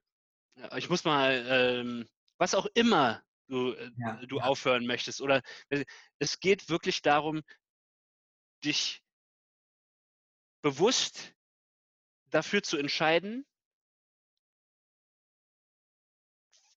ich 0.77 0.89
muss 0.89 1.05
mal, 1.05 1.45
ähm, 1.49 2.09
was 2.39 2.55
auch 2.55 2.67
immer 2.75 3.23
du, 3.49 3.73
äh, 3.73 3.91
ja. 3.99 4.27
du 4.27 4.41
aufhören 4.41 4.87
möchtest. 4.87 5.21
Oder 5.21 5.43
äh, 5.69 5.85
es 6.19 6.41
geht 6.41 6.69
wirklich 6.69 7.03
darum, 7.03 7.43
dich 8.65 9.03
bewusst 10.63 11.35
dafür 12.31 12.63
zu 12.63 12.77
entscheiden, 12.77 13.47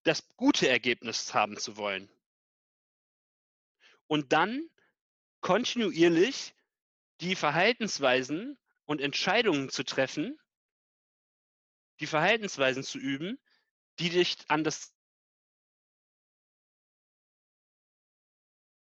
das 0.04 0.26
gute 0.36 0.68
Ergebnis 0.68 1.34
haben 1.34 1.56
zu 1.58 1.76
wollen. 1.76 2.10
Und 4.06 4.32
dann 4.32 4.68
kontinuierlich 5.40 6.54
die 7.20 7.36
Verhaltensweisen 7.36 8.58
und 8.84 9.00
Entscheidungen 9.00 9.68
zu 9.68 9.84
treffen, 9.84 10.38
die 12.00 12.06
Verhaltensweisen 12.06 12.82
zu 12.82 12.98
üben, 12.98 13.38
die 13.98 14.08
dich 14.08 14.38
an 14.48 14.64
das 14.64 14.94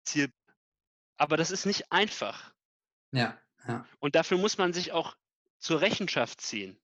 Ziel. 0.09 0.33
Aber 1.17 1.37
das 1.37 1.51
ist 1.51 1.67
nicht 1.67 1.91
einfach. 1.93 2.55
Ja, 3.13 3.41
ja. 3.67 3.87
Und 3.99 4.15
dafür 4.15 4.39
muss 4.39 4.59
man 4.59 4.73
sich 4.73 4.93
auch 4.93 5.17
zur 5.59 5.81
Rechenschaft 5.81 6.41
ziehen. 6.41 6.81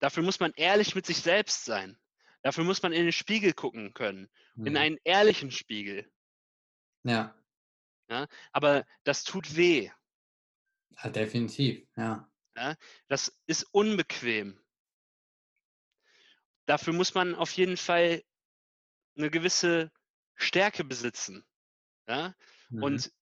Dafür 0.00 0.22
muss 0.22 0.40
man 0.40 0.52
ehrlich 0.56 0.94
mit 0.94 1.06
sich 1.06 1.18
selbst 1.18 1.64
sein. 1.64 1.98
Dafür 2.42 2.64
muss 2.64 2.82
man 2.82 2.92
in 2.92 3.04
den 3.04 3.12
Spiegel 3.12 3.52
gucken 3.52 3.94
können. 3.94 4.30
Mhm. 4.54 4.66
In 4.66 4.76
einen 4.76 4.98
ehrlichen 5.04 5.50
Spiegel. 5.50 6.10
Ja. 7.04 7.34
ja. 8.08 8.26
Aber 8.52 8.84
das 9.04 9.24
tut 9.24 9.56
weh. 9.56 9.90
Ja, 11.02 11.10
definitiv, 11.10 11.86
ja. 11.96 12.28
ja. 12.56 12.76
Das 13.08 13.36
ist 13.46 13.64
unbequem 13.72 14.64
dafür 16.66 16.92
muss 16.92 17.14
man 17.14 17.34
auf 17.34 17.52
jeden 17.52 17.76
Fall 17.76 18.22
eine 19.16 19.30
gewisse 19.30 19.90
Stärke 20.34 20.84
besitzen. 20.84 21.44
Ja? 22.08 22.34
Mhm. 22.70 22.82
Und 22.82 23.12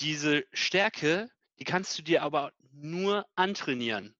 diese 0.00 0.44
Stärke, 0.52 1.28
die 1.58 1.64
kannst 1.64 1.98
du 1.98 2.02
dir 2.02 2.22
aber 2.22 2.52
nur 2.72 3.26
antrainieren. 3.34 4.16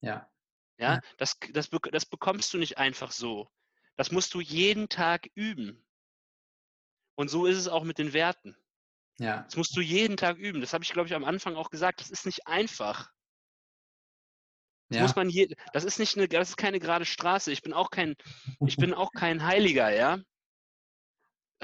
Ja. 0.00 0.30
Ja, 0.76 1.00
Das, 1.18 1.38
das, 1.52 1.70
das 1.70 2.06
bekommst 2.06 2.52
du 2.52 2.58
nicht 2.58 2.78
einfach 2.78 3.12
so. 3.12 3.48
Das 3.96 4.10
musst 4.10 4.34
du 4.34 4.40
jeden 4.40 4.88
Tag 4.88 5.28
üben. 5.34 5.86
Und 7.14 7.28
so 7.28 7.46
ist 7.46 7.58
es 7.58 7.68
auch 7.68 7.84
mit 7.84 7.98
den 7.98 8.12
Werten. 8.12 8.56
Ja. 9.18 9.42
Das 9.42 9.56
musst 9.56 9.76
du 9.76 9.80
jeden 9.80 10.16
Tag 10.16 10.36
üben. 10.36 10.60
Das 10.60 10.72
habe 10.72 10.82
ich, 10.82 10.92
glaube 10.92 11.06
ich, 11.08 11.14
am 11.14 11.24
Anfang 11.24 11.54
auch 11.54 11.70
gesagt. 11.70 12.00
Das 12.00 12.10
ist 12.10 12.26
nicht 12.26 12.46
einfach. 12.46 13.12
Das 14.88 14.96
ja. 14.96 15.02
muss 15.02 15.16
man 15.16 15.28
hier, 15.28 15.48
das 15.72 15.84
ist 15.84 15.98
nicht 15.98 16.16
eine, 16.16 16.28
das 16.28 16.50
ist 16.50 16.56
keine 16.56 16.80
gerade 16.80 17.04
Straße. 17.04 17.52
Ich 17.52 17.62
bin 17.62 17.72
auch 17.72 17.90
kein, 17.90 18.16
ich 18.66 18.76
bin 18.92 18.94
auch 18.94 19.12
kein 19.12 19.44
Heiliger, 19.44 19.90
ja. 19.90 20.18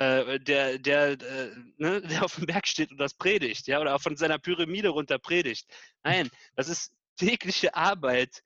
Äh, 0.00 0.40
der, 0.40 0.78
der, 0.78 1.10
äh, 1.20 1.54
ne, 1.76 2.00
der 2.02 2.24
auf 2.24 2.36
dem 2.36 2.46
Berg 2.46 2.66
steht 2.66 2.90
und 2.90 2.98
das 2.98 3.14
predigt, 3.14 3.66
ja, 3.66 3.80
oder 3.80 3.94
auch 3.94 4.02
von 4.02 4.16
seiner 4.16 4.38
Pyramide 4.38 4.88
runter 4.88 5.18
predigt. 5.18 5.68
Nein, 6.02 6.30
das 6.56 6.68
ist 6.68 6.92
tägliche 7.16 7.74
Arbeit, 7.74 8.42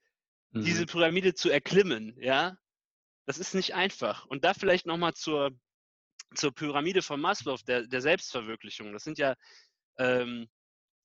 mhm. 0.51 0.65
diese 0.65 0.87
Pyramide 0.87 1.35
zu 1.35 1.51
erklimmen, 1.51 2.17
ja. 2.21 2.57
Das 3.27 3.39
ist 3.39 3.55
nicht 3.55 3.75
einfach. 3.75 4.27
Und 4.27 4.45
da 4.45 4.53
vielleicht 4.53 4.85
nochmal 4.85 5.15
zur, 5.15 5.51
zur 6.35 6.53
Pyramide 6.53 7.01
von 7.01 7.21
Maslow, 7.21 7.57
der, 7.67 7.87
der 7.87 8.03
Selbstverwirklichung. 8.03 8.93
Das 8.93 9.05
sind 9.05 9.17
ja, 9.17 9.35
ähm, 9.99 10.49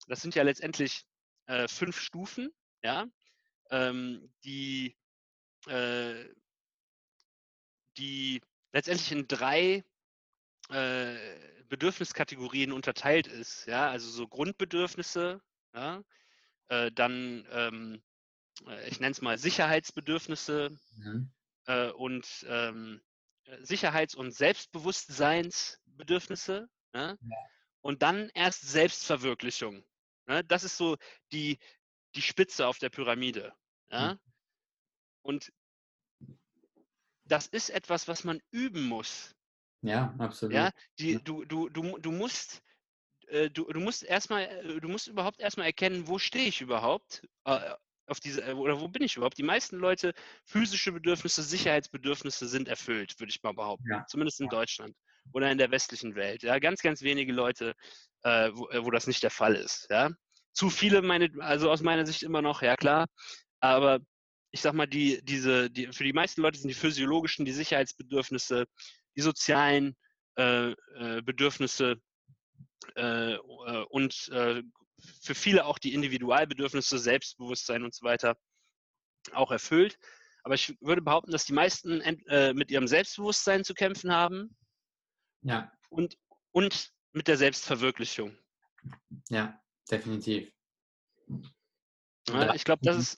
das 0.08 0.22
sind 0.22 0.36
ja 0.36 0.44
letztendlich 0.44 1.04
äh, 1.46 1.68
fünf 1.70 2.02
Stufen, 2.02 2.50
ja 2.84 3.08
ähm, 3.72 4.30
die, 4.44 4.96
äh, 5.68 6.26
die 7.98 8.42
letztendlich 8.72 9.12
in 9.12 9.28
drei 9.28 9.84
äh, 10.70 11.16
Bedürfniskategorien 11.70 12.72
unterteilt 12.72 13.28
ist. 13.28 13.68
Ja? 13.68 13.90
Also 13.90 14.10
so 14.10 14.28
Grundbedürfnisse, 14.28 15.42
ja? 15.74 16.04
Äh, 16.70 16.92
dann, 16.92 17.48
ähm, 17.52 18.02
äh, 18.68 18.90
ich 18.90 19.00
nenne 19.00 19.12
es 19.12 19.22
mal 19.22 19.38
Sicherheitsbedürfnisse 19.38 20.76
mhm. 20.98 21.32
Äh, 21.66 21.92
und 21.92 22.46
ähm, 22.48 23.02
Sicherheits- 23.62 24.16
und 24.16 24.32
Selbstbewusstseinsbedürfnisse. 24.32 26.70
Ja? 26.94 27.10
Ja. 27.10 27.18
Und 27.82 28.02
dann 28.02 28.30
erst 28.34 28.68
Selbstverwirklichung. 28.68 29.86
Ne? 30.28 30.44
Das 30.44 30.64
ist 30.64 30.78
so 30.78 30.98
die, 31.32 31.60
die 32.16 32.22
Spitze 32.22 32.68
auf 32.68 32.80
der 32.80 32.90
Pyramide. 32.90 33.54
Ja? 33.90 34.14
Mhm. 34.14 34.20
Und 35.22 35.54
das 37.26 37.48
ist 37.48 37.70
etwas, 37.70 38.08
was 38.08 38.24
man 38.24 38.42
üben 38.52 38.88
muss. 38.88 39.36
Ja, 39.82 40.14
absolut. 40.18 40.56
Ja, 40.56 40.72
die, 41.00 41.24
du, 41.24 41.46
du, 41.46 41.70
du, 41.70 41.98
du 41.98 42.12
musst 42.12 42.62
äh, 43.30 43.50
du, 43.50 43.66
du 43.66 43.80
musst 43.80 44.04
erstmal, 44.04 44.44
äh, 44.44 44.80
du 44.80 44.88
musst 44.88 45.08
überhaupt 45.08 45.40
erstmal 45.40 45.68
erkennen, 45.68 46.08
wo 46.08 46.20
stehe 46.20 46.48
ich 46.48 46.62
überhaupt 46.62 47.22
äh, 47.46 47.60
auf 48.08 48.20
diese, 48.20 48.56
oder 48.56 48.80
wo 48.80 48.88
bin 48.88 49.04
ich 49.04 49.16
überhaupt? 49.16 49.38
Die 49.38 49.44
meisten 49.44 49.78
Leute, 49.78 50.14
physische 50.44 50.92
Bedürfnisse, 50.92 51.44
Sicherheitsbedürfnisse 51.44 52.48
sind 52.48 52.68
erfüllt, 52.68 53.20
würde 53.20 53.30
ich 53.30 53.44
mal 53.44 53.54
behaupten. 53.54 53.88
Ja. 53.90 54.06
Zumindest 54.08 54.40
in 54.40 54.48
ja. 54.48 54.52
Deutschland 54.52 54.96
oder 55.32 55.52
in 55.52 55.60
der 55.60 55.70
westlichen 55.70 56.16
Welt. 56.16 56.42
Ja, 56.42 56.58
ganz, 56.60 56.82
ganz 56.82 57.02
wenige 57.04 57.32
Leute, 57.32 57.76
äh, 58.24 58.50
wo, 58.52 58.68
wo, 58.84 58.92
das 58.92 59.06
nicht 59.06 59.22
der 59.22 59.30
Fall 59.30 59.56
ist. 59.56 59.88
Ja, 59.92 60.10
zu 60.54 60.70
viele, 60.70 61.02
meine, 61.04 61.30
also 61.40 61.70
aus 61.70 61.82
meiner 61.82 62.06
Sicht 62.06 62.24
immer 62.24 62.42
noch, 62.42 62.64
ja 62.64 62.76
klar. 62.76 63.06
Aber 63.60 64.00
ich 64.52 64.62
sag 64.62 64.74
mal, 64.74 64.88
die, 64.88 65.24
diese, 65.24 65.70
die, 65.70 65.88
für 65.88 66.04
die 66.04 66.14
meisten 66.14 66.42
Leute 66.42 66.58
sind 66.58 66.70
die 66.70 66.74
physiologischen, 66.74 67.46
die 67.46 67.52
Sicherheitsbedürfnisse, 67.52 68.66
die 69.20 69.24
sozialen 69.24 69.98
äh, 70.38 70.72
äh, 70.72 71.22
Bedürfnisse 71.22 72.02
äh, 72.96 73.34
äh, 73.34 73.84
und 73.90 74.30
äh, 74.30 74.64
für 75.22 75.36
viele 75.36 75.66
auch 75.66 75.78
die 75.78 75.94
Individualbedürfnisse, 75.94 76.98
Selbstbewusstsein 76.98 77.84
und 77.84 77.94
so 77.94 78.06
weiter 78.06 78.38
auch 79.34 79.52
erfüllt. 79.52 79.98
Aber 80.44 80.56
ich 80.56 80.78
würde 80.80 81.02
behaupten, 81.02 81.32
dass 81.32 81.44
die 81.44 81.52
meisten 81.52 82.00
äh, 82.00 82.54
mit 82.54 82.72
ihrem 82.72 82.88
Selbstbewusstsein 82.88 83.66
zu 83.66 83.74
kämpfen 83.74 84.14
haben. 84.14 84.56
Ja. 85.42 85.70
Und, 85.90 86.18
und 86.52 86.94
mit 87.12 87.28
der 87.28 87.36
Selbstverwirklichung. 87.36 88.38
Ja, 89.28 89.62
definitiv. 89.92 90.50
Ja, 92.30 92.54
ich 92.56 92.64
glaube, 92.64 92.82
das 92.86 92.98
ist. 92.98 93.18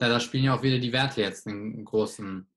Ja, 0.00 0.08
da 0.08 0.18
spielen 0.18 0.44
ja 0.44 0.56
auch 0.56 0.62
wieder 0.62 0.78
die 0.78 0.92
Werte 0.92 1.20
jetzt 1.20 1.46
einen 1.46 1.84
großen. 1.84 2.50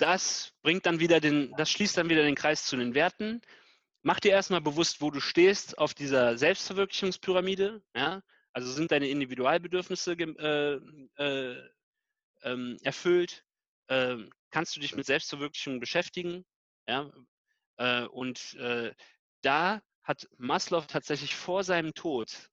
Das 0.00 0.52
bringt 0.62 0.86
dann 0.86 1.00
wieder 1.00 1.20
den, 1.20 1.52
das 1.56 1.70
schließt 1.70 1.96
dann 1.96 2.08
wieder 2.08 2.22
den 2.22 2.34
Kreis 2.34 2.64
zu 2.64 2.76
den 2.76 2.94
Werten 2.94 3.40
mach 4.02 4.20
dir 4.20 4.32
erstmal 4.32 4.60
bewusst, 4.60 5.00
wo 5.00 5.10
du 5.10 5.20
stehst 5.20 5.78
auf 5.78 5.94
dieser 5.94 6.38
Selbstverwirklichungspyramide. 6.38 7.82
Ja? 7.94 8.22
Also 8.52 8.70
sind 8.72 8.90
deine 8.90 9.08
Individualbedürfnisse 9.08 10.12
äh, 10.12 10.80
äh, 11.22 11.70
ähm, 12.42 12.78
erfüllt? 12.82 13.44
Äh, 13.88 14.16
kannst 14.50 14.76
du 14.76 14.80
dich 14.80 14.94
mit 14.94 15.06
Selbstverwirklichung 15.06 15.80
beschäftigen? 15.80 16.44
Ja? 16.88 17.10
Äh, 17.76 18.04
und 18.04 18.54
äh, 18.54 18.94
da 19.42 19.82
hat 20.02 20.28
Maslow 20.38 20.82
tatsächlich 20.86 21.34
vor 21.34 21.62
seinem 21.62 21.94
Tod 21.94 22.50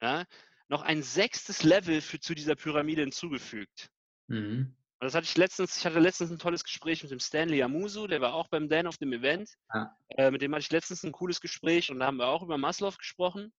ja, 0.00 0.24
noch 0.68 0.82
ein 0.82 1.02
sechstes 1.02 1.62
Level 1.62 2.00
für, 2.00 2.20
zu 2.20 2.34
dieser 2.34 2.54
Pyramide 2.54 3.02
hinzugefügt. 3.02 3.90
Mhm. 4.28 4.74
Und 4.98 5.04
das 5.06 5.14
hatte 5.14 5.26
ich 5.26 5.36
letztens, 5.36 5.76
ich 5.76 5.84
hatte 5.84 5.98
letztens 5.98 6.30
ein 6.30 6.38
tolles 6.38 6.64
Gespräch 6.64 7.02
mit 7.02 7.12
dem 7.12 7.20
Stanley 7.20 7.62
Amusu, 7.62 8.06
der 8.06 8.22
war 8.22 8.32
auch 8.32 8.48
beim 8.48 8.68
Dan 8.68 8.86
auf 8.86 8.96
dem 8.96 9.12
Event. 9.12 9.50
Ja. 9.74 9.94
Äh, 10.08 10.30
mit 10.30 10.40
dem 10.40 10.52
hatte 10.54 10.62
ich 10.62 10.70
letztens 10.70 11.02
ein 11.04 11.12
cooles 11.12 11.40
Gespräch 11.40 11.90
und 11.90 11.98
da 11.98 12.06
haben 12.06 12.16
wir 12.16 12.28
auch 12.28 12.42
über 12.42 12.56
Maslow 12.56 12.96
gesprochen. 12.96 13.52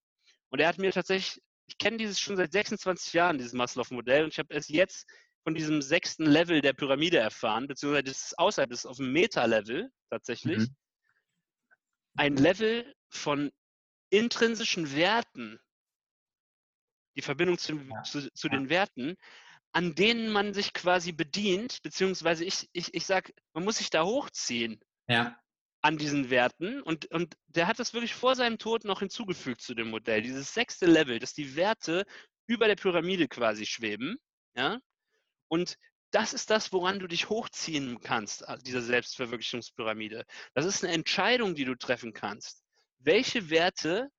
Und 0.49 0.59
er 0.59 0.67
hat 0.67 0.79
mir 0.79 0.91
tatsächlich, 0.91 1.43
ich 1.67 1.77
kenne 1.77 1.97
dieses 1.97 2.19
schon 2.19 2.37
seit 2.37 2.51
26 2.51 3.13
Jahren, 3.13 3.37
dieses 3.37 3.53
Maslow-Modell, 3.53 4.23
und 4.23 4.33
ich 4.33 4.39
habe 4.39 4.53
es 4.55 4.67
jetzt 4.67 5.05
von 5.43 5.53
diesem 5.53 5.81
sechsten 5.81 6.25
Level 6.25 6.61
der 6.61 6.73
Pyramide 6.73 7.19
erfahren, 7.19 7.67
beziehungsweise 7.67 8.03
das 8.03 8.23
ist 8.23 8.39
außerhalb, 8.39 8.69
das 8.69 8.79
ist 8.79 8.85
auf 8.85 8.97
dem 8.97 9.13
Meta-Level 9.13 9.91
tatsächlich. 10.09 10.57
Mhm. 10.57 10.75
Ein 12.17 12.35
Level 12.35 12.95
von 13.09 13.51
intrinsischen 14.09 14.95
Werten, 14.95 15.59
die 17.15 17.21
Verbindung 17.21 17.59
zu, 17.59 17.75
ja. 17.75 18.03
zu, 18.03 18.31
zu 18.33 18.49
den 18.49 18.69
Werten, 18.69 19.15
an 19.71 19.95
denen 19.95 20.29
man 20.29 20.53
sich 20.53 20.73
quasi 20.73 21.11
bedient, 21.11 21.81
beziehungsweise 21.83 22.45
ich, 22.45 22.69
ich, 22.73 22.93
ich 22.93 23.05
sage, 23.05 23.33
man 23.53 23.63
muss 23.63 23.77
sich 23.77 23.89
da 23.89 24.03
hochziehen 24.03 24.79
ja. 25.07 25.39
an 25.81 25.97
diesen 25.97 26.29
Werten. 26.29 26.81
Und, 26.81 27.05
und 27.11 27.35
der 27.47 27.67
hat 27.67 27.79
das 27.79 27.93
wirklich 27.93 28.13
vor 28.13 28.35
seinem 28.35 28.57
Tod 28.57 28.85
noch 28.85 28.99
hinzugefügt 28.99 29.61
zu 29.61 29.75
dem 29.75 29.89
Modell. 29.89 30.21
Dieses 30.21 30.53
sechste 30.53 30.85
Level, 30.85 31.19
dass 31.19 31.33
die 31.33 31.55
Werte 31.55 32.05
über 32.47 32.67
der 32.67 32.75
Pyramide 32.75 33.27
quasi 33.27 33.65
schweben. 33.65 34.17
Ja? 34.55 34.79
Und 35.47 35.77
das 36.11 36.33
ist 36.33 36.49
das, 36.49 36.71
woran 36.71 36.99
du 36.99 37.07
dich 37.07 37.29
hochziehen 37.29 37.99
kannst, 37.99 38.45
dieser 38.65 38.81
Selbstverwirklichungspyramide. 38.81 40.25
Das 40.53 40.65
ist 40.65 40.83
eine 40.83 40.93
Entscheidung, 40.93 41.53
die 41.53 41.65
du 41.65 41.75
treffen 41.75 42.13
kannst. 42.13 42.63
Welche 42.99 43.49
Werte 43.49 44.09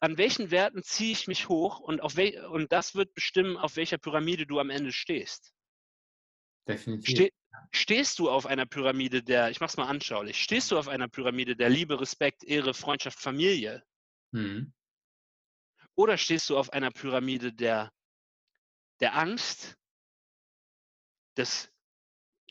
an 0.00 0.18
welchen 0.18 0.50
Werten 0.50 0.82
ziehe 0.82 1.12
ich 1.12 1.26
mich 1.26 1.48
hoch 1.48 1.80
und, 1.80 2.00
auf 2.02 2.16
wel 2.16 2.44
und 2.46 2.72
das 2.72 2.94
wird 2.94 3.14
bestimmen, 3.14 3.56
auf 3.56 3.76
welcher 3.76 3.98
Pyramide 3.98 4.46
du 4.46 4.60
am 4.60 4.70
Ende 4.70 4.92
stehst. 4.92 5.54
Definitiv. 6.68 7.14
Ste 7.14 7.30
stehst 7.70 8.18
du 8.18 8.30
auf 8.30 8.46
einer 8.46 8.66
Pyramide 8.66 9.22
der, 9.22 9.50
ich 9.50 9.60
mach's 9.60 9.76
mal 9.76 9.86
anschaulich, 9.86 10.42
stehst 10.42 10.70
du 10.70 10.78
auf 10.78 10.88
einer 10.88 11.08
Pyramide 11.08 11.56
der 11.56 11.68
Liebe, 11.68 12.00
Respekt, 12.00 12.44
Ehre, 12.44 12.74
Freundschaft, 12.74 13.18
Familie? 13.18 13.84
Mhm. 14.32 14.72
Oder 15.94 16.18
stehst 16.18 16.50
du 16.50 16.58
auf 16.58 16.72
einer 16.72 16.90
Pyramide 16.90 17.52
der, 17.52 17.92
der 19.00 19.16
Angst, 19.16 19.76
des, 21.36 21.70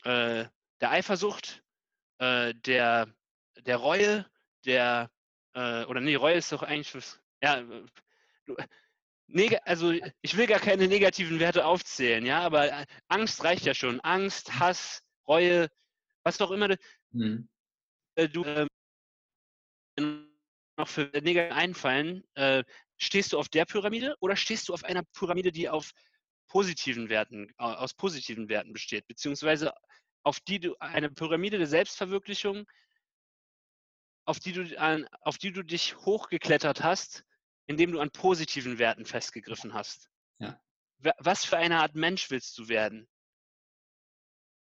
äh, 0.04 0.46
der 0.80 0.90
Eifersucht, 0.90 1.62
äh, 2.18 2.54
der, 2.54 3.14
der 3.60 3.76
Reue, 3.76 4.26
der, 4.64 5.10
äh, 5.54 5.84
oder 5.84 6.00
nee, 6.00 6.14
Reue 6.14 6.34
ist 6.34 6.52
doch 6.52 6.62
eigentlich 6.62 6.94
ja, 7.44 7.62
also 9.64 9.92
ich 10.22 10.36
will 10.36 10.46
gar 10.46 10.60
keine 10.60 10.88
negativen 10.88 11.40
Werte 11.40 11.64
aufzählen, 11.64 12.24
ja, 12.24 12.40
aber 12.40 12.70
äh, 12.72 12.86
Angst 13.08 13.42
reicht 13.44 13.64
ja 13.64 13.74
schon. 13.74 14.00
Angst, 14.00 14.58
Hass, 14.58 15.02
Reue, 15.26 15.68
was 16.22 16.40
auch 16.40 16.50
immer 16.50 16.76
mhm. 17.12 17.48
Äh, 18.16 18.28
du 18.28 18.44
äh, 18.44 18.66
noch 20.76 20.88
für 20.88 21.10
negativ 21.22 21.56
einfallen, 21.56 22.24
äh, 22.34 22.64
stehst 22.96 23.32
du 23.32 23.38
auf 23.38 23.48
der 23.48 23.64
Pyramide 23.64 24.16
oder 24.20 24.36
stehst 24.36 24.68
du 24.68 24.74
auf 24.74 24.84
einer 24.84 25.02
Pyramide, 25.02 25.52
die 25.52 25.68
auf 25.68 25.92
positiven 26.48 27.08
Werten, 27.08 27.52
aus 27.56 27.94
positiven 27.94 28.48
Werten 28.48 28.72
besteht, 28.72 29.06
beziehungsweise 29.08 29.72
auf 30.22 30.40
die 30.40 30.60
du 30.60 30.76
eine 30.78 31.10
Pyramide 31.10 31.58
der 31.58 31.66
Selbstverwirklichung, 31.66 32.66
auf 34.26 34.38
die 34.38 34.52
du, 34.52 35.08
auf 35.22 35.38
die 35.38 35.52
du 35.52 35.62
dich 35.62 35.96
hochgeklettert 35.96 36.82
hast, 36.82 37.24
indem 37.66 37.92
du 37.92 38.00
an 38.00 38.10
positiven 38.10 38.78
Werten 38.78 39.06
festgegriffen 39.06 39.74
hast. 39.74 40.10
Ja. 40.38 40.60
Was 41.18 41.44
für 41.44 41.56
eine 41.56 41.80
Art 41.80 41.94
Mensch 41.94 42.30
willst 42.30 42.56
du 42.58 42.68
werden? 42.68 43.08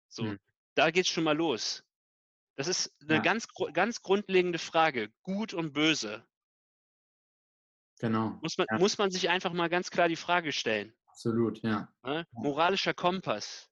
So, 0.10 0.24
hm. 0.24 0.40
da 0.76 0.92
geht's 0.92 1.10
schon 1.10 1.24
mal 1.24 1.36
los. 1.36 1.84
Das 2.56 2.68
ist 2.68 2.92
eine 3.02 3.16
ja. 3.16 3.22
ganz, 3.22 3.48
ganz 3.74 4.02
grundlegende 4.02 4.60
Frage. 4.60 5.12
Gut 5.22 5.54
und 5.54 5.74
böse. 5.74 6.28
Genau. 8.00 8.40
Muss 8.42 8.58
man, 8.58 8.68
ja. 8.70 8.78
muss 8.78 8.98
man 8.98 9.12
sich 9.12 9.30
einfach 9.30 9.54
mal 9.54 9.70
ganz 9.70 9.90
klar 9.92 10.08
die 10.08 10.16
Frage 10.16 10.52
stellen. 10.52 10.96
Absolut, 11.08 11.62
ja. 11.64 11.92
Ne? 12.04 12.28
Moralischer 12.32 12.94
Kompass. 12.94 13.70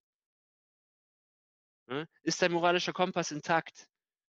Ne? 1.88 2.08
Ist 2.24 2.42
dein 2.42 2.52
moralischer 2.52 2.94
Kompass 2.94 3.32
intakt? 3.32 3.88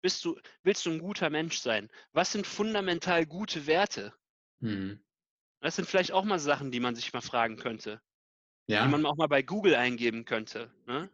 Bist 0.03 0.24
du, 0.24 0.39
willst 0.62 0.87
du 0.87 0.91
ein 0.91 0.99
guter 0.99 1.30
Mensch 1.30 1.59
sein? 1.59 1.89
Was 2.12 2.32
sind 2.32 2.47
fundamental 2.47 3.26
gute 3.26 3.66
Werte? 3.66 4.12
Mhm. 4.61 5.00
Das 5.61 5.76
sind 5.76 5.88
vielleicht 5.88 6.12
auch 6.12 6.24
mal 6.24 6.38
Sachen, 6.38 6.70
die 6.70 6.80
man 6.80 6.94
sich 6.94 7.12
mal 7.12 7.20
fragen 7.20 7.57
könnte. 7.57 8.00
Ja. 8.66 8.84
Die 8.84 8.90
man 8.90 9.07
auch 9.07 9.16
mal 9.16 9.28
bei 9.28 9.42
Google 9.42 9.74
eingeben 9.74 10.24
könnte. 10.24 10.72
Ne? 10.86 11.11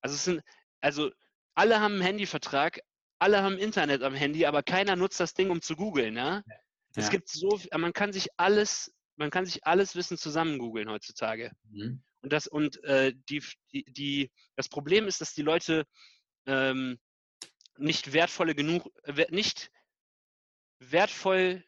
Also 0.00 0.14
es 0.14 0.24
sind, 0.24 0.42
also 0.80 1.10
alle 1.54 1.80
haben 1.80 1.94
einen 1.94 2.02
Handyvertrag, 2.02 2.80
alle 3.18 3.42
haben 3.42 3.58
Internet 3.58 4.02
am 4.02 4.14
Handy, 4.14 4.46
aber 4.46 4.62
keiner 4.62 4.94
nutzt 4.96 5.20
das 5.20 5.34
Ding, 5.34 5.50
um 5.50 5.62
zu 5.62 5.74
googeln. 5.74 6.14
Ne? 6.14 6.44
Ja? 6.46 6.54
Es 6.94 7.10
gibt 7.10 7.28
so, 7.28 7.60
man 7.76 7.92
kann 7.92 8.12
sich 8.12 8.28
alles, 8.36 8.94
man 9.16 9.30
kann 9.30 9.46
sich 9.46 9.66
alles 9.66 9.96
Wissen 9.96 10.18
zusammen 10.18 10.58
googeln 10.58 10.90
heutzutage. 10.90 11.50
Mhm. 11.70 12.02
Und 12.22 12.32
das 12.32 12.46
und 12.46 12.82
äh, 12.84 13.14
die, 13.28 13.42
die, 13.72 13.84
die, 13.84 14.30
das 14.56 14.68
Problem 14.68 15.06
ist, 15.06 15.20
dass 15.20 15.34
die 15.34 15.42
Leute 15.42 15.86
ähm, 16.46 16.98
nicht 17.78 18.12
wertvolle 18.12 18.54
genug, 18.54 18.90
nicht 19.30 19.70
wertvoll 20.78 21.64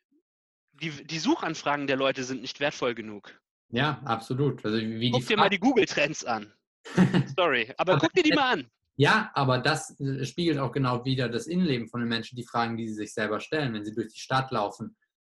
die, 0.80 0.90
die 1.04 1.18
Suchanfragen 1.18 1.86
der 1.86 1.96
Leute 1.96 2.24
sind 2.24 2.40
nicht 2.40 2.60
wertvoll 2.60 2.94
genug. 2.94 3.38
Ja, 3.70 4.00
absolut. 4.04 4.64
Also 4.64 4.78
wie 4.78 5.10
guck 5.10 5.26
dir 5.26 5.36
mal 5.36 5.50
die 5.50 5.58
Google-Trends 5.58 6.24
an. 6.24 6.52
Sorry, 7.36 7.72
aber 7.76 7.98
guck 7.98 8.12
dir 8.12 8.22
die 8.22 8.32
mal 8.32 8.52
an. 8.52 8.70
Ja, 8.96 9.30
aber 9.34 9.58
das 9.58 9.98
äh, 10.00 10.24
spiegelt 10.24 10.58
auch 10.58 10.72
genau 10.72 11.04
wieder 11.04 11.28
das 11.28 11.46
Innenleben 11.46 11.88
von 11.88 12.00
den 12.00 12.08
Menschen, 12.08 12.36
die 12.36 12.44
Fragen, 12.44 12.76
die 12.76 12.88
sie 12.88 12.94
sich 12.94 13.14
selber 13.14 13.38
stellen, 13.40 13.72
wenn 13.74 13.84
sie 13.84 13.94
durch 13.94 14.08
die 14.12 14.18
Stadt 14.18 14.50
laufen. 14.50 14.96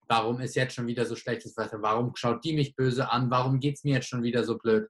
Warum 0.09 0.41
ist 0.41 0.57
jetzt 0.57 0.74
schon 0.74 0.86
wieder 0.86 1.05
so 1.05 1.14
schlechtes 1.14 1.57
Wetter? 1.57 1.82
Warum 1.82 2.16
schaut 2.16 2.43
die 2.45 2.55
mich 2.55 2.74
böse 2.74 3.11
an? 3.11 3.30
Warum 3.30 3.61
geht 3.61 3.76
es 3.76 3.84
mir 3.84 3.95
jetzt 3.95 4.09
schon 4.09 4.22
wieder 4.22 4.45
so 4.45 4.57
blöd? 4.57 4.88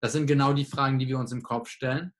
Das 0.00 0.12
sind 0.12 0.26
genau 0.26 0.52
die 0.52 0.64
Fragen, 0.64 0.98
die 0.98 1.08
wir 1.08 1.18
uns 1.18 1.30
im 1.30 1.42
Kopf 1.42 1.68
stellen. 1.68 2.12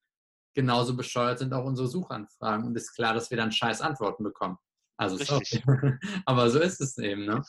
Genauso 0.55 0.97
bescheuert 0.97 1.39
sind 1.39 1.53
auch 1.55 1.65
unsere 1.65 1.89
Suchanfragen. 1.89 2.67
Und 2.67 2.77
es 2.77 2.85
ist 2.85 2.95
klar, 2.95 3.15
dass 3.15 3.31
wir 3.31 3.37
dann 3.37 3.53
scheiß 3.53 3.81
Antworten 3.81 4.23
bekommen. 4.23 4.59
Also 4.99 5.17
Richtig. 5.17 5.63
aber 6.27 6.51
so 6.51 6.59
ist 6.61 6.81
es 6.81 6.97
eben, 6.99 7.27
ne? 7.27 7.43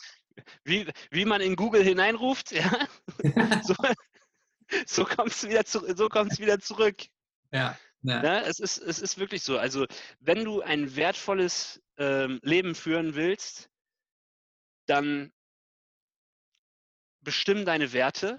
Wie, 0.63 0.87
wie 1.11 1.25
man 1.25 1.41
in 1.41 1.55
Google 1.55 1.83
hineinruft, 1.83 2.51
ja. 2.51 2.87
so, 3.63 3.75
so 4.85 5.05
kommt 5.05 5.31
es 5.31 5.47
wieder, 5.47 5.65
zu, 5.65 5.79
so 5.95 6.09
wieder 6.09 6.59
zurück. 6.59 7.03
Ja, 7.51 7.77
Ja. 8.01 8.23
ja. 8.23 8.41
es, 8.41 8.59
ist, 8.59 8.77
es 8.77 8.99
ist 8.99 9.17
wirklich 9.17 9.43
so. 9.43 9.57
Also, 9.57 9.85
wenn 10.19 10.43
du 10.43 10.61
ein 10.61 10.95
wertvolles 10.95 11.81
ähm, 11.97 12.39
Leben 12.43 12.75
führen 12.75 13.15
willst, 13.15 13.69
dann 14.85 15.31
bestimm 17.21 17.65
deine 17.65 17.91
Werte 17.93 18.37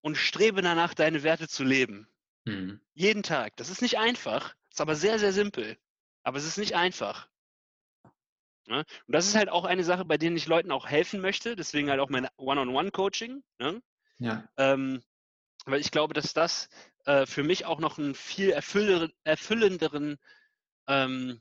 und 0.00 0.16
strebe 0.16 0.62
danach, 0.62 0.94
deine 0.94 1.22
Werte 1.22 1.48
zu 1.48 1.64
leben. 1.64 2.08
Mhm. 2.44 2.80
Jeden 2.94 3.22
Tag. 3.22 3.56
Das 3.56 3.68
ist 3.68 3.82
nicht 3.82 3.98
einfach, 3.98 4.54
ist 4.70 4.80
aber 4.80 4.94
sehr, 4.96 5.18
sehr 5.18 5.32
simpel. 5.32 5.78
Aber 6.22 6.38
es 6.38 6.44
ist 6.44 6.58
nicht 6.58 6.74
einfach. 6.74 7.28
Ne? 8.70 8.84
Und 9.06 9.14
das 9.14 9.26
ist 9.26 9.34
halt 9.34 9.48
auch 9.48 9.64
eine 9.64 9.82
Sache, 9.82 10.04
bei 10.04 10.16
denen 10.16 10.36
ich 10.36 10.46
Leuten 10.46 10.70
auch 10.70 10.86
helfen 10.86 11.20
möchte. 11.20 11.56
Deswegen 11.56 11.90
halt 11.90 12.00
auch 12.00 12.08
mein 12.08 12.28
One-on-One-Coaching. 12.36 13.42
Ne? 13.58 13.82
Ja. 14.18 14.48
Ähm, 14.56 15.02
weil 15.66 15.80
ich 15.80 15.90
glaube, 15.90 16.14
dass 16.14 16.32
das 16.32 16.68
äh, 17.04 17.26
für 17.26 17.42
mich 17.42 17.66
auch 17.66 17.80
noch 17.80 17.98
einen 17.98 18.14
viel 18.14 18.50
erfüllenderen, 18.50 20.18
ähm, 20.86 21.40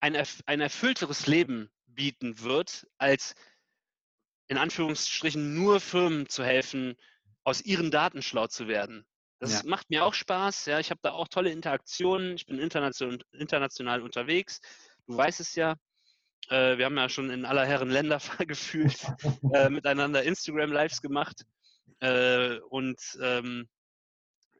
ein, 0.00 0.16
ein 0.46 0.60
erfüllteres 0.60 1.26
Leben 1.26 1.70
bieten 1.86 2.40
wird, 2.40 2.86
als 2.96 3.34
in 4.48 4.56
Anführungsstrichen 4.56 5.54
nur 5.54 5.80
Firmen 5.80 6.28
zu 6.28 6.42
helfen, 6.42 6.96
aus 7.44 7.60
ihren 7.60 7.90
Daten 7.90 8.22
schlau 8.22 8.46
zu 8.46 8.68
werden. 8.68 9.06
Das 9.38 9.62
ja. 9.62 9.68
macht 9.68 9.90
mir 9.90 10.04
auch 10.04 10.14
Spaß. 10.14 10.66
Ja, 10.66 10.80
ich 10.80 10.90
habe 10.90 11.00
da 11.02 11.12
auch 11.12 11.28
tolle 11.28 11.50
Interaktionen. 11.50 12.36
Ich 12.36 12.46
bin 12.46 12.58
international, 12.58 13.18
international 13.32 14.02
unterwegs. 14.02 14.60
Du 15.06 15.16
weißt 15.16 15.40
es 15.40 15.54
ja. 15.54 15.76
Äh, 16.48 16.78
wir 16.78 16.86
haben 16.86 16.96
ja 16.96 17.08
schon 17.08 17.30
in 17.30 17.44
aller 17.44 17.66
Herren 17.66 17.90
Länder 17.90 18.20
gefühlt 18.46 19.06
äh, 19.52 19.68
miteinander 19.68 20.22
Instagram-Lives 20.22 21.02
gemacht. 21.02 21.44
Äh, 22.00 22.58
und 22.70 22.98
ähm, 23.20 23.68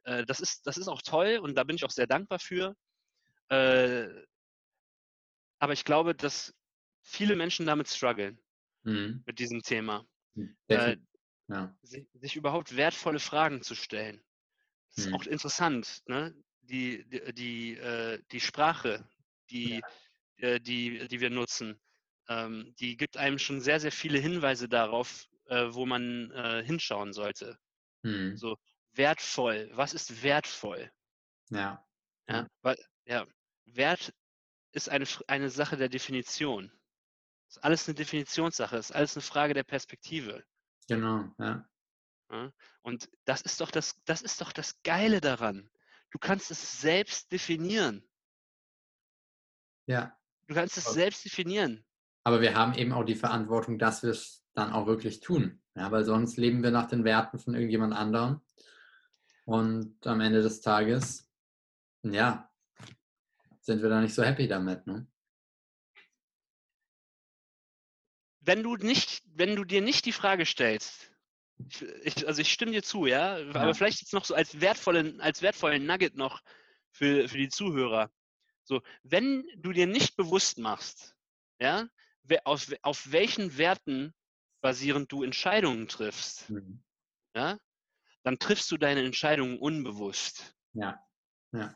äh, 0.03 0.25
das, 0.25 0.39
ist, 0.39 0.65
das 0.67 0.77
ist 0.77 0.87
auch 0.87 1.01
toll 1.01 1.39
und 1.41 1.55
da 1.55 1.63
bin 1.63 1.75
ich 1.75 1.83
auch 1.83 1.91
sehr 1.91 2.07
dankbar 2.07 2.39
für. 2.39 2.75
Äh, 3.49 4.07
aber 5.59 5.73
ich 5.73 5.85
glaube, 5.85 6.15
dass 6.15 6.53
viele 7.03 7.35
Menschen 7.35 7.65
damit 7.65 7.87
strugglen, 7.87 8.39
mhm. 8.83 9.23
mit 9.25 9.39
diesem 9.39 9.61
Thema. 9.61 10.05
Mhm. 10.35 10.55
Ja. 11.47 11.75
Sich, 11.81 12.07
sich, 12.13 12.35
überhaupt 12.37 12.77
wertvolle 12.77 13.19
Fragen 13.19 13.61
zu 13.61 13.75
stellen. 13.75 14.23
Das 14.89 15.05
ist 15.05 15.09
mhm. 15.09 15.15
auch 15.15 15.25
interessant, 15.25 16.01
ne? 16.07 16.33
die, 16.61 17.03
die, 17.09 17.33
die, 17.33 17.77
äh, 17.77 18.21
die 18.31 18.39
Sprache, 18.39 19.05
die, 19.49 19.75
ja. 19.75 19.87
Äh, 20.41 20.59
die, 20.59 21.07
die 21.07 21.19
wir 21.19 21.29
nutzen, 21.29 21.79
ähm, 22.27 22.73
die 22.79 22.97
gibt 22.97 23.17
einem 23.17 23.39
schon 23.39 23.61
sehr, 23.61 23.79
sehr 23.79 23.91
viele 23.91 24.19
Hinweise 24.19 24.67
darauf, 24.67 25.27
äh, 25.45 25.67
wo 25.71 25.85
man 25.85 26.31
äh, 26.31 26.63
hinschauen 26.63 27.13
sollte. 27.13 27.57
Mhm. 28.03 28.37
So 28.37 28.57
wertvoll, 28.93 29.69
was 29.73 29.93
ist 29.93 30.23
wertvoll? 30.23 30.91
Ja. 31.49 31.85
Ja, 32.29 32.47
weil, 32.61 32.77
ja, 33.05 33.25
Wert 33.65 34.13
ist 34.71 34.89
eine, 34.89 35.05
eine 35.27 35.49
Sache 35.49 35.75
der 35.77 35.89
Definition. 35.89 36.71
Ist 37.49 37.63
alles 37.63 37.87
eine 37.87 37.95
Definitionssache, 37.95 38.77
ist 38.77 38.91
alles 38.91 39.15
eine 39.17 39.23
Frage 39.23 39.53
der 39.53 39.63
Perspektive. 39.63 40.45
Genau, 40.87 41.33
ja. 41.39 41.67
Und 42.81 43.09
das 43.25 43.41
ist 43.41 43.59
doch 43.59 43.71
das, 43.71 44.01
das 44.05 44.21
ist 44.21 44.39
doch 44.39 44.53
das 44.53 44.81
Geile 44.83 45.19
daran. 45.19 45.69
Du 46.11 46.17
kannst 46.17 46.49
es 46.51 46.79
selbst 46.79 47.31
definieren. 47.31 48.07
Ja. 49.87 50.17
Du 50.51 50.55
kannst 50.55 50.77
es 50.77 50.83
selbst 50.83 51.23
definieren. 51.23 51.81
Aber 52.25 52.41
wir 52.41 52.55
haben 52.55 52.73
eben 52.73 52.91
auch 52.91 53.05
die 53.05 53.15
Verantwortung, 53.15 53.79
dass 53.79 54.03
wir 54.03 54.09
es 54.09 54.43
dann 54.53 54.73
auch 54.73 54.85
wirklich 54.85 55.21
tun. 55.21 55.61
Ja, 55.75 55.89
weil 55.93 56.03
sonst 56.03 56.35
leben 56.35 56.61
wir 56.61 56.71
nach 56.71 56.89
den 56.89 57.05
Werten 57.05 57.39
von 57.39 57.53
irgendjemand 57.53 57.93
anderem. 57.93 58.41
Und 59.45 60.05
am 60.05 60.19
Ende 60.19 60.41
des 60.41 60.59
Tages, 60.59 61.31
ja, 62.03 62.51
sind 63.61 63.81
wir 63.81 63.87
da 63.87 64.01
nicht 64.01 64.13
so 64.13 64.23
happy 64.23 64.49
damit. 64.49 64.85
Ne? 64.87 65.07
Wenn 68.41 68.61
du 68.61 68.75
nicht, 68.75 69.23
wenn 69.27 69.55
du 69.55 69.63
dir 69.63 69.81
nicht 69.81 70.03
die 70.03 70.11
Frage 70.11 70.45
stellst, 70.45 71.13
ich, 72.03 72.27
also 72.27 72.41
ich 72.41 72.51
stimme 72.51 72.73
dir 72.73 72.83
zu, 72.83 73.05
ja, 73.05 73.37
ja. 73.37 73.55
aber 73.55 73.73
vielleicht 73.73 74.01
jetzt 74.01 74.11
noch 74.11 74.25
so 74.25 74.35
als 74.35 74.59
wertvollen, 74.59 75.21
als 75.21 75.41
wertvollen 75.41 75.85
Nugget 75.85 76.17
noch 76.17 76.41
für, 76.89 77.29
für 77.29 77.37
die 77.37 77.47
Zuhörer. 77.47 78.11
So, 78.63 78.81
wenn 79.03 79.47
du 79.57 79.71
dir 79.71 79.87
nicht 79.87 80.15
bewusst 80.15 80.57
machst, 80.57 81.15
ja, 81.59 81.87
auf, 82.43 82.71
auf 82.81 83.11
welchen 83.11 83.57
Werten 83.57 84.13
basierend 84.61 85.11
du 85.11 85.23
Entscheidungen 85.23 85.87
triffst, 85.87 86.49
mhm. 86.49 86.83
ja, 87.35 87.57
dann 88.23 88.39
triffst 88.39 88.69
du 88.71 88.77
deine 88.77 89.03
Entscheidungen 89.03 89.57
unbewusst. 89.57 90.55
Ja. 90.73 91.03
ja. 91.51 91.75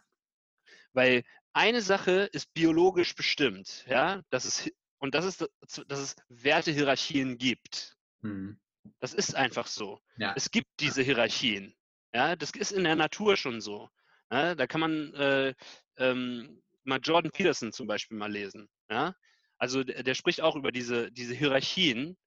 Weil 0.94 1.24
eine 1.54 1.82
Sache 1.82 2.30
ist 2.32 2.54
biologisch 2.54 3.16
bestimmt, 3.16 3.86
ja, 3.88 4.22
das 4.30 4.46
ist, 4.46 4.72
und 5.00 5.16
das 5.16 5.26
ist, 5.26 5.50
dass 5.88 6.00
es 6.00 6.16
Wertehierarchien 6.30 7.38
gibt. 7.38 7.98
Mhm. 8.22 8.60
Das 9.00 9.14
ist 9.14 9.36
einfach 9.36 9.68
so. 9.68 10.00
Ja. 10.18 10.34
Es 10.36 10.52
gibt 10.52 10.68
diese 10.80 11.02
Hierarchien. 11.02 11.76
Ja, 12.14 12.36
das 12.36 12.52
ist 12.52 12.72
in 12.72 12.84
der 12.84 12.96
Natur 12.96 13.36
schon 13.36 13.62
so. 13.62 13.90
Ja, 14.32 14.56
da 14.56 14.68
kann 14.68 14.82
man 14.82 15.14
äh, 15.16 15.54
ähm, 15.98 16.62
mal 16.86 17.00
Jordan 17.00 17.32
Peterson 17.32 17.72
zum 17.72 17.88
Beispiel 17.88 18.18
mal 18.18 18.32
lesen. 18.32 18.70
Ja? 18.90 19.16
Also 19.58 19.84
der, 19.84 20.04
der 20.04 20.14
spricht 20.14 20.42
auch 20.42 20.56
über 20.56 20.72
diese, 20.72 21.12
diese 21.12 21.34
Hierarchien, 21.34 22.18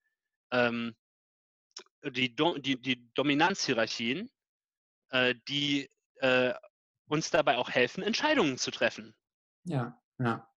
ähm, 0.51 0.95
die, 2.05 2.35
Do 2.35 2.59
die, 2.59 2.81
die 2.81 3.13
Dominanzhierarchien, 3.15 4.31
äh, 5.11 5.35
die 5.49 5.91
äh, 6.17 6.55
uns 7.07 7.31
dabei 7.31 7.57
auch 7.57 7.71
helfen, 7.71 8.03
Entscheidungen 8.03 8.59
zu 8.59 8.71
treffen. 8.71 9.15
Ja, 9.65 10.01
ja. 10.19 10.49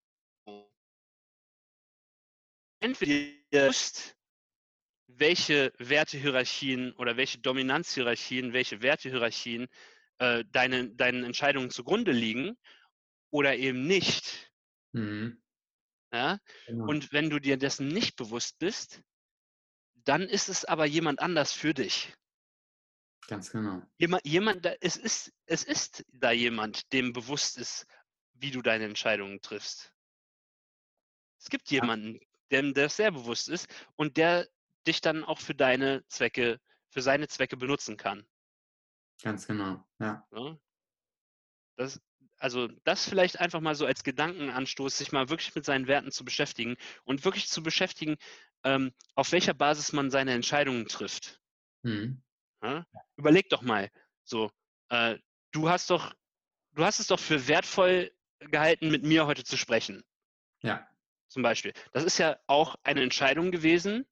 Entweder 2.80 3.12
ihr 3.52 3.70
wisst, 3.70 4.18
welche 5.08 5.72
Wertehierarchien 5.78 6.94
oder 6.94 7.18
welche 7.18 7.40
Dominanzhierarchien, 7.40 8.54
welche 8.54 8.82
Wertehierarchien 8.82 9.68
äh, 10.20 10.44
deine, 10.52 10.90
deinen 10.90 11.24
Entscheidungen 11.24 11.70
zugrunde 11.70 12.12
liegen 12.12 12.58
oder 13.32 13.56
eben 13.56 13.88
nicht. 13.88 14.52
Mhm. 14.92 15.42
Ja? 16.14 16.40
Genau. 16.68 16.88
Und 16.88 17.12
wenn 17.12 17.30
du 17.30 17.40
dir 17.40 17.58
dessen 17.58 17.88
nicht 17.88 18.16
bewusst 18.16 18.60
bist, 18.60 19.02
dann 20.04 20.24
ist 20.24 20.50
es 20.50 20.66
aber 20.66 20.86
jemand 20.86 21.20
anders 21.20 21.54
für 21.54 21.74
dich. 21.74 22.14
Ganz 23.28 23.52
genau. 23.52 23.82
Jemand, 23.98 24.26
jemand 24.26 24.66
es, 24.82 24.98
ist, 24.98 25.32
es 25.46 25.64
ist 25.64 26.06
da 26.12 26.32
jemand, 26.32 26.92
dem 26.92 27.14
bewusst 27.14 27.58
ist, 27.58 27.86
wie 28.34 28.52
du 28.52 28.62
deine 28.62 28.86
Entscheidungen 28.86 29.42
triffst. 29.42 29.94
Es 31.40 31.50
gibt 31.50 31.72
jemanden, 31.72 32.20
dem 32.52 32.74
das 32.74 32.98
sehr 32.98 33.12
bewusst 33.12 33.48
ist 33.48 33.68
und 33.96 34.18
der 34.18 34.50
dich 34.86 35.02
dann 35.02 35.24
auch 35.24 35.40
für 35.40 35.56
deine 35.56 36.06
Zwecke, 36.08 36.60
für 36.90 37.02
seine 37.02 37.28
Zwecke 37.28 37.56
benutzen 37.56 37.98
kann. 37.98 38.28
Ganz 39.22 39.48
genau, 39.48 39.86
ja. 40.00 40.28
ja? 40.32 40.58
Das, 41.78 42.02
also 42.42 42.68
das 42.86 43.08
vielleicht 43.08 43.40
einfach 43.40 43.60
mal 43.60 43.76
so 43.76 43.86
als 43.86 44.04
Gedankenanstoß, 44.04 44.98
sich 44.98 45.12
mal 45.12 45.30
wirklich 45.30 45.54
mit 45.54 45.64
seinen 45.64 45.88
Werten 45.88 46.12
zu 46.12 46.26
beschäftigen 46.26 46.76
und 47.04 47.24
wirklich 47.24 47.48
zu 47.48 47.62
beschäftigen, 47.62 48.18
ähm, 48.64 48.94
auf 49.16 49.32
welcher 49.32 49.54
Basis 49.54 49.94
man 49.94 50.10
seine 50.10 50.34
Entscheidungen 50.34 50.88
trifft. 50.88 51.40
Mhm. 51.84 52.24
Ja? 52.64 52.86
Überleg 53.16 53.50
doch 53.50 53.62
mal, 53.62 53.92
so, 54.24 54.52
äh, 54.90 55.18
du 55.52 55.70
hast 55.70 55.90
doch, 55.92 56.14
du 56.72 56.84
hast 56.84 57.00
es 57.00 57.08
doch 57.08 57.20
für 57.20 57.48
wertvoll 57.48 58.12
gehalten, 58.40 58.90
mit 58.90 59.04
mir 59.04 59.28
heute 59.28 59.44
zu 59.44 59.56
sprechen. 59.56 60.04
Ja. 60.64 60.88
Zum 61.28 61.44
Beispiel. 61.44 61.74
Das 61.94 62.04
ist 62.04 62.18
ja 62.18 62.40
auch 62.48 62.76
eine 62.84 63.04
Entscheidung 63.04 63.52
gewesen, 63.52 64.06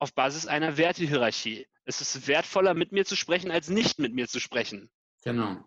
auf 0.00 0.12
Basis 0.12 0.46
einer 0.46 0.76
Wertehierarchie. 0.76 1.66
Es 1.84 2.00
ist 2.00 2.26
wertvoller, 2.26 2.74
mit 2.74 2.92
mir 2.92 3.04
zu 3.04 3.16
sprechen, 3.16 3.50
als 3.50 3.68
nicht 3.68 3.98
mit 3.98 4.12
mir 4.12 4.28
zu 4.28 4.40
sprechen. 4.40 4.90
Genau. 5.22 5.64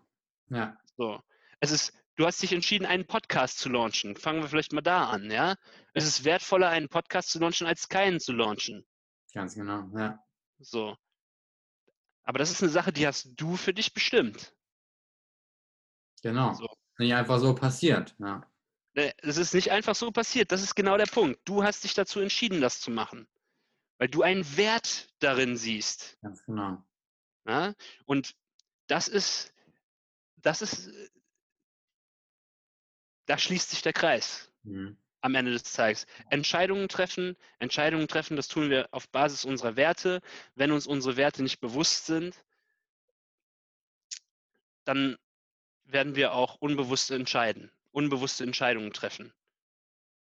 Ja. 0.52 0.76
So. 0.96 1.20
Es 1.60 1.70
ist, 1.70 1.92
du 2.16 2.26
hast 2.26 2.42
dich 2.42 2.52
entschieden, 2.52 2.86
einen 2.86 3.06
Podcast 3.06 3.58
zu 3.58 3.68
launchen. 3.68 4.16
Fangen 4.16 4.42
wir 4.42 4.48
vielleicht 4.48 4.72
mal 4.72 4.80
da 4.80 5.08
an, 5.08 5.30
ja? 5.30 5.56
Es 5.94 6.04
ist 6.04 6.24
wertvoller, 6.24 6.68
einen 6.68 6.88
Podcast 6.88 7.30
zu 7.30 7.38
launchen, 7.38 7.66
als 7.66 7.88
keinen 7.88 8.20
zu 8.20 8.32
launchen. 8.32 8.84
Ganz 9.34 9.54
genau, 9.54 9.88
ja. 9.96 10.18
So. 10.58 10.96
Aber 12.24 12.38
das 12.38 12.50
ist 12.50 12.62
eine 12.62 12.70
Sache, 12.70 12.92
die 12.92 13.06
hast 13.06 13.30
du 13.36 13.56
für 13.56 13.74
dich 13.74 13.94
bestimmt. 13.94 14.54
Genau. 16.22 16.54
So. 16.54 16.68
Nicht 16.98 17.14
einfach 17.14 17.38
so 17.38 17.54
passiert, 17.54 18.14
ja. 18.18 18.46
Ne, 18.94 19.12
es 19.22 19.38
ist 19.38 19.54
nicht 19.54 19.70
einfach 19.70 19.94
so 19.94 20.10
passiert. 20.10 20.52
Das 20.52 20.62
ist 20.62 20.74
genau 20.74 20.98
der 20.98 21.06
Punkt. 21.06 21.40
Du 21.46 21.64
hast 21.64 21.82
dich 21.82 21.94
dazu 21.94 22.20
entschieden, 22.20 22.60
das 22.60 22.80
zu 22.80 22.90
machen 22.90 23.26
weil 24.02 24.08
du 24.08 24.22
einen 24.22 24.56
Wert 24.56 25.14
darin 25.20 25.56
siehst. 25.56 26.18
Ganz 26.22 26.44
genau. 26.44 26.84
Ja? 27.46 27.72
Und 28.04 28.34
das 28.88 29.06
ist, 29.06 29.54
das 30.42 30.62
ist, 30.62 30.90
da 33.26 33.38
schließt 33.38 33.70
sich 33.70 33.82
der 33.82 33.92
Kreis 33.92 34.50
mhm. 34.62 34.96
am 35.20 35.34
Ende 35.34 35.52
des 35.52 35.72
Tages. 35.72 36.06
Entscheidungen 36.30 36.88
treffen, 36.88 37.36
Entscheidungen 37.58 38.08
treffen, 38.08 38.36
das 38.36 38.48
tun 38.48 38.70
wir 38.70 38.88
auf 38.92 39.08
Basis 39.08 39.44
unserer 39.44 39.76
Werte. 39.76 40.20
Wenn 40.54 40.72
uns 40.72 40.86
unsere 40.86 41.16
Werte 41.16 41.42
nicht 41.42 41.60
bewusst 41.60 42.06
sind, 42.06 42.44
dann 44.84 45.16
werden 45.84 46.16
wir 46.16 46.32
auch 46.32 46.56
unbewusst 46.56 47.10
entscheiden, 47.10 47.70
unbewusste 47.92 48.44
Entscheidungen 48.44 48.92
treffen. 48.92 49.32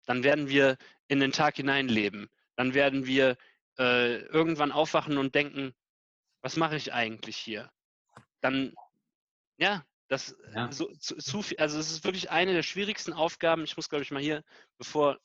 Dann 0.05 0.23
werden 0.23 0.49
wir 0.49 0.77
in 1.07 1.19
den 1.19 1.31
Tag 1.31 1.55
hineinleben. 1.55 2.29
Dann 2.55 2.73
werden 2.73 3.05
wir 3.05 3.37
äh, 3.77 4.17
irgendwann 4.25 4.71
aufwachen 4.71 5.17
und 5.17 5.33
denken, 5.33 5.73
was 6.41 6.57
mache 6.57 6.75
ich 6.75 6.93
eigentlich 6.93 7.37
hier? 7.37 7.71
Dann, 8.41 8.75
ja, 9.57 9.85
das 10.07 10.35
ja. 10.53 10.71
So, 10.71 10.93
zu, 10.95 11.15
zu 11.17 11.41
viel, 11.41 11.57
also 11.57 11.79
es 11.79 11.91
ist 11.91 12.03
wirklich 12.03 12.29
eine 12.29 12.53
der 12.53 12.63
schwierigsten 12.63 13.13
Aufgaben. 13.13 13.63
Ich 13.63 13.75
muss, 13.77 13.89
glaube 13.89 14.03
ich, 14.03 14.11
mal 14.11 14.21
hier, 14.21 14.43
bevor, 14.77 15.19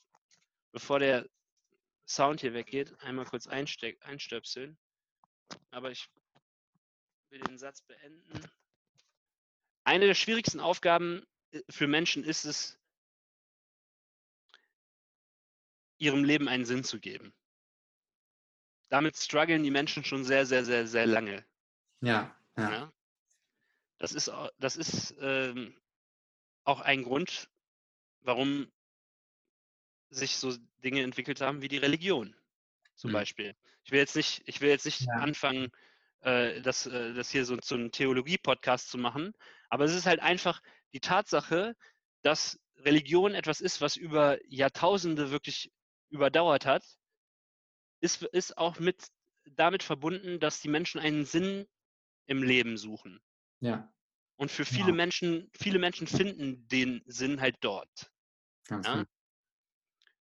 bevor 0.73 0.99
der 0.99 1.29
Sound 2.07 2.41
hier 2.41 2.55
weggeht, 2.55 2.99
einmal 3.01 3.27
kurz 3.27 3.47
einstöpseln. 3.47 4.79
Aber 5.71 5.91
ich 5.91 6.09
will 7.31 7.41
den 7.41 7.59
Satz 7.59 7.83
beenden. 7.83 8.49
Eine 9.85 10.07
der 10.07 10.15
schwierigsten 10.15 10.61
Aufgaben 10.61 11.25
äh, 11.51 11.63
für 11.69 11.87
Menschen 11.87 12.25
ist 12.25 12.45
es, 12.45 12.79
ihrem 15.99 16.25
Leben 16.25 16.49
einen 16.49 16.65
Sinn 16.65 16.85
zu 16.85 17.01
geben. 17.01 17.35
Damit 18.89 19.17
strugglen 19.17 19.63
die 19.63 19.71
Menschen 19.71 20.05
schon 20.05 20.25
sehr, 20.25 20.47
sehr, 20.47 20.65
sehr, 20.65 20.87
sehr 20.87 21.07
lange. 21.07 21.45
Ja, 22.01 22.35
ja. 22.57 22.71
ja? 22.71 22.93
Das 23.99 24.13
ist, 24.13 24.31
das 24.59 24.77
ist 24.77 25.15
ähm, 25.21 25.77
auch 26.65 26.81
ein 26.81 27.03
Grund, 27.03 27.49
warum 28.21 28.71
sich 30.11 30.37
so 30.37 30.57
Dinge 30.85 31.03
entwickelt 31.03 31.41
haben 31.41 31.63
wie 31.63 31.69
die 31.69 31.79
Religion 31.79 32.35
zum 32.95 33.11
mhm. 33.11 33.15
Beispiel. 33.15 33.57
Ich 33.85 33.91
will 33.91 33.99
jetzt 33.99 34.17
nicht, 34.17 34.43
ich 34.47 34.61
will 34.61 34.69
jetzt 34.69 34.85
nicht 34.85 35.01
ja. 35.03 35.15
anfangen, 35.15 35.71
äh, 36.21 36.61
das, 36.61 36.87
äh, 36.87 37.15
das 37.15 37.31
hier 37.31 37.45
so, 37.45 37.57
so 37.63 37.75
einen 37.75 37.91
Theologie-Podcast 37.91 38.91
zu 38.91 38.99
machen, 38.99 39.35
aber 39.69 39.85
es 39.85 39.95
ist 39.95 40.07
halt 40.07 40.21
einfach 40.21 40.63
die 40.93 41.01
Tatsache, 41.01 41.77
dass 42.23 42.59
Religion 42.79 43.35
etwas 43.35 43.61
ist, 43.61 43.81
was 43.81 43.97
über 43.97 44.39
Jahrtausende 44.47 45.31
wirklich 45.31 45.73
überdauert 46.11 46.65
hat, 46.67 46.85
ist, 48.01 48.23
ist 48.23 48.57
auch 48.57 48.79
mit 48.79 49.09
damit 49.45 49.83
verbunden, 49.83 50.41
dass 50.41 50.61
die 50.61 50.69
Menschen 50.69 51.01
einen 51.01 51.25
Sinn 51.25 51.67
im 52.27 52.43
Leben 52.43 52.77
suchen. 52.77 53.21
Ja. 53.61 53.93
Und 54.37 54.51
für 54.51 54.65
viele 54.65 54.89
ja. 54.89 54.95
Menschen, 54.95 55.51
viele 55.53 55.79
Menschen 55.79 56.07
finden 56.07 56.67
den 56.69 57.03
Sinn 57.07 57.41
halt 57.41 57.57
dort. 57.61 58.13
Ganz 58.67 58.87
ja? 58.87 59.05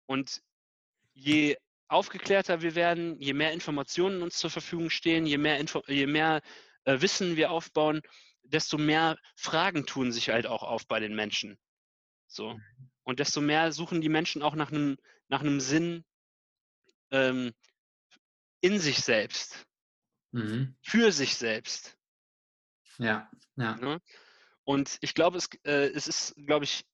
Und 0.06 0.42
je 1.14 1.58
aufgeklärter 1.88 2.62
wir 2.62 2.76
werden, 2.76 3.20
je 3.20 3.34
mehr 3.34 3.54
Informationen 3.54 4.22
uns 4.22 4.38
zur 4.38 4.50
Verfügung 4.50 4.90
stehen, 4.90 5.26
je 5.26 5.38
mehr, 5.38 5.60
Info 5.60 5.82
je 5.88 6.08
mehr 6.08 6.42
äh, 6.86 7.02
Wissen 7.02 7.36
wir 7.36 7.52
aufbauen, 7.52 8.02
desto 8.44 8.78
mehr 8.78 9.18
Fragen 9.36 9.86
tun 9.86 10.12
sich 10.12 10.30
halt 10.30 10.46
auch 10.46 10.64
auf 10.64 10.88
bei 10.88 11.00
den 11.00 11.16
Menschen. 11.16 11.58
So. 12.28 12.54
Mhm. 12.54 12.64
Und 13.04 13.20
desto 13.20 13.42
mehr 13.42 13.72
suchen 13.72 14.02
die 14.02 14.10
Menschen 14.10 14.42
auch 14.42 14.56
nach 14.56 14.72
einem, 14.72 14.98
nach 15.28 15.42
einem 15.42 15.60
Sinn 15.60 16.04
ähm, 17.12 17.54
in 18.62 18.80
sich 18.80 19.00
selbst. 19.00 19.66
Mhm. 20.32 20.76
Für 20.82 21.12
sich 21.12 21.36
selbst. 21.36 21.98
Ja, 22.98 23.30
ja. 23.56 23.76
Ne? 23.78 24.02
Und 24.64 24.98
ich 25.02 25.14
glaube, 25.14 25.38
es, 25.38 25.50
äh, 25.64 25.90
es 25.94 26.08
ist, 26.08 26.36
glaube 26.46 26.66
ich, 26.66 26.86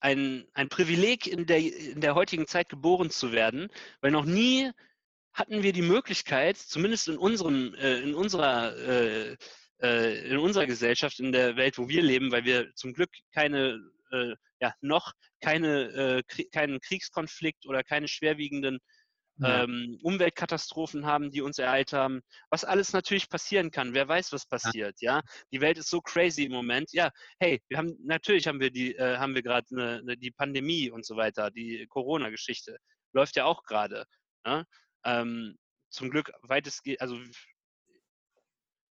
ein, 0.00 0.46
ein 0.52 0.68
Privileg, 0.68 1.26
in 1.26 1.46
der, 1.46 1.58
in 1.58 2.00
der 2.00 2.14
heutigen 2.14 2.46
Zeit 2.46 2.68
geboren 2.68 3.10
zu 3.10 3.32
werden, 3.32 3.68
weil 4.00 4.10
noch 4.10 4.24
nie 4.24 4.70
hatten 5.32 5.62
wir 5.62 5.72
die 5.72 5.82
Möglichkeit, 5.82 6.56
zumindest 6.56 7.08
in, 7.08 7.16
unserem, 7.16 7.74
äh, 7.74 8.00
in, 8.00 8.14
unserer, 8.14 8.76
äh, 8.76 9.36
äh, 9.82 10.28
in 10.28 10.38
unserer 10.38 10.66
Gesellschaft, 10.66 11.20
in 11.20 11.32
der 11.32 11.56
Welt, 11.56 11.78
wo 11.78 11.88
wir 11.88 12.02
leben, 12.02 12.30
weil 12.30 12.44
wir 12.44 12.72
zum 12.74 12.92
Glück 12.92 13.10
keine, 13.32 13.80
äh, 14.12 14.34
ja, 14.60 14.74
noch 14.80 15.12
keine, 15.40 16.22
äh, 16.28 16.44
keinen 16.52 16.80
Kriegskonflikt 16.80 17.66
oder 17.66 17.82
keine 17.82 18.08
schwerwiegenden 18.08 18.80
ja. 19.38 19.64
ähm, 19.64 19.98
Umweltkatastrophen 20.02 21.06
haben, 21.06 21.30
die 21.30 21.40
uns 21.40 21.58
ereilt 21.58 21.92
haben, 21.92 22.22
was 22.50 22.64
alles 22.64 22.92
natürlich 22.92 23.28
passieren 23.28 23.70
kann. 23.70 23.94
Wer 23.94 24.08
weiß, 24.08 24.32
was 24.32 24.46
passiert, 24.46 25.00
ja. 25.00 25.16
ja? 25.16 25.22
Die 25.52 25.60
Welt 25.60 25.78
ist 25.78 25.90
so 25.90 26.00
crazy 26.00 26.44
im 26.44 26.52
Moment. 26.52 26.92
Ja, 26.92 27.10
hey, 27.40 27.62
wir 27.68 27.78
haben 27.78 27.96
natürlich 28.02 28.46
haben 28.46 28.60
wir 28.60 28.70
die, 28.70 28.94
äh, 28.94 29.18
haben 29.18 29.34
wir 29.34 29.42
gerade 29.42 29.74
ne, 29.74 30.02
ne, 30.04 30.16
die 30.16 30.30
Pandemie 30.30 30.90
und 30.90 31.04
so 31.04 31.16
weiter, 31.16 31.50
die 31.50 31.86
Corona-Geschichte 31.88 32.78
läuft 33.12 33.36
ja 33.36 33.44
auch 33.44 33.62
gerade. 33.64 34.06
Ja? 34.46 34.64
Ähm, 35.04 35.58
zum 35.90 36.10
Glück 36.10 36.32
weitestgehend, 36.42 37.00
also 37.00 37.18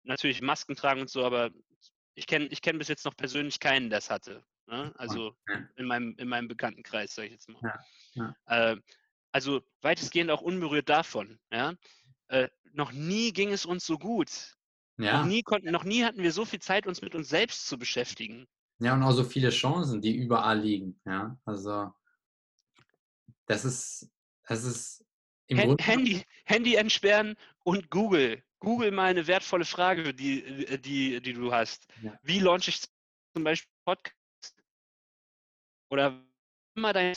natürlich 0.03 0.41
Masken 0.41 0.75
tragen 0.75 1.01
und 1.01 1.09
so, 1.09 1.25
aber 1.25 1.51
ich 2.15 2.27
kenne 2.27 2.47
ich 2.47 2.61
kenn 2.61 2.77
bis 2.77 2.87
jetzt 2.87 3.05
noch 3.05 3.15
persönlich 3.15 3.59
keinen, 3.59 3.89
der 3.89 3.99
es 3.99 4.09
hatte. 4.09 4.43
Ne? 4.67 4.93
Also 4.97 5.35
in 5.75 5.85
meinem, 5.85 6.15
in 6.17 6.27
meinem 6.27 6.47
Bekanntenkreis, 6.47 7.15
sage 7.15 7.27
ich 7.27 7.33
jetzt 7.33 7.49
mal. 7.49 7.61
Ja, 8.15 8.35
ja. 8.47 8.71
Äh, 8.71 8.77
also 9.31 9.61
weitestgehend 9.81 10.31
auch 10.31 10.41
unberührt 10.41 10.89
davon. 10.89 11.39
Ja? 11.51 11.73
Äh, 12.27 12.49
noch 12.73 12.91
nie 12.91 13.33
ging 13.33 13.51
es 13.51 13.65
uns 13.65 13.85
so 13.85 13.97
gut. 13.97 14.55
Ja. 14.97 15.19
Noch, 15.19 15.25
nie 15.25 15.41
konnten, 15.41 15.71
noch 15.71 15.83
nie 15.83 16.03
hatten 16.03 16.21
wir 16.21 16.31
so 16.31 16.45
viel 16.45 16.59
Zeit, 16.59 16.85
uns 16.85 17.01
mit 17.01 17.15
uns 17.15 17.29
selbst 17.29 17.67
zu 17.67 17.77
beschäftigen. 17.77 18.47
Ja, 18.79 18.93
und 18.93 19.03
auch 19.03 19.11
so 19.11 19.23
viele 19.23 19.49
Chancen, 19.49 20.01
die 20.01 20.15
überall 20.15 20.59
liegen. 20.59 20.99
Ja, 21.05 21.39
also 21.45 21.91
das 23.45 23.65
ist, 23.65 24.09
das 24.47 24.63
ist 24.63 25.05
im 25.47 25.57
Hand, 25.57 25.67
Grunde 25.67 25.83
Handy, 25.83 26.23
Handy 26.45 26.75
entsperren 26.75 27.35
und 27.63 27.89
Google. 27.89 28.43
Google 28.59 28.91
mal 28.91 29.09
eine 29.09 29.27
wertvolle 29.27 29.65
Frage, 29.65 30.13
die, 30.13 30.79
die, 30.79 31.21
die 31.21 31.33
du 31.33 31.51
hast. 31.51 31.87
Ja. 32.01 32.17
Wie 32.23 32.39
launche 32.39 32.69
ich 32.69 32.81
zum 33.33 33.43
Beispiel 33.43 33.71
Podcast? 33.85 34.15
Oder 35.89 36.23
immer 36.75 36.93
dein, 36.93 37.15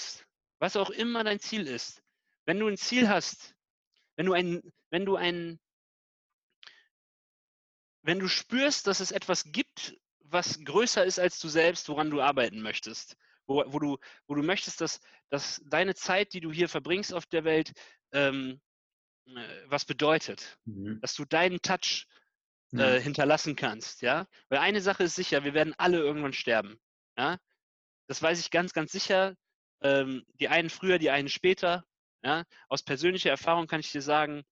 was 0.59 0.77
auch 0.77 0.91
immer 0.91 1.23
dein 1.23 1.39
Ziel 1.39 1.67
ist. 1.67 2.03
Wenn 2.45 2.59
du 2.59 2.69
ein 2.69 2.77
Ziel 2.77 3.09
hast, 3.09 3.55
wenn 4.17 4.27
du 4.27 4.33
ein, 4.33 4.63
wenn 4.91 5.05
du 5.05 5.17
ein, 5.17 5.59
wenn 8.03 8.19
du 8.19 8.29
spürst, 8.29 8.87
dass 8.87 9.01
es 9.01 9.11
etwas 9.11 9.45
gibt, 9.45 9.97
was 10.21 10.63
größer 10.65 11.05
ist 11.05 11.19
als 11.19 11.39
du 11.39 11.49
selbst, 11.49 11.89
woran 11.89 12.11
du 12.11 12.21
arbeiten 12.21 12.61
möchtest, 12.61 13.17
wo, 13.47 13.65
wo, 13.67 13.79
du, 13.79 13.99
wo 14.27 14.35
du 14.35 14.43
möchtest, 14.43 14.81
dass, 14.81 15.01
dass 15.31 15.63
deine 15.65 15.95
Zeit, 15.95 16.33
die 16.33 16.41
du 16.41 16.53
hier 16.53 16.69
verbringst 16.69 17.15
auf 17.15 17.27
der 17.27 17.45
Welt, 17.45 17.73
ähm, 18.13 18.61
äh, 19.27 19.33
was 19.67 19.85
bedeutet, 19.85 20.59
mhm. 20.65 21.01
dass 21.01 21.15
du 21.15 21.25
deinen 21.25 21.63
Touch 21.63 22.07
äh, 22.73 23.01
hinterlassen 23.01 23.57
kannst, 23.57 24.03
ja, 24.03 24.27
weil 24.49 24.59
eine 24.59 24.81
Sache 24.81 25.05
ist 25.05 25.15
sicher, 25.15 25.45
wir 25.45 25.55
werden 25.55 25.75
alle 25.79 25.99
irgendwann 25.99 26.33
sterben, 26.33 26.79
ja, 27.17 27.39
das 28.07 28.21
weiß 28.21 28.41
ich 28.41 28.51
ganz, 28.51 28.73
ganz 28.73 28.93
sicher. 28.93 29.37
Ähm, 29.81 30.25
die 30.41 30.49
einen 30.49 30.71
früher, 30.71 30.99
die 30.99 31.11
einen 31.11 31.29
später, 31.29 31.85
ja? 32.25 32.45
Aus 32.69 32.83
persönlicher 32.83 33.31
Erfahrung 33.31 33.67
kann 33.67 33.81
ich 33.81 33.93
dir 33.93 34.03
sagen, 34.03 34.45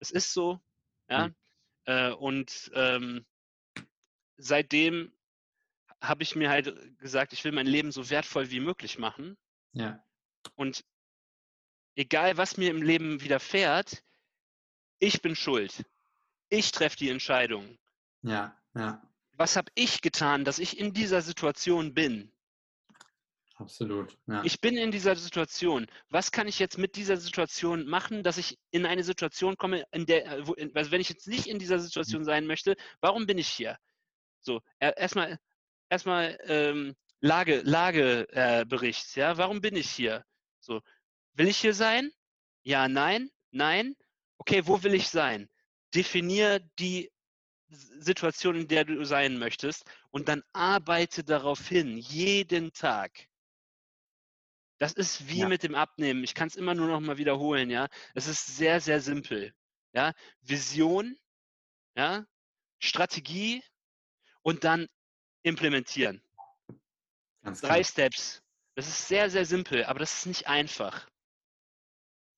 es 0.00 0.10
ist 0.10 0.32
so. 0.32 0.60
Ja? 1.08 1.28
Mhm. 1.28 1.34
Äh, 1.84 2.10
und 2.12 2.70
ähm, 2.74 3.24
seitdem 4.36 5.12
habe 6.00 6.22
ich 6.22 6.34
mir 6.34 6.48
halt 6.48 6.98
gesagt, 6.98 7.32
ich 7.32 7.44
will 7.44 7.52
mein 7.52 7.66
Leben 7.66 7.92
so 7.92 8.08
wertvoll 8.10 8.50
wie 8.50 8.60
möglich 8.60 8.98
machen. 8.98 9.36
Ja. 9.72 10.02
Und 10.56 10.84
egal, 11.94 12.36
was 12.36 12.56
mir 12.56 12.70
im 12.70 12.82
Leben 12.82 13.20
widerfährt, 13.20 14.02
ich 14.98 15.20
bin 15.20 15.36
schuld. 15.36 15.84
Ich 16.48 16.72
treffe 16.72 16.96
die 16.96 17.10
Entscheidung. 17.10 17.78
Ja, 18.22 18.56
ja. 18.74 19.02
Was 19.32 19.56
habe 19.56 19.70
ich 19.74 20.00
getan, 20.02 20.44
dass 20.44 20.58
ich 20.58 20.78
in 20.78 20.92
dieser 20.92 21.22
Situation 21.22 21.94
bin? 21.94 22.32
Absolut. 23.60 24.16
Ja. 24.26 24.42
Ich 24.42 24.60
bin 24.62 24.78
in 24.78 24.90
dieser 24.90 25.14
Situation. 25.16 25.86
Was 26.08 26.32
kann 26.32 26.48
ich 26.48 26.58
jetzt 26.58 26.78
mit 26.78 26.96
dieser 26.96 27.18
Situation 27.18 27.86
machen, 27.86 28.22
dass 28.22 28.38
ich 28.38 28.58
in 28.70 28.86
eine 28.86 29.04
Situation 29.04 29.56
komme, 29.56 29.84
in 29.92 30.06
der, 30.06 30.26
äh, 30.26 30.46
wo, 30.46 30.54
also 30.74 30.90
wenn 30.90 31.02
ich 31.02 31.10
jetzt 31.10 31.28
nicht 31.28 31.46
in 31.46 31.58
dieser 31.58 31.78
Situation 31.78 32.24
sein 32.24 32.46
möchte, 32.46 32.74
warum 33.02 33.26
bin 33.26 33.36
ich 33.36 33.48
hier? 33.48 33.76
So, 34.40 34.60
erstmal 34.78 35.38
erstmal 35.90 36.38
ähm, 36.44 36.96
Lage, 37.20 37.60
Lagebericht, 37.60 39.16
äh, 39.16 39.20
ja, 39.20 39.36
warum 39.36 39.60
bin 39.60 39.76
ich 39.76 39.90
hier? 39.90 40.24
So, 40.60 40.80
will 41.34 41.48
ich 41.48 41.58
hier 41.58 41.74
sein? 41.74 42.10
Ja, 42.62 42.88
nein, 42.88 43.30
nein. 43.50 43.94
Okay, 44.38 44.62
wo 44.66 44.82
will 44.82 44.94
ich 44.94 45.10
sein? 45.10 45.50
Definier 45.94 46.60
die 46.78 47.10
Situation, 47.68 48.56
in 48.56 48.68
der 48.68 48.86
du 48.86 49.04
sein 49.04 49.38
möchtest 49.38 49.84
und 50.10 50.28
dann 50.28 50.42
arbeite 50.54 51.24
darauf 51.24 51.68
hin, 51.68 51.98
jeden 51.98 52.72
Tag. 52.72 53.29
Das 54.80 54.94
ist 54.94 55.28
wie 55.28 55.40
ja. 55.40 55.48
mit 55.48 55.62
dem 55.62 55.74
Abnehmen. 55.74 56.24
Ich 56.24 56.34
kann 56.34 56.48
es 56.48 56.56
immer 56.56 56.74
nur 56.74 56.88
noch 56.88 57.00
mal 57.00 57.18
wiederholen, 57.18 57.68
ja. 57.68 57.86
Es 58.14 58.26
ist 58.26 58.56
sehr, 58.56 58.80
sehr 58.80 59.00
simpel. 59.02 59.52
Ja, 59.92 60.14
Vision, 60.40 61.18
ja, 61.96 62.24
Strategie 62.78 63.62
und 64.40 64.64
dann 64.64 64.86
implementieren. 65.42 66.22
Ganz 67.42 67.60
Drei 67.60 67.84
Steps. 67.84 68.42
Das 68.74 68.88
ist 68.88 69.06
sehr, 69.06 69.28
sehr 69.28 69.44
simpel, 69.44 69.84
aber 69.84 69.98
das 69.98 70.18
ist 70.18 70.26
nicht 70.26 70.46
einfach. 70.46 71.06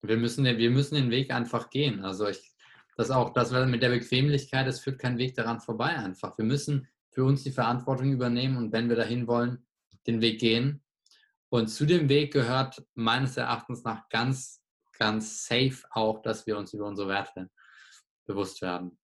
Wir 0.03 0.16
müssen, 0.16 0.43
den, 0.43 0.59
wir 0.59 0.70
müssen 0.70 0.97
den 0.97 1.11
Weg 1.11 1.30
einfach 1.30 1.70
gehen. 1.70 2.05
Also 2.05 2.26
ich, 2.26 2.53
das 2.97 3.12
auch, 3.12 3.32
das 3.32 3.53
mit 3.53 3.82
der 3.82 3.90
Bequemlichkeit, 3.90 4.66
es 4.66 4.80
führt 4.80 4.99
kein 4.99 5.16
Weg 5.16 5.36
daran 5.36 5.61
vorbei 5.61 5.97
einfach. 5.97 6.36
Wir 6.38 6.45
müssen 6.45 6.88
für 7.11 7.22
uns 7.22 7.45
die 7.45 7.53
Verantwortung 7.53 8.11
übernehmen 8.11 8.57
und 8.57 8.72
wenn 8.72 8.88
wir 8.88 8.97
dahin 8.97 9.28
wollen, 9.28 9.64
den 10.09 10.20
Weg 10.20 10.40
gehen. 10.40 10.82
Und 11.53 11.68
zu 11.68 11.84
dem 11.84 12.09
Weg 12.09 12.32
gehört 12.32 12.82
meines 12.94 13.36
Erachtens 13.36 13.84
nach 13.84 14.09
ganz, 14.09 14.64
ganz 14.98 15.44
safe 15.44 15.82
auch, 15.90 16.22
dass 16.22 16.46
wir 16.46 16.57
uns 16.57 16.72
über 16.72 16.86
unsere 16.86 17.09
Werte 17.09 17.50
bewusst 18.24 18.62
werden. 18.62 18.98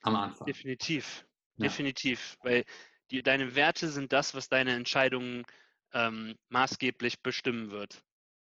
Am 0.00 0.16
Anfang. 0.16 0.46
Definitiv. 0.46 1.26
Ja. 1.56 1.64
Definitiv. 1.64 2.38
Weil 2.42 2.64
die, 3.10 3.22
deine 3.22 3.54
Werte 3.54 3.90
sind 3.90 4.10
das, 4.14 4.34
was 4.34 4.48
deine 4.48 4.74
Entscheidungen 4.74 5.44
ähm, 5.92 6.34
maßgeblich 6.48 7.20
bestimmen 7.20 7.70
wird. 7.70 8.02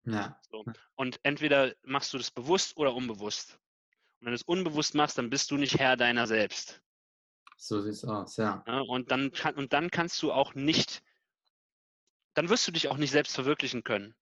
Ja. 0.06 0.40
So. 0.50 0.64
Und 0.96 1.20
entweder 1.22 1.72
machst 1.84 2.12
du 2.14 2.18
das 2.18 2.32
bewusst 2.32 2.76
oder 2.76 2.96
unbewusst. 2.96 3.60
Und 4.18 4.26
wenn 4.26 4.32
du 4.32 4.36
es 4.36 4.42
unbewusst 4.42 4.96
machst, 4.96 5.18
dann 5.18 5.30
bist 5.30 5.52
du 5.52 5.56
nicht 5.56 5.78
Herr 5.78 5.96
deiner 5.96 6.26
selbst. 6.26 6.82
So 7.58 7.80
sieht 7.80 7.92
es 7.92 8.04
aus, 8.04 8.38
ja. 8.38 8.64
ja. 8.66 8.80
und, 8.80 9.12
dann 9.12 9.30
kann, 9.30 9.54
und 9.54 9.72
dann 9.72 9.92
kannst 9.92 10.20
du 10.20 10.32
auch 10.32 10.56
nicht, 10.56 11.04
dann 12.36 12.50
wirst 12.50 12.68
du 12.68 12.70
dich 12.70 12.88
auch 12.88 12.98
nicht 12.98 13.10
selbst 13.10 13.34
verwirklichen 13.34 13.82
können. 13.82 14.14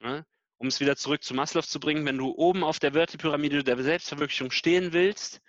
Ja? 0.00 0.24
Um 0.58 0.68
es 0.68 0.80
wieder 0.80 0.96
zurück 0.96 1.24
zu 1.24 1.34
Maslow 1.34 1.62
zu 1.62 1.80
bringen, 1.80 2.04
wenn 2.06 2.18
du 2.18 2.30
oben 2.30 2.62
auf 2.62 2.78
der 2.78 2.94
Wertepyramide 2.94 3.64
der 3.64 3.82
Selbstverwirklichung 3.82 4.50
stehen 4.50 4.92
willst, 4.92 5.40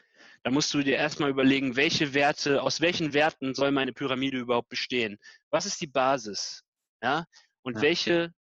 dann 0.44 0.54
musst 0.54 0.74
du 0.74 0.82
dir 0.82 0.96
erstmal 0.96 1.30
überlegen, 1.30 1.76
welche 1.76 2.14
Werte, 2.14 2.62
aus 2.62 2.80
welchen 2.80 3.14
Werten 3.14 3.54
soll 3.54 3.72
meine 3.72 3.94
Pyramide 3.94 4.38
überhaupt 4.38 4.70
bestehen? 4.70 5.20
Was 5.50 5.66
ist 5.66 5.82
die 5.82 5.88
Basis? 5.88 6.64
Ja? 7.04 7.26
Und 7.64 7.76
ja. 7.76 7.82
welche 7.82 8.34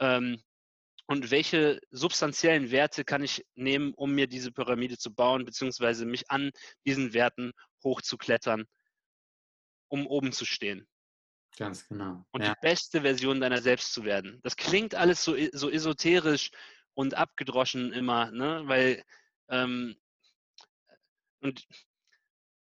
ähm, 0.00 0.42
und 1.06 1.32
welche 1.32 1.80
substanziellen 1.90 2.70
Werte 2.70 3.04
kann 3.04 3.24
ich 3.24 3.44
nehmen, 3.56 3.92
um 3.94 4.12
mir 4.12 4.28
diese 4.28 4.52
Pyramide 4.52 4.96
zu 4.96 5.12
bauen, 5.12 5.44
beziehungsweise 5.44 6.06
mich 6.06 6.30
an 6.30 6.52
diesen 6.86 7.12
Werten 7.12 7.52
hochzuklettern, 7.82 8.64
um 9.88 10.06
oben 10.06 10.30
zu 10.30 10.44
stehen. 10.44 10.86
Ganz 11.60 11.86
genau. 11.86 12.24
Und 12.30 12.42
ja. 12.42 12.54
die 12.54 12.60
beste 12.62 13.02
Version 13.02 13.38
deiner 13.38 13.60
selbst 13.60 13.92
zu 13.92 14.02
werden. 14.02 14.40
Das 14.42 14.56
klingt 14.56 14.94
alles 14.94 15.22
so, 15.22 15.36
so 15.52 15.68
esoterisch 15.68 16.50
und 16.94 17.12
abgedroschen 17.12 17.92
immer, 17.92 18.30
ne? 18.30 18.62
weil 18.64 19.04
ähm, 19.50 19.94
und 21.42 21.66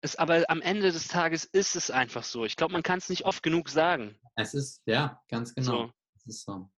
es, 0.01 0.17
aber 0.17 0.45
am 0.49 0.63
Ende 0.63 0.93
des 0.93 1.09
Tages 1.09 1.45
ist 1.45 1.77
es 1.77 1.91
einfach 1.91 2.25
so. 2.25 2.47
Ich 2.47 2.57
glaube, 2.57 2.73
man 2.73 2.83
kann 2.83 2.97
es 2.97 3.11
nicht 3.11 3.27
oft 3.27 3.43
genug 3.43 3.69
sagen. 3.69 4.19
Es 4.35 4.55
ist, 4.55 4.81
ja, 4.87 5.21
ganz 5.29 5.55
genau. 5.55 5.89
So. 5.89 5.93
Es 6.15 6.27
ist 6.27 6.45
so. 6.47 6.71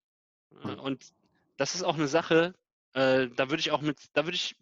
Und 0.50 1.12
das 1.56 1.76
ist 1.76 1.84
auch 1.84 1.94
eine 1.94 2.08
Sache, 2.08 2.52
äh, 2.94 3.28
da 3.28 3.48
würde 3.48 3.60
ich 3.60 3.70
auch 3.70 3.80
mit, 3.80 3.96
da 4.14 4.24
würde 4.24 4.34
ich, 4.34 4.56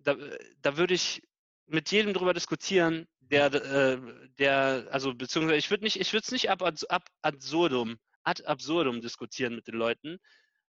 da, 0.00 0.14
da 0.60 0.76
würde 0.76 0.92
ich 0.92 1.22
mit 1.64 1.90
jedem 1.90 2.12
drüber 2.12 2.34
diskutieren, 2.34 3.08
der, 3.30 3.52
äh, 3.52 3.98
der, 4.38 4.88
also 4.90 5.14
beziehungsweise 5.14 5.58
ich 5.58 5.70
würde 5.70 5.84
nicht, 5.84 6.00
ich 6.00 6.12
würde 6.12 6.24
es 6.24 6.32
nicht 6.32 6.50
ab, 6.50 6.62
ab 6.62 7.04
absurdum, 7.22 7.96
ad 8.22 8.44
absurdum 8.44 9.00
diskutieren 9.00 9.54
mit 9.54 9.66
den 9.66 9.76
Leuten, 9.76 10.18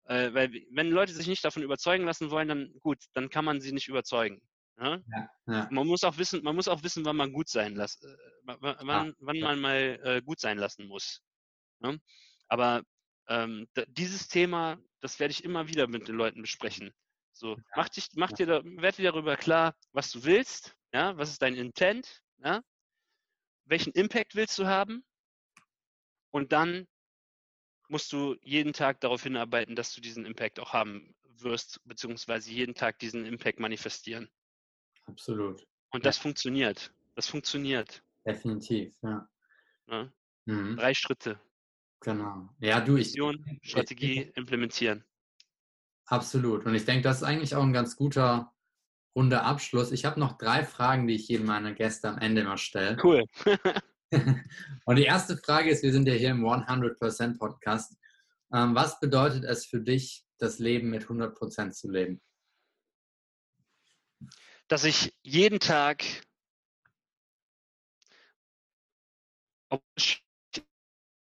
äh, 0.04 0.32
weil 0.32 0.52
wenn 0.70 0.90
Leute 0.90 1.12
sich 1.12 1.26
nicht 1.26 1.44
davon 1.44 1.62
überzeugen 1.62 2.04
lassen 2.04 2.30
wollen, 2.30 2.48
dann 2.48 2.74
gut, 2.80 2.98
dann 3.14 3.30
kann 3.30 3.44
man 3.44 3.60
sie 3.60 3.72
nicht 3.72 3.88
überzeugen. 3.88 4.40
Ja? 4.78 5.00
Ja, 5.06 5.30
ja. 5.46 5.68
Man 5.70 5.86
muss 5.86 6.04
auch 6.04 6.18
wissen, 6.18 6.42
man 6.42 6.56
muss 6.56 6.68
auch 6.68 6.82
wissen, 6.82 7.04
wann 7.04 7.16
man 7.16 7.32
gut 7.32 7.48
sein 7.48 7.74
lässt, 7.74 8.04
äh, 8.04 8.16
wann, 8.44 9.14
wann 9.18 9.40
man 9.40 9.60
mal 9.60 10.00
äh, 10.02 10.22
gut 10.22 10.40
sein 10.40 10.58
lassen 10.58 10.86
muss. 10.86 11.22
Ne? 11.80 12.00
Aber 12.48 12.82
ähm, 13.28 13.66
dieses 13.88 14.28
Thema, 14.28 14.78
das 15.00 15.18
werde 15.20 15.32
ich 15.32 15.44
immer 15.44 15.68
wieder 15.68 15.86
mit 15.86 16.08
den 16.08 16.16
Leuten 16.16 16.42
besprechen. 16.42 16.92
So, 17.32 17.56
mach 17.74 17.88
dich, 17.88 18.08
mach 18.14 18.32
dir, 18.32 18.46
da, 18.46 18.62
werd 18.64 18.98
dir 18.98 19.10
darüber 19.10 19.36
klar, 19.36 19.74
was 19.92 20.12
du 20.12 20.24
willst, 20.24 20.76
ja, 20.92 21.16
was 21.16 21.30
ist 21.30 21.42
dein 21.42 21.56
Intent, 21.56 22.22
ja, 22.44 22.62
welchen 23.64 23.92
Impact 23.92 24.34
willst 24.34 24.58
du 24.58 24.66
haben 24.66 25.04
und 26.30 26.52
dann 26.52 26.86
musst 27.88 28.12
du 28.12 28.36
jeden 28.42 28.72
Tag 28.72 29.00
darauf 29.00 29.22
hinarbeiten, 29.22 29.76
dass 29.76 29.94
du 29.94 30.00
diesen 30.00 30.24
Impact 30.24 30.60
auch 30.60 30.72
haben 30.72 31.14
wirst, 31.22 31.80
beziehungsweise 31.84 32.50
jeden 32.50 32.74
Tag 32.74 32.98
diesen 32.98 33.24
Impact 33.26 33.60
manifestieren. 33.60 34.28
Absolut. 35.06 35.66
Und 35.90 36.06
das 36.06 36.16
ja. 36.16 36.22
funktioniert. 36.22 36.92
Das 37.14 37.28
funktioniert. 37.28 38.02
Definitiv, 38.26 38.94
ja. 39.02 39.28
ja? 39.88 40.10
Mhm. 40.46 40.76
Drei 40.76 40.94
Schritte. 40.94 41.40
Genau. 42.00 42.48
Ja, 42.58 42.80
du, 42.80 42.96
ich. 42.96 43.08
Vision, 43.08 43.44
Strategie, 43.62 44.32
implementieren. 44.34 45.04
Absolut. 46.06 46.66
Und 46.66 46.74
ich 46.74 46.84
denke, 46.84 47.02
das 47.02 47.18
ist 47.18 47.22
eigentlich 47.22 47.54
auch 47.54 47.62
ein 47.62 47.72
ganz 47.72 47.96
guter 47.96 48.53
runder 49.14 49.44
Abschluss. 49.44 49.92
Ich 49.92 50.04
habe 50.04 50.20
noch 50.20 50.38
drei 50.38 50.64
Fragen, 50.64 51.06
die 51.06 51.14
ich 51.14 51.28
jedem 51.28 51.46
meiner 51.46 51.72
Gäste 51.72 52.08
am 52.08 52.18
Ende 52.18 52.42
immer 52.42 52.58
stelle. 52.58 52.96
Cool. 53.02 53.24
Und 54.84 54.96
die 54.96 55.04
erste 55.04 55.36
Frage 55.36 55.70
ist, 55.70 55.82
wir 55.82 55.92
sind 55.92 56.06
ja 56.06 56.14
hier 56.14 56.30
im 56.30 56.44
100% 56.44 57.38
Podcast. 57.38 57.96
Ähm, 58.52 58.74
was 58.74 59.00
bedeutet 59.00 59.44
es 59.44 59.66
für 59.66 59.80
dich, 59.80 60.24
das 60.38 60.58
Leben 60.58 60.90
mit 60.90 61.04
100% 61.04 61.72
zu 61.72 61.90
leben? 61.90 62.20
Dass 64.68 64.84
ich 64.84 65.14
jeden 65.22 65.60
Tag 65.60 66.04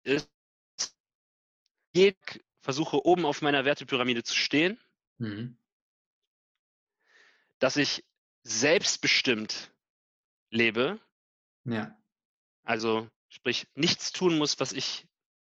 ist, 0.05 0.31
jeden 1.95 2.19
versuche 2.61 3.05
oben 3.05 3.25
auf 3.25 3.43
meiner 3.43 3.65
Wertepyramide 3.65 4.23
zu 4.23 4.35
stehen, 4.35 4.79
mhm. 5.19 5.57
Dass 7.63 7.77
ich 7.77 8.05
selbstbestimmt 8.43 9.73
lebe. 10.51 11.01
Ja. 11.63 11.97
Also 12.65 13.09
sprich, 13.29 13.69
nichts 13.77 14.11
tun 14.11 14.37
muss, 14.37 14.59
was 14.59 14.73
ich 14.73 15.07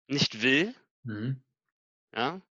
nicht 0.08 0.42
will. 0.42 0.74
Mhm. 1.04 1.40
Ja. 2.12 2.42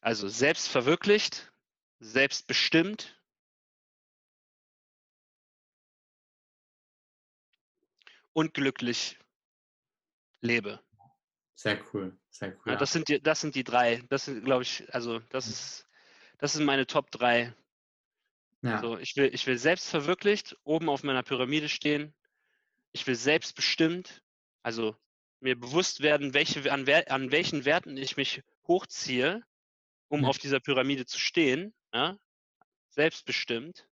Also 0.00 0.28
selbst 0.28 0.68
verwirklicht, 0.68 1.52
selbstbestimmt 1.98 3.20
und 8.32 8.54
glücklich 8.54 9.18
lebe. 10.40 10.82
Sehr 11.54 11.80
cool, 11.92 12.16
sehr 12.30 12.50
cool. 12.50 12.72
Ja, 12.72 12.76
das, 12.76 12.92
sind 12.92 13.08
die, 13.08 13.22
das 13.22 13.40
sind 13.40 13.54
die 13.54 13.64
drei. 13.64 14.02
Das 14.08 14.24
sind, 14.24 14.44
glaube 14.44 14.64
ich, 14.64 14.92
also 14.92 15.20
das 15.30 15.46
ist, 15.46 15.88
das 16.38 16.52
sind 16.52 16.64
meine 16.64 16.86
Top 16.86 17.10
drei. 17.10 17.54
Ja. 18.62 18.80
So, 18.80 18.98
ich, 18.98 19.16
will, 19.16 19.30
ich 19.32 19.46
will 19.46 19.58
selbst 19.58 19.88
verwirklicht 19.88 20.56
oben 20.64 20.88
auf 20.88 21.02
meiner 21.02 21.22
Pyramide 21.22 21.68
stehen. 21.68 22.14
Ich 22.92 23.06
will 23.06 23.14
selbstbestimmt, 23.14 24.22
also 24.62 24.96
mir 25.40 25.58
bewusst 25.58 26.00
werden, 26.00 26.34
welche, 26.34 26.72
an, 26.72 26.88
an 26.88 27.30
welchen 27.30 27.64
Werten 27.64 27.96
ich 27.96 28.16
mich 28.16 28.42
hochziehe, 28.66 29.42
um 30.08 30.22
ja. 30.22 30.28
auf 30.28 30.38
dieser 30.38 30.60
Pyramide 30.60 31.06
zu 31.06 31.20
stehen. 31.20 31.74
Ja? 31.92 32.18
Selbstbestimmt 32.88 33.86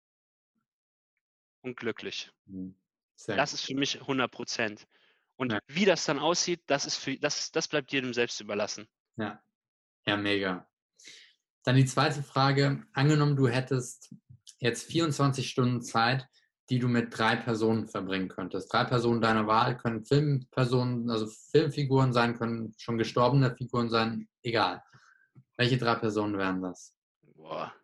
und 1.60 1.76
glücklich. 1.76 2.32
Mhm. 2.46 2.74
Das 3.26 3.52
ist 3.52 3.66
für 3.66 3.74
mich 3.74 4.00
100 4.00 4.30
Prozent. 4.30 4.86
Und 5.42 5.50
ja. 5.50 5.58
wie 5.66 5.84
das 5.84 6.04
dann 6.04 6.20
aussieht, 6.20 6.62
das, 6.68 6.86
ist 6.86 6.98
für, 6.98 7.16
das, 7.16 7.50
das 7.50 7.66
bleibt 7.66 7.90
jedem 7.90 8.14
selbst 8.14 8.40
überlassen. 8.40 8.86
Ja. 9.16 9.42
ja, 10.06 10.16
mega. 10.16 10.68
Dann 11.64 11.74
die 11.74 11.84
zweite 11.84 12.22
Frage. 12.22 12.86
Angenommen, 12.92 13.34
du 13.34 13.48
hättest 13.48 14.14
jetzt 14.58 14.86
24 14.86 15.50
Stunden 15.50 15.82
Zeit, 15.82 16.28
die 16.70 16.78
du 16.78 16.86
mit 16.86 17.18
drei 17.18 17.34
Personen 17.34 17.88
verbringen 17.88 18.28
könntest. 18.28 18.72
Drei 18.72 18.84
Personen 18.84 19.20
deiner 19.20 19.48
Wahl 19.48 19.76
können 19.76 20.04
Filmpersonen, 20.04 21.10
also 21.10 21.26
Filmfiguren 21.26 22.12
sein, 22.12 22.38
können 22.38 22.72
schon 22.78 22.96
gestorbene 22.96 23.56
Figuren 23.56 23.90
sein, 23.90 24.28
egal. 24.44 24.80
Welche 25.56 25.76
drei 25.76 25.96
Personen 25.96 26.38
wären 26.38 26.62
das? 26.62 26.94
Boah. 27.34 27.74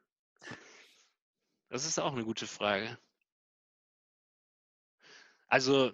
Das 1.70 1.84
ist 1.84 1.98
auch 1.98 2.12
eine 2.12 2.24
gute 2.24 2.46
Frage. 2.46 2.96
Also 5.48 5.92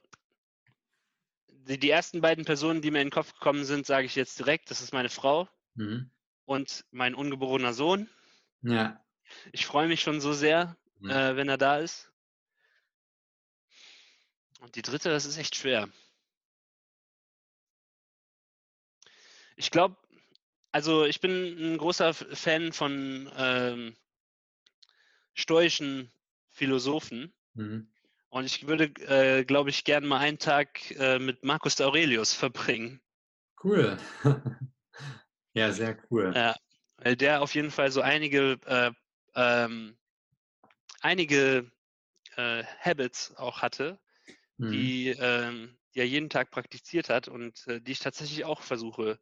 die, 1.69 1.79
die 1.79 1.91
ersten 1.91 2.21
beiden 2.21 2.45
Personen, 2.45 2.83
die 2.83 2.91
mir 2.91 3.01
in 3.01 3.09
den 3.09 3.12
Kopf 3.12 3.33
gekommen 3.35 3.65
sind, 3.65 3.87
sage 3.87 4.07
ich 4.07 4.15
jetzt 4.15 4.39
direkt. 4.39 4.71
Das 4.71 4.81
ist 4.81 4.93
meine 4.93 5.09
Frau 5.09 5.49
mhm. 5.75 6.11
und 6.45 6.85
mein 6.91 7.15
ungeborener 7.15 7.73
Sohn. 7.73 8.09
Ja. 8.62 9.05
Ich 9.53 9.67
freue 9.67 9.89
mich 9.89 10.01
schon 10.01 10.21
so 10.21 10.33
sehr, 10.33 10.77
mhm. 11.01 11.11
äh, 11.11 11.37
wenn 11.37 11.49
er 11.49 11.59
da 11.59 11.79
ist. 11.79 12.11
Und 14.61 14.77
die 14.77 14.83
dritte, 14.83 15.11
das 15.11 15.27
ist 15.27 15.37
echt 15.37 15.57
schwer. 15.57 15.89
Ich 19.57 19.71
glaube, 19.71 19.97
also 20.73 21.05
ich 21.05 21.21
bin 21.21 21.75
ein 21.75 21.79
großer 21.79 22.15
Fan 22.15 22.73
von 22.73 23.31
ähm, 23.37 23.97
stoischen 25.35 26.11
Philosophen. 26.51 27.33
Mhm. 27.55 27.89
Und 28.35 28.47
ich 28.47 28.66
würde, 28.66 28.87
äh, 29.07 29.45
glaube 29.45 29.70
ich, 29.70 29.85
gerne 29.85 30.09
mal 30.09 30.18
einen 30.18 30.41
Tag 30.41 30.91
äh, 30.99 31.20
mit 31.20 31.45
Marcus 31.45 31.80
Aurelius 31.80 32.35
verbringen. 32.35 33.01
Cool. 33.62 33.97
ja, 35.55 35.70
sehr 35.70 35.97
cool. 36.11 36.32
Ja, 36.35 36.57
weil 36.97 37.14
der 37.14 37.43
auf 37.43 37.55
jeden 37.55 37.70
Fall 37.70 37.93
so 37.93 38.01
einige, 38.01 38.59
äh, 38.66 38.91
ähm, 39.37 39.97
einige 41.01 41.70
äh, 42.35 42.64
Habits 42.80 43.37
auch 43.37 43.62
hatte, 43.62 44.01
mhm. 44.57 44.72
die, 44.72 45.11
ähm, 45.11 45.78
die 45.95 46.01
er 46.01 46.09
jeden 46.09 46.28
Tag 46.28 46.51
praktiziert 46.51 47.11
hat 47.11 47.28
und 47.28 47.64
äh, 47.68 47.80
die 47.80 47.93
ich 47.93 48.01
tatsächlich 48.01 48.45
auch 48.45 48.62
versuche 48.62 49.20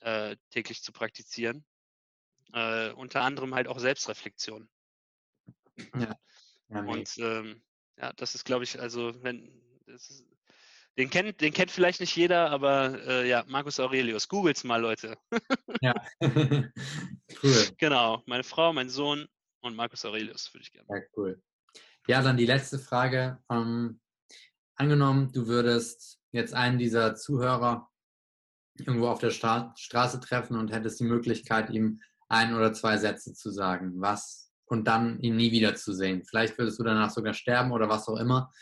äh, 0.00 0.36
täglich 0.48 0.82
zu 0.82 0.90
praktizieren. 0.90 1.66
Unter 2.50 3.20
anderem 3.20 3.54
halt 3.54 3.68
auch 3.68 3.78
Selbstreflexion. 3.78 4.70
Ja. 5.94 6.16
ja 6.70 6.80
und 6.80 7.18
ähm, 7.18 7.62
ja, 8.00 8.12
das 8.14 8.34
ist, 8.34 8.44
glaube 8.44 8.64
ich, 8.64 8.80
also 8.80 9.12
wenn 9.22 9.50
ist, 9.86 10.24
den 10.98 11.10
kennt, 11.10 11.40
den 11.40 11.52
kennt 11.52 11.70
vielleicht 11.70 12.00
nicht 12.00 12.16
jeder, 12.16 12.50
aber 12.50 13.00
äh, 13.06 13.28
ja, 13.28 13.44
Marcus 13.46 13.78
Aurelius. 13.78 14.28
Googles 14.28 14.64
mal, 14.64 14.80
Leute. 14.80 15.16
ja. 15.80 15.94
cool. 16.20 17.68
Genau, 17.78 18.22
meine 18.26 18.42
Frau, 18.42 18.72
mein 18.72 18.88
Sohn 18.88 19.28
und 19.60 19.76
Marcus 19.76 20.04
Aurelius 20.04 20.52
würde 20.52 20.62
ich 20.62 20.72
gerne. 20.72 20.88
Ja, 20.90 21.00
cool. 21.16 21.40
Ja, 22.08 22.22
dann 22.22 22.36
die 22.36 22.46
letzte 22.46 22.80
Frage. 22.80 23.38
Ähm, 23.48 24.00
angenommen, 24.74 25.30
du 25.32 25.46
würdest 25.46 26.18
jetzt 26.32 26.54
einen 26.54 26.78
dieser 26.78 27.14
Zuhörer 27.14 27.88
irgendwo 28.74 29.08
auf 29.08 29.20
der 29.20 29.30
Stra 29.30 29.72
Straße 29.76 30.20
treffen 30.20 30.56
und 30.56 30.72
hättest 30.72 30.98
die 30.98 31.04
Möglichkeit, 31.04 31.70
ihm 31.70 32.00
ein 32.28 32.54
oder 32.54 32.72
zwei 32.72 32.96
Sätze 32.96 33.34
zu 33.34 33.50
sagen, 33.50 34.00
was 34.00 34.47
und 34.70 34.84
dann 34.84 35.20
ihn 35.20 35.36
nie 35.36 35.52
wiederzusehen. 35.52 36.24
Vielleicht 36.24 36.58
würdest 36.58 36.78
du 36.78 36.84
danach 36.84 37.10
sogar 37.10 37.34
sterben 37.34 37.72
oder 37.72 37.88
was 37.88 38.08
auch 38.08 38.16
immer. 38.16 38.52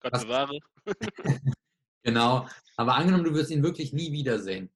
Gott 0.00 0.12
was, 0.12 0.24
bewahre. 0.24 0.58
genau. 2.02 2.48
Aber 2.76 2.94
angenommen, 2.94 3.24
du 3.24 3.32
würdest 3.32 3.50
ihn 3.50 3.62
wirklich 3.62 3.92
nie 3.92 4.12
wiedersehen. 4.12 4.72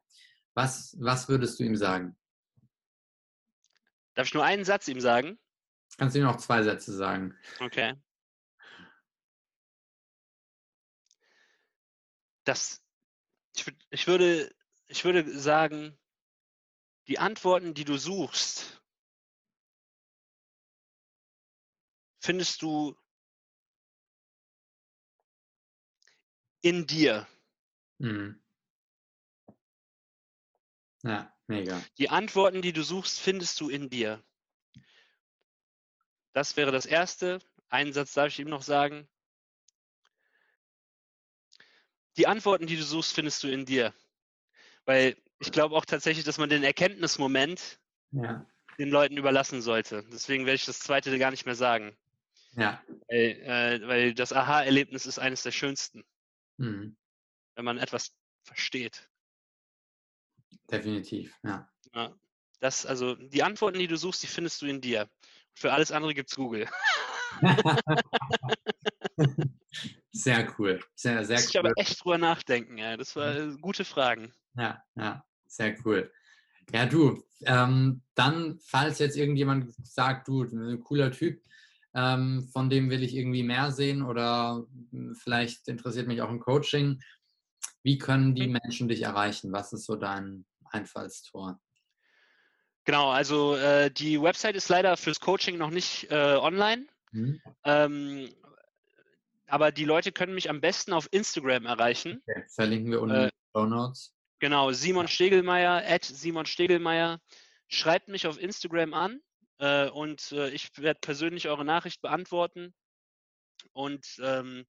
Was, 0.54 0.96
was 1.00 1.28
würdest 1.28 1.58
du 1.58 1.64
ihm 1.64 1.76
sagen? 1.76 2.16
Darf 4.14 4.26
ich 4.26 4.34
nur 4.34 4.44
einen 4.44 4.64
Satz 4.64 4.88
ihm 4.88 5.00
sagen? 5.00 5.38
Kannst 5.96 6.14
du 6.14 6.20
ihm 6.20 6.24
noch 6.24 6.36
zwei 6.36 6.62
Sätze 6.62 6.92
sagen? 6.92 7.36
Okay. 7.60 7.94
Das, 12.44 12.82
ich, 13.56 13.66
ich, 13.90 14.06
würde, 14.06 14.52
ich 14.88 15.04
würde 15.04 15.38
sagen, 15.38 15.98
die 17.06 17.18
Antworten, 17.18 17.74
die 17.74 17.84
du 17.84 17.96
suchst, 17.96 18.79
findest 22.20 22.62
du 22.62 22.96
in 26.62 26.86
dir. 26.86 27.26
Mhm. 27.98 28.40
Ja, 31.02 31.34
mega. 31.46 31.82
Die 31.98 32.10
Antworten, 32.10 32.62
die 32.62 32.72
du 32.72 32.82
suchst, 32.82 33.18
findest 33.18 33.60
du 33.60 33.70
in 33.70 33.88
dir. 33.88 34.22
Das 36.32 36.56
wäre 36.56 36.70
das 36.70 36.86
Erste. 36.86 37.40
Einen 37.68 37.92
Satz 37.92 38.12
darf 38.14 38.28
ich 38.28 38.38
ihm 38.38 38.48
noch 38.48 38.62
sagen. 38.62 39.08
Die 42.16 42.26
Antworten, 42.26 42.66
die 42.66 42.76
du 42.76 42.82
suchst, 42.82 43.14
findest 43.14 43.42
du 43.42 43.48
in 43.48 43.64
dir. 43.64 43.94
Weil 44.84 45.16
ich 45.38 45.52
glaube 45.52 45.74
auch 45.74 45.86
tatsächlich, 45.86 46.24
dass 46.24 46.38
man 46.38 46.50
den 46.50 46.64
Erkenntnismoment 46.64 47.80
ja. 48.12 48.44
den 48.78 48.90
Leuten 48.90 49.16
überlassen 49.16 49.62
sollte. 49.62 50.04
Deswegen 50.12 50.44
werde 50.44 50.56
ich 50.56 50.66
das 50.66 50.80
zweite 50.80 51.18
gar 51.18 51.30
nicht 51.30 51.46
mehr 51.46 51.54
sagen. 51.54 51.96
Ja. 52.56 52.82
Weil, 53.08 53.40
äh, 53.42 53.86
weil 53.86 54.14
das 54.14 54.32
Aha-Erlebnis 54.32 55.06
ist 55.06 55.18
eines 55.18 55.42
der 55.42 55.52
schönsten. 55.52 56.04
Mhm. 56.56 56.96
Wenn 57.54 57.64
man 57.64 57.78
etwas 57.78 58.12
versteht. 58.42 59.08
Definitiv, 60.70 61.36
ja. 61.42 61.70
ja. 61.94 62.14
Das, 62.60 62.86
also 62.86 63.14
die 63.14 63.42
Antworten, 63.42 63.78
die 63.78 63.86
du 63.86 63.96
suchst, 63.96 64.22
die 64.22 64.26
findest 64.26 64.60
du 64.62 64.66
in 64.66 64.80
dir. 64.80 65.08
Für 65.54 65.72
alles 65.72 65.92
andere 65.92 66.14
gibt 66.14 66.30
es 66.30 66.36
Google. 66.36 66.68
sehr 70.12 70.54
cool. 70.58 70.80
Sehr, 70.94 71.24
sehr 71.24 71.38
cool. 71.38 71.44
Ich 71.48 71.58
aber 71.58 71.72
echt 71.76 72.04
drüber 72.04 72.18
nachdenken, 72.18 72.78
ja. 72.78 72.96
Das 72.96 73.16
waren 73.16 73.60
gute 73.60 73.84
Fragen. 73.84 74.32
Ja, 74.54 74.82
ja, 74.96 75.24
sehr 75.46 75.76
cool. 75.84 76.12
Ja, 76.72 76.86
du, 76.86 77.22
ähm, 77.42 78.02
dann, 78.14 78.58
falls 78.60 78.98
jetzt 78.98 79.16
irgendjemand 79.16 79.74
sagt, 79.84 80.28
du, 80.28 80.42
ein 80.42 80.80
cooler 80.80 81.10
Typ, 81.10 81.42
ähm, 81.94 82.48
von 82.52 82.70
dem 82.70 82.90
will 82.90 83.02
ich 83.02 83.14
irgendwie 83.14 83.42
mehr 83.42 83.72
sehen 83.72 84.02
oder 84.02 84.64
hm, 84.90 85.14
vielleicht 85.14 85.68
interessiert 85.68 86.06
mich 86.06 86.22
auch 86.22 86.28
ein 86.28 86.40
Coaching, 86.40 87.00
wie 87.82 87.98
können 87.98 88.34
die 88.34 88.46
mhm. 88.46 88.58
Menschen 88.62 88.88
dich 88.88 89.02
erreichen? 89.02 89.52
Was 89.52 89.72
ist 89.72 89.86
so 89.86 89.96
dein 89.96 90.44
Einfallstor? 90.70 91.58
Genau, 92.84 93.10
also 93.10 93.56
äh, 93.56 93.90
die 93.90 94.20
Website 94.20 94.56
ist 94.56 94.68
leider 94.68 94.96
fürs 94.96 95.20
Coaching 95.20 95.58
noch 95.58 95.70
nicht 95.70 96.10
äh, 96.10 96.36
online. 96.36 96.86
Mhm. 97.12 97.40
Ähm, 97.64 98.28
aber 99.46 99.72
die 99.72 99.84
Leute 99.84 100.12
können 100.12 100.34
mich 100.34 100.48
am 100.48 100.60
besten 100.60 100.92
auf 100.92 101.08
Instagram 101.10 101.66
erreichen. 101.66 102.22
Okay, 102.26 102.44
verlinken 102.48 102.92
wir 102.92 103.00
unten 103.00 103.14
äh, 103.14 103.22
in 103.24 103.30
den 103.30 103.52
Show 103.54 103.66
Notes. 103.66 104.14
Genau, 104.38 104.72
Simon 104.72 105.08
Stegelmeier, 105.08 105.82
at 105.86 106.04
Simon 106.04 106.46
Stegelmeier. 106.46 107.20
Schreibt 107.68 108.08
mich 108.08 108.26
auf 108.26 108.40
Instagram 108.40 108.94
an 108.94 109.20
äh, 109.60 109.88
und 109.88 110.32
äh, 110.32 110.50
ich 110.50 110.70
werde 110.78 111.00
persönlich 111.00 111.48
eure 111.48 111.64
Nachricht 111.64 112.00
beantworten. 112.02 112.74
Und 113.72 114.06
ähm, 114.22 114.66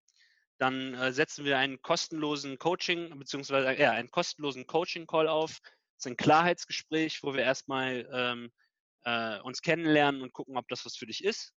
dann 0.57 0.93
äh, 0.93 1.11
setzen 1.11 1.45
wir 1.45 1.57
einen 1.57 1.81
kostenlosen 1.81 2.59
Coaching, 2.59 3.17
beziehungsweise 3.17 3.73
ja, 3.79 3.91
einen 3.91 4.11
kostenlosen 4.11 4.67
Coaching-Call 4.67 5.27
auf 5.27 5.59
ist 6.01 6.07
ein 6.07 6.17
Klarheitsgespräch, 6.17 7.21
wo 7.21 7.33
wir 7.33 7.43
erstmal 7.43 8.07
ähm, 8.11 8.51
äh, 9.03 9.39
uns 9.41 9.61
kennenlernen 9.61 10.21
und 10.21 10.33
gucken, 10.33 10.57
ob 10.57 10.67
das 10.67 10.83
was 10.83 10.95
für 10.97 11.05
dich 11.05 11.23
ist. 11.23 11.53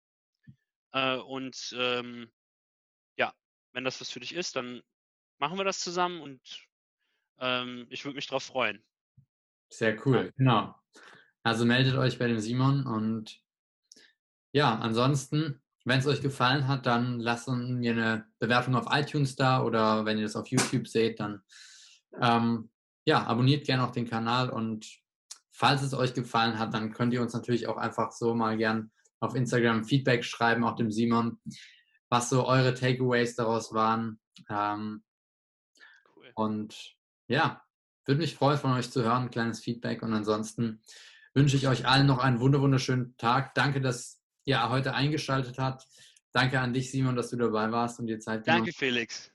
Äh, 0.92 1.16
und 1.16 1.74
ähm, 1.78 2.32
ja, 3.18 3.34
wenn 3.72 3.86
das 3.86 4.02
was 4.02 4.10
für 4.10 4.20
dich 4.20 4.36
ist, 4.36 4.58
dann 4.58 4.82
machen 5.40 5.58
wir 5.58 5.64
das 5.64 5.80
zusammen 5.80 6.22
und 6.22 6.42
ähm, 7.40 7.88
ich 7.90 8.04
würde 8.04 8.16
mich 8.16 8.28
darauf 8.28 8.44
freuen. 8.44 8.84
Sehr 9.70 10.06
cool, 10.06 10.34
genau. 10.36 10.76
Also 11.44 11.66
meldet 11.66 11.96
euch 11.96 12.18
bei 12.20 12.28
dem 12.28 12.40
Simon 12.40 12.86
und 12.86 13.40
ja, 14.54 14.78
ansonsten, 14.80 15.62
wenn 15.84 16.00
es 16.00 16.08
euch 16.08 16.22
gefallen 16.22 16.68
hat, 16.68 16.86
dann 16.86 17.20
lasst 17.20 17.50
mir 17.50 17.92
eine 17.92 18.26
Bewertung 18.40 18.76
auf 18.76 18.88
iTunes 18.92 19.36
da 19.36 19.64
oder 19.64 20.06
wenn 20.06 20.18
ihr 20.18 20.24
das 20.24 20.36
auf 20.36 20.48
YouTube 20.48 20.88
seht, 20.88 21.20
dann 21.20 21.42
ähm, 22.22 22.70
ja, 23.06 23.26
abonniert 23.26 23.66
gerne 23.66 23.86
auch 23.86 23.92
den 23.92 24.10
Kanal 24.10 24.50
und 24.50 24.88
falls 25.52 25.82
es 25.82 25.94
euch 25.94 26.14
gefallen 26.14 26.58
hat, 26.60 26.74
dann 26.74 26.94
könnt 26.94 27.14
ihr 27.14 27.22
uns 27.22 27.34
natürlich 27.34 27.68
auch 27.68 27.78
einfach 27.78 28.12
so 28.12 28.34
mal 28.34 28.58
gern 28.58 28.92
auf 29.20 29.36
Instagram 29.36 29.86
Feedback 29.86 30.24
schreiben, 30.24 30.64
auch 30.64 30.76
dem 30.76 30.92
Simon, 30.92 31.40
was 32.10 32.30
so 32.30 32.46
eure 32.46 32.74
Takeaways 32.74 33.36
daraus 33.36 33.74
waren. 33.74 34.20
Ähm, 34.50 35.04
cool. 36.16 36.32
Und 36.36 36.96
ja, 37.28 37.64
würde 38.06 38.22
mich 38.22 38.36
freuen, 38.36 38.58
von 38.58 38.74
euch 38.74 38.92
zu 38.92 39.04
hören, 39.04 39.24
ein 39.24 39.32
kleines 39.32 39.62
Feedback. 39.62 40.04
Und 40.04 40.14
ansonsten 40.14 40.82
wünsche 41.34 41.58
ich 41.58 41.68
euch 41.68 41.88
allen 41.88 42.08
noch 42.08 42.20
einen 42.20 42.40
wunderschönen 42.40 43.18
Tag. 43.18 43.56
Danke, 43.56 43.82
dass 43.82 44.22
ihr 44.46 44.70
heute 44.70 44.94
eingeschaltet 44.94 45.58
habt. 45.58 45.88
Danke 46.32 46.60
an 46.60 46.74
dich, 46.74 46.92
Simon, 46.92 47.16
dass 47.16 47.30
du 47.30 47.38
dabei 47.38 47.72
warst 47.72 48.00
und 48.00 48.08
dir 48.08 48.20
Zeit 48.20 48.44
genommen 48.44 48.66
Danke, 48.66 48.78
Felix. 48.78 49.32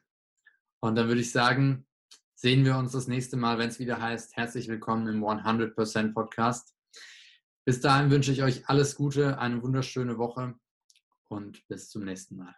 Und 0.80 0.96
dann 0.96 1.08
würde 1.08 1.20
ich 1.20 1.30
sagen, 1.30 1.86
sehen 2.34 2.64
wir 2.64 2.76
uns 2.76 2.92
das 2.92 3.08
nächste 3.08 3.36
Mal, 3.36 3.58
wenn 3.58 3.68
es 3.68 3.78
wieder 3.78 4.00
heißt, 4.00 4.36
herzlich 4.36 4.68
willkommen 4.68 5.08
im 5.08 5.24
100% 5.24 6.12
Podcast. 6.12 6.74
Bis 7.64 7.80
dahin 7.80 8.10
wünsche 8.10 8.32
ich 8.32 8.42
euch 8.42 8.68
alles 8.68 8.96
Gute, 8.96 9.38
eine 9.38 9.62
wunderschöne 9.62 10.18
Woche 10.18 10.54
und 11.28 11.66
bis 11.68 11.90
zum 11.90 12.04
nächsten 12.04 12.36
Mal. 12.36 12.54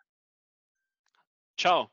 Ciao. 1.59 1.91